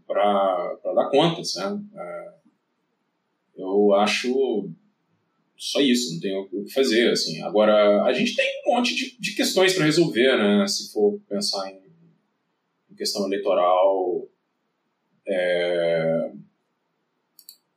para 0.08 0.80
dar 0.84 1.10
contas, 1.10 1.56
né? 1.56 1.68
Uh, 1.68 2.36
eu 3.58 3.94
acho 3.96 4.70
só 5.58 5.80
isso, 5.80 6.14
não 6.14 6.20
tem 6.20 6.36
o 6.38 6.48
que 6.48 6.74
fazer, 6.74 7.12
assim. 7.12 7.42
Agora, 7.42 8.04
a 8.04 8.14
gente 8.14 8.36
tem 8.36 8.46
um 8.66 8.76
monte 8.76 8.94
de, 8.94 9.18
de 9.18 9.36
questões 9.36 9.74
para 9.74 9.86
resolver, 9.86 10.38
né? 10.38 10.68
Se 10.68 10.92
for 10.92 11.20
pensar 11.30 11.72
em 11.72 11.86
questão 12.96 13.26
eleitoral 13.28 14.28
é, 15.28 16.32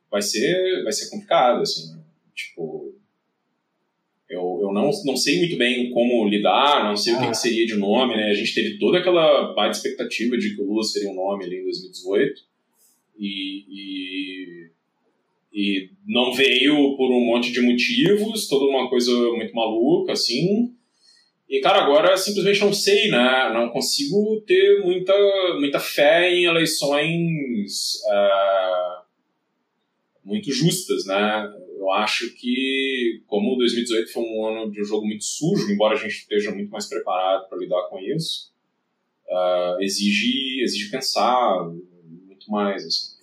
vai 0.09 0.21
ser 0.21 0.83
vai 0.83 0.91
ser 0.91 1.09
complicado 1.09 1.61
assim 1.61 1.93
né? 1.93 2.03
tipo 2.33 2.88
eu, 4.29 4.59
eu 4.61 4.73
não, 4.73 4.91
não 5.05 5.15
sei 5.15 5.39
muito 5.39 5.57
bem 5.57 5.89
como 5.91 6.27
lidar 6.27 6.85
não 6.85 6.95
sei 6.95 7.13
ah. 7.13 7.15
o 7.15 7.19
que, 7.19 7.25
que, 7.25 7.31
ah. 7.31 7.35
seria 7.35 7.65
de 7.65 7.75
nome 7.75 8.15
né 8.15 8.29
a 8.29 8.33
gente 8.33 8.53
teve 8.53 8.77
toda 8.77 8.99
aquela 8.99 9.53
baita 9.53 9.77
expectativa 9.77 10.37
de 10.37 10.55
que 10.55 10.61
o 10.61 10.65
Lula 10.65 10.83
seria 10.83 11.09
um 11.09 11.15
nome 11.15 11.45
ali 11.45 11.57
em 11.57 11.63
2018 11.63 12.41
e, 13.19 13.65
e 13.69 14.69
e 15.51 15.89
não 16.07 16.31
veio 16.31 16.95
por 16.95 17.11
um 17.11 17.25
monte 17.25 17.51
de 17.51 17.59
motivos 17.59 18.47
toda 18.47 18.65
uma 18.65 18.87
coisa 18.87 19.11
muito 19.33 19.53
maluca 19.55 20.13
assim 20.13 20.73
e, 21.49 21.59
cara, 21.61 21.81
agora 21.81 22.15
simplesmente 22.15 22.61
não 22.61 22.71
sei, 22.71 23.09
né? 23.09 23.51
Não 23.51 23.69
consigo 23.69 24.39
ter 24.41 24.83
muita, 24.83 25.13
muita 25.59 25.79
fé 25.79 26.31
em 26.31 26.45
eleições 26.45 27.95
uh, 28.05 29.01
muito 30.23 30.51
justas, 30.51 31.07
né? 31.07 31.51
Eu 31.79 31.89
acho 31.91 32.35
que, 32.35 33.23
como 33.25 33.55
2018 33.55 34.11
foi 34.11 34.21
um 34.21 34.45
ano 34.45 34.69
de 34.69 34.81
um 34.81 34.83
jogo 34.83 35.07
muito 35.07 35.23
sujo, 35.23 35.71
embora 35.71 35.95
a 35.95 35.97
gente 35.97 36.11
esteja 36.11 36.51
muito 36.51 36.69
mais 36.69 36.85
preparado 36.87 37.47
para 37.47 37.57
lidar 37.57 37.83
com 37.89 37.97
isso, 37.99 38.51
uh, 39.29 39.81
exige, 39.81 40.61
exige 40.61 40.91
pensar 40.91 41.63
muito 42.27 42.51
mais, 42.51 42.85
assim. 42.85 43.17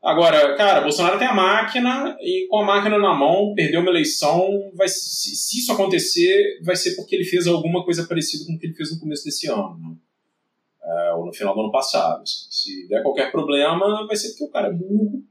Agora, 0.00 0.54
cara, 0.54 0.82
Bolsonaro 0.82 1.18
tem 1.18 1.26
a 1.26 1.34
máquina 1.34 2.16
e 2.20 2.46
com 2.48 2.58
a 2.58 2.64
máquina 2.64 2.98
na 2.98 3.14
mão, 3.14 3.52
perdeu 3.54 3.80
uma 3.80 3.90
eleição. 3.90 4.70
Vai, 4.74 4.86
se, 4.86 5.34
se 5.34 5.58
isso 5.58 5.72
acontecer, 5.72 6.60
vai 6.62 6.76
ser 6.76 6.94
porque 6.94 7.16
ele 7.16 7.24
fez 7.24 7.48
alguma 7.48 7.84
coisa 7.84 8.06
parecida 8.06 8.44
com 8.44 8.52
o 8.52 8.58
que 8.58 8.66
ele 8.66 8.74
fez 8.74 8.92
no 8.92 9.00
começo 9.00 9.24
desse 9.24 9.48
ano, 9.48 9.76
né? 9.78 9.96
é, 10.84 11.14
ou 11.14 11.26
no 11.26 11.32
final 11.32 11.54
do 11.54 11.62
ano 11.62 11.72
passado. 11.72 12.22
Se 12.26 12.86
der 12.86 13.02
qualquer 13.02 13.32
problema, 13.32 14.06
vai 14.06 14.14
ser 14.14 14.28
porque 14.30 14.44
o 14.44 14.50
cara 14.50 14.68
é 14.68 14.72
burro, 14.72 15.24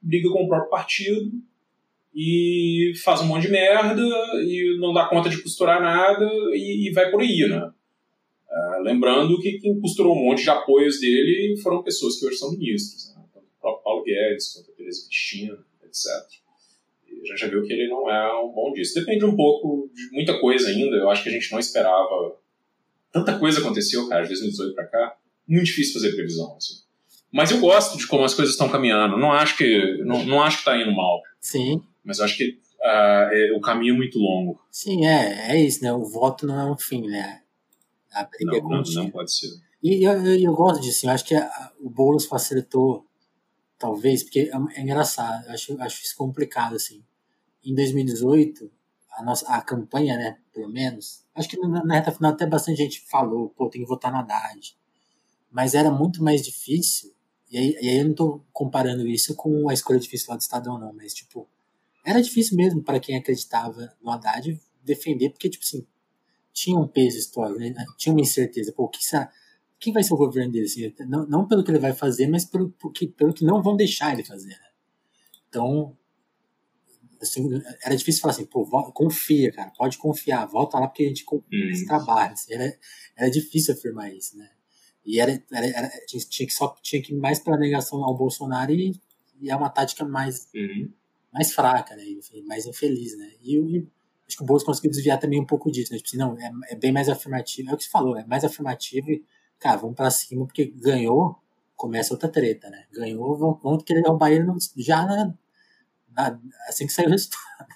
briga 0.00 0.30
com 0.30 0.44
o 0.44 0.48
próprio 0.48 0.70
partido 0.70 1.32
e 2.14 2.92
faz 3.04 3.20
um 3.20 3.26
monte 3.26 3.42
de 3.42 3.52
merda 3.52 4.02
e 4.42 4.76
não 4.80 4.92
dá 4.92 5.06
conta 5.06 5.28
de 5.28 5.42
costurar 5.42 5.80
nada 5.80 6.24
e, 6.52 6.88
e 6.88 6.92
vai 6.92 7.10
por 7.10 7.20
aí, 7.20 7.46
né? 7.48 7.70
É, 8.50 8.80
lembrando 8.82 9.38
que 9.40 9.58
quem 9.58 9.78
costurou 9.80 10.16
um 10.16 10.24
monte 10.24 10.42
de 10.42 10.50
apoios 10.50 11.00
dele 11.00 11.56
foram 11.62 11.82
pessoas 11.82 12.18
que 12.18 12.26
hoje 12.26 12.38
são 12.38 12.50
ministros. 12.50 13.14
Né? 13.14 13.18
próprio 13.60 13.84
Paulo 13.84 14.04
Guedes, 14.04 14.52
quanto 14.54 14.70
a 14.70 14.74
Teresa 14.74 15.06
Cristina, 15.06 15.58
etc. 15.84 16.06
E 17.06 17.20
a 17.20 17.24
gente 17.26 17.38
já 17.38 17.48
viu 17.48 17.62
que 17.62 17.72
ele 17.72 17.88
não 17.88 18.10
é 18.10 18.42
um 18.42 18.52
bom 18.52 18.72
disso. 18.72 18.94
Depende 18.94 19.24
um 19.24 19.36
pouco 19.36 19.90
de 19.94 20.10
muita 20.12 20.38
coisa 20.40 20.68
ainda. 20.68 20.96
Eu 20.96 21.10
acho 21.10 21.22
que 21.22 21.28
a 21.28 21.32
gente 21.32 21.50
não 21.52 21.58
esperava. 21.58 22.36
Tanta 23.12 23.38
coisa 23.38 23.60
aconteceu, 23.60 24.08
cara, 24.08 24.22
de 24.22 24.28
2018 24.28 24.74
para 24.74 24.86
cá. 24.86 25.18
Muito 25.46 25.66
difícil 25.66 25.94
fazer 25.94 26.14
previsão, 26.14 26.56
assim. 26.56 26.87
Mas 27.32 27.50
eu 27.50 27.60
gosto 27.60 27.98
de 27.98 28.06
como 28.06 28.24
as 28.24 28.34
coisas 28.34 28.54
estão 28.54 28.68
caminhando. 28.68 29.16
Não 29.16 29.32
acho 29.32 29.56
que 29.56 30.02
não, 30.04 30.24
não 30.24 30.42
acho 30.42 30.58
que 30.58 30.70
está 30.70 30.76
indo 30.80 30.94
mal. 30.94 31.20
Sim. 31.40 31.82
Mas 32.02 32.18
eu 32.18 32.24
acho 32.24 32.36
que 32.36 32.58
uh, 32.80 33.32
é, 33.32 33.52
o 33.56 33.60
caminho 33.60 33.94
é 33.94 33.96
muito 33.96 34.18
longo. 34.18 34.60
Sim, 34.70 35.06
é, 35.06 35.52
é 35.52 35.60
isso, 35.60 35.82
né? 35.82 35.92
O 35.92 36.04
voto 36.04 36.46
não 36.46 36.58
é 36.58 36.70
um 36.70 36.76
fim, 36.76 37.06
né? 37.06 37.42
A 38.12 38.24
briga 38.24 38.60
não, 38.62 38.76
é 38.76 38.82
não, 38.82 38.82
não 38.82 39.10
pode 39.10 39.32
ser. 39.32 39.48
E 39.82 40.02
eu, 40.06 40.12
eu, 40.12 40.40
eu 40.40 40.52
gosto 40.54 40.80
disso. 40.80 41.06
Eu 41.06 41.10
acho 41.10 41.24
que 41.24 41.34
a, 41.34 41.72
o 41.80 41.90
Boulos 41.90 42.26
facilitou 42.26 43.06
talvez, 43.78 44.22
porque 44.22 44.50
é, 44.52 44.78
é 44.78 44.82
engraçado, 44.82 45.46
eu 45.46 45.52
acho, 45.52 45.80
acho 45.80 46.02
isso 46.02 46.16
complicado, 46.16 46.74
assim. 46.74 47.04
Em 47.64 47.74
2018, 47.74 48.70
a 49.12 49.22
nossa 49.22 49.46
a 49.46 49.60
campanha, 49.60 50.16
né, 50.16 50.38
pelo 50.52 50.68
menos, 50.68 51.24
acho 51.34 51.48
que 51.48 51.58
na, 51.58 51.84
na 51.84 51.94
reta 51.94 52.12
final 52.12 52.32
até 52.32 52.46
bastante 52.46 52.78
gente 52.78 53.00
falou, 53.08 53.50
pô, 53.50 53.68
tem 53.68 53.82
que 53.82 53.88
votar 53.88 54.10
na 54.10 54.20
Haddad. 54.20 54.76
Mas 55.50 55.74
era 55.74 55.90
muito 55.90 56.22
mais 56.22 56.42
difícil, 56.42 57.12
e 57.50 57.58
aí, 57.58 57.78
e 57.80 57.88
aí 57.88 57.98
eu 57.98 58.08
não 58.08 58.14
tô 58.14 58.40
comparando 58.52 59.06
isso 59.06 59.34
com 59.34 59.68
a 59.68 59.74
escolha 59.74 59.98
difícil 59.98 60.26
lá 60.30 60.36
do 60.36 60.40
Estadão, 60.40 60.78
não, 60.78 60.92
mas, 60.92 61.14
tipo, 61.14 61.48
era 62.04 62.20
difícil 62.20 62.56
mesmo 62.56 62.82
para 62.82 63.00
quem 63.00 63.16
acreditava 63.16 63.92
no 64.02 64.10
Haddad 64.10 64.60
defender, 64.82 65.30
porque, 65.30 65.48
tipo 65.48 65.64
assim, 65.64 65.86
tinha 66.52 66.78
um 66.78 66.88
peso 66.88 67.18
histórico, 67.18 67.58
né? 67.58 67.74
tinha 67.96 68.12
uma 68.12 68.20
incerteza, 68.20 68.72
pô, 68.72 68.88
que 68.88 69.04
será 69.04 69.30
quem 69.78 69.92
vai 69.92 70.02
ser 70.02 70.14
o 70.14 70.16
governo 70.16 70.52
dele? 70.52 70.66
Assim, 70.66 70.92
não, 71.06 71.26
não 71.26 71.46
pelo 71.46 71.62
que 71.62 71.70
ele 71.70 71.78
vai 71.78 71.92
fazer, 71.92 72.26
mas 72.26 72.44
pelo, 72.44 72.70
pelo, 72.70 72.92
que, 72.92 73.06
pelo 73.06 73.32
que 73.32 73.44
não 73.44 73.62
vão 73.62 73.76
deixar 73.76 74.12
ele 74.12 74.24
fazer. 74.24 74.48
Né? 74.48 74.68
Então, 75.48 75.96
assim, 77.22 77.48
era 77.84 77.96
difícil 77.96 78.20
falar 78.20 78.32
assim, 78.32 78.46
pô, 78.46 78.64
confia, 78.92 79.52
cara, 79.52 79.70
pode 79.76 79.96
confiar, 79.98 80.46
volta 80.46 80.78
lá 80.78 80.88
porque 80.88 81.04
a 81.04 81.08
gente 81.08 81.24
trabalho. 81.86 82.32
Assim, 82.32 82.52
era, 82.52 82.78
era 83.16 83.30
difícil 83.30 83.74
afirmar 83.74 84.12
isso, 84.12 84.36
né? 84.36 84.50
E 85.04 85.20
era, 85.20 85.42
era, 85.52 85.66
era 85.66 85.90
tinha, 86.06 86.46
que 86.46 86.52
só 86.52 86.74
tinha 86.82 87.02
que 87.02 87.12
ir 87.12 87.16
mais 87.16 87.38
para 87.38 87.56
negação 87.56 88.04
ao 88.04 88.16
Bolsonaro 88.16 88.72
e, 88.72 89.00
e 89.40 89.50
é 89.50 89.56
uma 89.56 89.70
tática 89.70 90.04
mais, 90.04 90.48
uhum. 90.54 90.92
mais 91.32 91.52
fraca, 91.52 91.96
né? 91.96 92.04
Enfim, 92.08 92.42
mais 92.42 92.66
infeliz, 92.66 93.16
né? 93.16 93.30
E, 93.40 93.56
e 93.56 93.88
acho 94.26 94.36
que 94.36 94.42
o 94.42 94.46
Bolsonaro 94.46 94.72
conseguiu 94.72 94.90
desviar 94.90 95.18
também 95.18 95.40
um 95.40 95.46
pouco 95.46 95.70
disso, 95.70 95.92
né? 95.92 95.98
Tipo 95.98 96.08
assim, 96.08 96.16
não, 96.18 96.38
é, 96.38 96.72
é 96.72 96.76
bem 96.76 96.92
mais 96.92 97.08
afirmativo. 97.08 97.70
É 97.70 97.74
o 97.74 97.76
que 97.76 97.84
você 97.84 97.90
falou, 97.90 98.16
é 98.16 98.24
mais 98.26 98.44
afirmativo 98.44 99.10
e, 99.10 99.24
cara, 99.58 99.78
vamos 99.78 99.96
para 99.96 100.10
cima 100.10 100.46
porque 100.46 100.66
ganhou, 100.66 101.38
começa 101.74 102.12
outra 102.12 102.28
treta, 102.28 102.68
né? 102.68 102.86
Ganhou, 102.92 103.36
vamos, 103.36 103.62
vamos 103.62 103.84
querer 103.84 104.02
derrubar 104.02 104.30
ele 104.30 104.46
já 104.76 105.06
na, 105.06 105.34
na, 106.10 106.40
assim 106.68 106.86
que 106.86 106.92
sair 106.92 107.06
o 107.06 107.10
resultado. 107.10 107.68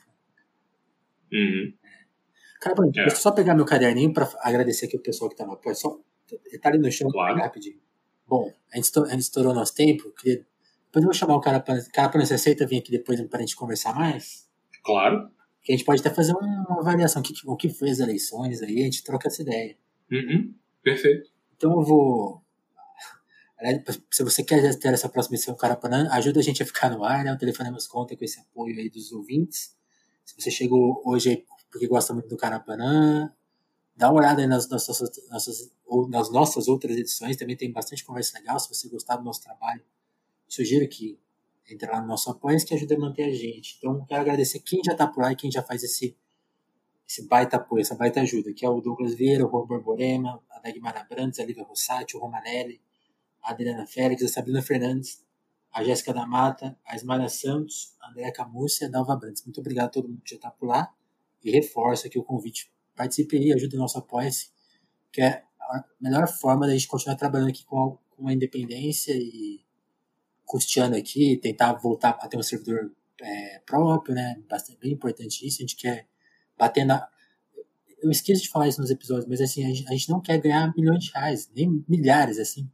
Uhum. 1.32 1.72
Cara, 2.60 2.76
é. 2.86 2.90
deixa 2.90 3.16
eu 3.16 3.16
só 3.16 3.32
pegar 3.32 3.54
meu 3.54 3.64
caderninho 3.64 4.12
para 4.12 4.30
agradecer 4.40 4.86
aqui 4.86 4.96
o 4.96 5.02
pessoal 5.02 5.30
que 5.30 5.36
tá 5.36 5.46
no 5.46 5.54
apoio. 5.54 5.74
Só, 5.74 5.98
tá 6.60 6.68
ali 6.68 6.78
no 6.78 6.90
chão, 6.90 7.10
claro. 7.10 7.38
rapidinho. 7.38 7.80
Bom, 8.26 8.52
a 8.72 8.76
gente, 8.76 8.84
estourou, 8.84 9.08
a 9.08 9.12
gente 9.12 9.22
estourou 9.22 9.54
nosso 9.54 9.74
tempo. 9.74 10.10
Queria, 10.12 10.46
depois 10.86 11.02
eu 11.02 11.08
vou 11.08 11.14
chamar 11.14 11.36
o 11.36 11.40
cara 11.40 11.60
para. 11.60 11.82
Cara, 11.90 12.08
para 12.08 12.24
você 12.24 12.34
aceita 12.34 12.66
vir 12.66 12.78
aqui 12.78 12.90
depois 12.90 13.20
para 13.22 13.38
a 13.38 13.40
gente 13.40 13.56
conversar 13.56 13.94
mais? 13.94 14.48
Claro. 14.84 15.30
Que 15.62 15.72
a 15.72 15.76
gente 15.76 15.86
pode 15.86 16.00
até 16.00 16.10
fazer 16.10 16.34
uma 16.34 16.80
avaliação. 16.80 17.20
O 17.20 17.24
que, 17.24 17.34
o 17.46 17.56
que 17.56 17.68
foi 17.68 17.90
as 17.90 17.98
eleições 17.98 18.62
aí, 18.62 18.80
a 18.80 18.84
gente 18.84 19.02
troca 19.02 19.28
essa 19.28 19.42
ideia. 19.42 19.76
Uhum. 20.10 20.54
Perfeito. 20.82 21.30
Então 21.56 21.72
eu 21.72 21.82
vou. 21.82 22.42
Se 24.10 24.24
você 24.24 24.42
quer 24.42 24.76
ter 24.76 24.92
essa 24.92 25.08
próxima 25.08 25.36
edição 25.36 25.54
Carapanã, 25.54 26.08
ajuda 26.10 26.40
a 26.40 26.42
gente 26.42 26.62
a 26.62 26.66
ficar 26.66 26.90
no 26.90 27.04
ar, 27.04 27.24
né? 27.24 27.32
O 27.32 27.38
Telefonemos 27.38 27.86
conta 27.86 28.16
com 28.16 28.24
esse 28.24 28.40
apoio 28.40 28.76
aí 28.76 28.90
dos 28.90 29.12
ouvintes. 29.12 29.76
Se 30.24 30.34
você 30.38 30.50
chegou 30.50 31.00
hoje 31.04 31.30
aí 31.30 31.44
porque 31.70 31.86
gosta 31.86 32.12
muito 32.12 32.28
do 32.28 32.36
Carapanã, 32.36 33.32
dá 33.96 34.10
uma 34.10 34.20
olhada 34.20 34.42
aí 34.42 34.46
nas 34.46 34.68
nossas, 34.68 34.98
nossas, 35.30 35.72
nas 36.08 36.30
nossas 36.30 36.68
outras 36.68 36.96
edições, 36.96 37.36
também 37.36 37.56
tem 37.56 37.70
bastante 37.70 38.04
conversa 38.04 38.38
legal. 38.38 38.58
Se 38.58 38.68
você 38.68 38.88
gostar 38.88 39.16
do 39.16 39.24
nosso 39.24 39.42
trabalho, 39.42 39.82
sugiro 40.48 40.88
que 40.88 41.18
entre 41.70 41.90
lá 41.90 42.00
no 42.00 42.08
nosso 42.08 42.30
apoio, 42.30 42.58
que 42.64 42.74
ajuda 42.74 42.94
a 42.94 42.98
manter 42.98 43.24
a 43.24 43.32
gente. 43.32 43.76
Então, 43.78 44.04
quero 44.04 44.20
agradecer 44.20 44.60
quem 44.60 44.80
já 44.84 44.92
está 44.92 45.06
por 45.06 45.22
lá 45.22 45.32
e 45.32 45.36
quem 45.36 45.50
já 45.50 45.62
faz 45.62 45.82
esse, 45.82 46.16
esse 47.08 47.26
baita 47.26 47.56
apoio, 47.56 47.80
essa 47.80 47.94
baita 47.94 48.20
ajuda, 48.20 48.52
que 48.52 48.64
é 48.64 48.68
o 48.68 48.80
Douglas 48.80 49.14
Vieira, 49.14 49.46
o 49.46 49.50
Juan 49.50 49.66
Borborema, 49.66 50.42
a 50.50 50.58
Dagmar 50.58 50.96
Abrantes, 50.96 51.38
a 51.40 51.44
Lívia 51.44 51.64
Rossati, 51.64 52.16
o 52.16 52.20
Romanelli, 52.20 52.80
a 53.42 53.52
Adriana 53.52 53.86
Félix, 53.86 54.22
a 54.22 54.28
Sabrina 54.28 54.60
Fernandes, 54.62 55.24
a 55.72 55.82
Jéssica 55.82 56.12
da 56.12 56.26
Mata, 56.26 56.78
a 56.84 56.94
Ismael 56.94 57.28
Santos, 57.28 57.94
a 58.00 58.10
Andréa 58.10 58.32
Camurcia 58.32 58.84
e 58.84 58.88
a 58.88 58.90
Dalva 58.90 59.16
Brandes. 59.16 59.44
Muito 59.44 59.60
obrigado 59.60 59.86
a 59.86 59.90
todo 59.90 60.08
mundo 60.08 60.20
que 60.22 60.30
já 60.30 60.36
está 60.36 60.50
por 60.50 60.66
lá 60.66 60.92
e 61.42 61.50
reforço 61.50 62.06
aqui 62.06 62.18
o 62.18 62.22
convite. 62.22 62.70
Participe 62.94 63.38
aí, 63.38 63.52
ajude 63.52 63.76
o 63.76 63.78
nosso 63.78 63.98
apoia-se, 63.98 64.50
que 65.10 65.22
é 65.22 65.44
a 65.70 65.84
melhor 66.00 66.28
forma 66.28 66.66
da 66.66 66.72
gente 66.72 66.88
continuar 66.88 67.16
trabalhando 67.16 67.50
aqui 67.50 67.64
com 67.64 67.78
a, 67.78 67.96
com 68.16 68.28
a 68.28 68.32
independência 68.32 69.14
e 69.14 69.60
custeando 70.44 70.96
aqui, 70.96 71.38
tentar 71.38 71.72
voltar 71.74 72.10
a 72.20 72.28
ter 72.28 72.36
um 72.36 72.42
servidor 72.42 72.92
é, 73.20 73.60
próprio, 73.64 74.14
né? 74.14 74.42
Bastante, 74.48 74.78
bem 74.78 74.92
importante 74.92 75.46
isso. 75.46 75.58
A 75.58 75.62
gente 75.62 75.76
quer 75.76 76.06
bater 76.58 76.84
na. 76.84 77.08
Eu 78.02 78.10
esqueço 78.10 78.42
de 78.42 78.50
falar 78.50 78.68
isso 78.68 78.80
nos 78.80 78.90
episódios, 78.90 79.28
mas 79.28 79.40
assim, 79.40 79.64
a 79.64 79.68
gente, 79.68 79.88
a 79.88 79.92
gente 79.92 80.10
não 80.10 80.20
quer 80.20 80.38
ganhar 80.38 80.72
milhões 80.76 81.04
de 81.04 81.12
reais, 81.12 81.48
nem 81.54 81.84
milhares, 81.88 82.38
assim. 82.38 82.68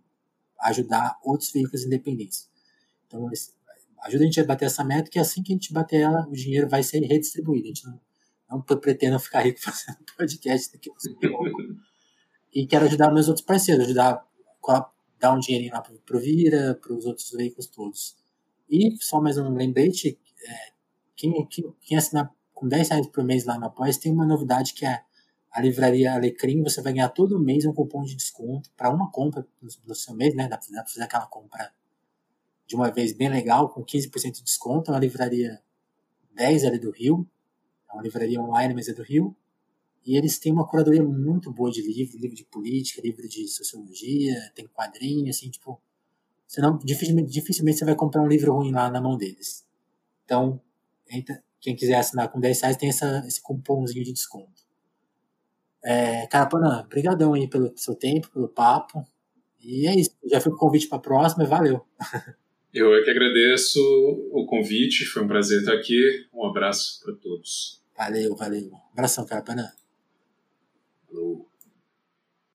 ajudar 0.62 1.18
outros 1.24 1.52
veículos 1.52 1.84
independentes. 1.84 2.48
Então, 3.08 3.28
ajuda 4.08 4.24
a 4.24 4.26
gente 4.26 4.40
a 4.40 4.46
bater 4.46 4.66
essa 4.66 4.84
meta, 4.84 5.10
que 5.10 5.20
assim 5.20 5.44
que 5.44 5.52
a 5.52 5.56
gente 5.56 5.74
bater 5.74 6.02
ela, 6.02 6.28
o 6.28 6.32
dinheiro 6.32 6.68
vai 6.68 6.84
ser 6.84 7.00
redistribuído. 7.00 7.66
A 7.66 7.68
gente 7.68 7.86
não, 7.86 8.02
não 8.50 9.20
ficar 9.20 9.42
rico 9.42 9.60
fazendo 9.62 9.98
podcast 10.18 10.72
daqui 10.74 10.90
E 12.54 12.66
quero 12.66 12.86
ajudar 12.86 13.12
meus 13.12 13.28
outros 13.28 13.46
parceiros, 13.46 13.86
ajudar 13.86 14.26
a 14.70 14.90
dar 15.20 15.34
um 15.34 15.40
dinheirinho 15.40 15.74
lá 15.74 15.82
pro 15.82 16.20
Vira, 16.20 16.76
para 16.82 16.94
os 16.94 17.06
outros 17.06 17.30
veículos 17.32 17.68
todos. 17.68 18.16
E 18.70 18.96
só 19.00 19.22
mais 19.22 19.38
um 19.38 19.54
lembrete, 19.54 20.20
é, 20.46 20.72
quem, 21.16 21.46
quem, 21.48 21.74
quem 21.82 21.98
assinar 21.98 22.34
com 22.54 22.68
10 22.68 22.90
reais 22.90 23.08
por 23.08 23.24
mês 23.24 23.46
lá 23.46 23.60
no 23.60 23.68
Apoia 23.68 23.94
tem 24.00 24.12
uma 24.12 24.26
novidade 24.26 24.74
que 24.74 24.86
é 24.86 25.02
a 25.52 25.62
livraria 25.62 26.14
Alecrim, 26.14 26.62
você 26.64 26.82
vai 26.82 26.94
ganhar 26.94 27.10
todo 27.10 27.40
mês 27.40 27.66
um 27.66 27.74
cupom 27.74 28.04
de 28.04 28.16
desconto 28.16 28.70
para 28.76 28.90
uma 28.94 29.12
compra 29.12 29.48
no, 29.62 29.96
seu 29.96 30.14
mês, 30.14 30.36
né? 30.36 30.48
Dá 30.48 30.58
para 30.58 30.86
fazer 30.86 31.04
aquela 31.04 31.26
compra 31.28 31.72
de 32.68 32.76
uma 32.76 32.92
vez 32.92 33.14
bem 33.14 33.30
legal, 33.30 33.70
com 33.70 33.84
15% 33.84 34.34
de 34.34 34.44
desconto. 34.44 34.92
É 34.92 34.94
uma 34.94 35.00
livraria 35.00 35.60
10 36.36 36.66
ali 36.66 36.78
do 36.78 36.92
Rio, 36.92 37.28
é 37.90 37.94
uma 37.94 38.04
livraria 38.04 38.42
online, 38.42 38.74
mas 38.74 38.88
é 38.88 38.94
do 38.94 39.02
Rio. 39.02 39.36
E 40.06 40.16
eles 40.18 40.38
têm 40.38 40.54
uma 40.54 40.68
curadoria 40.68 41.04
muito 41.04 41.52
boa 41.52 41.72
de 41.72 41.82
livro, 41.82 42.18
livro 42.18 42.36
de 42.36 42.46
política, 42.46 43.02
livro 43.02 43.28
de 43.28 43.48
sociologia, 43.48 44.52
tem 44.54 44.68
quadrinho, 44.68 45.30
assim, 45.30 45.50
tipo. 45.50 45.82
Você 46.48 46.62
não, 46.62 46.78
dificilmente, 46.78 47.30
dificilmente 47.30 47.80
você 47.80 47.86
vai 47.86 47.96
comprar 47.96 48.22
um 48.22 48.28
livro 48.28 48.54
ruim 48.54 48.72
lá 48.72 48.90
na 48.90 49.02
mão 49.02 49.18
deles. 49.18 49.66
Então, 50.24 50.62
quem 51.60 51.76
quiser 51.76 51.96
assinar 51.96 52.32
com 52.32 52.40
10 52.40 52.62
reais 52.62 52.78
tem 52.78 52.88
essa, 52.88 53.22
esse 53.28 53.42
cupomzinho 53.42 54.06
de 54.06 54.14
desconto. 54.14 54.66
É, 55.84 56.26
Carapanã, 56.28 56.86
brigadão 56.88 57.34
aí 57.34 57.50
pelo 57.50 57.78
seu 57.78 57.96
tempo, 57.96 58.30
pelo 58.30 58.48
papo. 58.48 59.06
E 59.60 59.88
é 59.88 59.96
isso. 59.96 60.12
Já 60.26 60.40
fica 60.40 60.56
o 60.56 60.58
convite 60.58 60.88
para 60.88 60.98
a 60.98 61.02
próxima 61.02 61.44
e 61.44 61.48
valeu. 61.48 61.86
Eu 62.74 62.94
é 62.94 63.04
que 63.04 63.10
agradeço 63.10 63.80
o 64.32 64.46
convite, 64.46 65.06
foi 65.06 65.24
um 65.24 65.28
prazer 65.28 65.60
estar 65.60 65.74
aqui. 65.74 66.28
Um 66.34 66.46
abraço 66.46 67.02
para 67.04 67.14
todos. 67.16 67.82
Valeu, 67.98 68.36
valeu. 68.36 68.70
Um 68.72 68.92
abração, 68.94 69.26
Carapanã. 69.26 69.72
Falou. 71.08 71.47